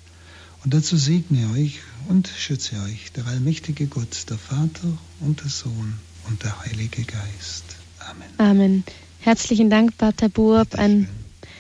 Und 0.63 0.73
dazu 0.73 0.97
segne 0.97 1.51
euch 1.51 1.79
und 2.09 2.27
schütze 2.27 2.75
euch 2.83 3.11
der 3.13 3.27
allmächtige 3.27 3.87
Gott, 3.87 4.25
der 4.29 4.37
Vater 4.37 4.97
und 5.19 5.41
der 5.41 5.49
Sohn 5.49 5.93
und 6.27 6.43
der 6.43 6.59
Heilige 6.65 7.03
Geist. 7.03 7.63
Amen. 7.99 8.27
Amen. 8.37 8.83
Herzlichen 9.19 9.69
Dank, 9.69 9.97
Pater 9.97 10.29
Burb. 10.29 10.75
Ein 10.75 11.07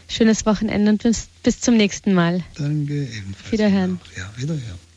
schönes 0.07 0.45
Wochenende 0.45 0.91
und 0.91 1.03
bis, 1.03 1.27
bis 1.43 1.59
zum 1.59 1.77
nächsten 1.77 2.13
Mal. 2.13 2.43
Danke, 2.55 3.03
ebenfalls. 3.03 3.51
Wiederhören. 3.51 3.99
Ja, 4.17 4.31
wiederhören. 4.37 4.87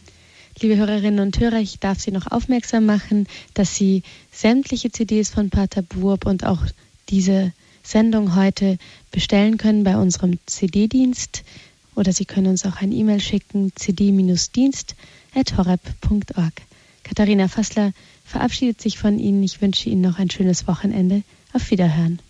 Liebe 0.61 0.76
Hörerinnen 0.76 1.20
und 1.20 1.38
Hörer, 1.38 1.59
ich 1.59 1.78
darf 1.78 2.01
Sie 2.01 2.11
noch 2.11 2.30
aufmerksam 2.30 2.84
machen, 2.84 3.26
dass 3.55 3.76
Sie 3.76 4.03
sämtliche 4.30 4.90
CDs 4.90 5.30
von 5.30 5.51
Pater 5.51 5.82
Burb 5.82 6.26
und 6.26 6.44
auch 6.44 6.64
diese 7.09 7.53
Sendung 7.91 8.36
heute 8.36 8.78
bestellen 9.11 9.59
können 9.59 9.82
bei 9.82 9.97
unserem 9.97 10.38
CD-Dienst 10.47 11.43
oder 11.97 12.12
Sie 12.12 12.24
können 12.24 12.47
uns 12.47 12.64
auch 12.64 12.76
ein 12.76 12.93
E-Mail 12.93 13.18
schicken, 13.18 13.72
cd-dienst.horeb.org. 13.74 16.53
Katharina 17.03 17.49
Fassler 17.49 17.93
verabschiedet 18.24 18.80
sich 18.80 18.97
von 18.97 19.18
Ihnen. 19.18 19.43
Ich 19.43 19.61
wünsche 19.61 19.91
Ihnen 19.91 20.03
noch 20.03 20.20
ein 20.20 20.30
schönes 20.30 20.68
Wochenende. 20.68 21.24
Auf 21.53 21.72
Wiederhören. 21.72 22.20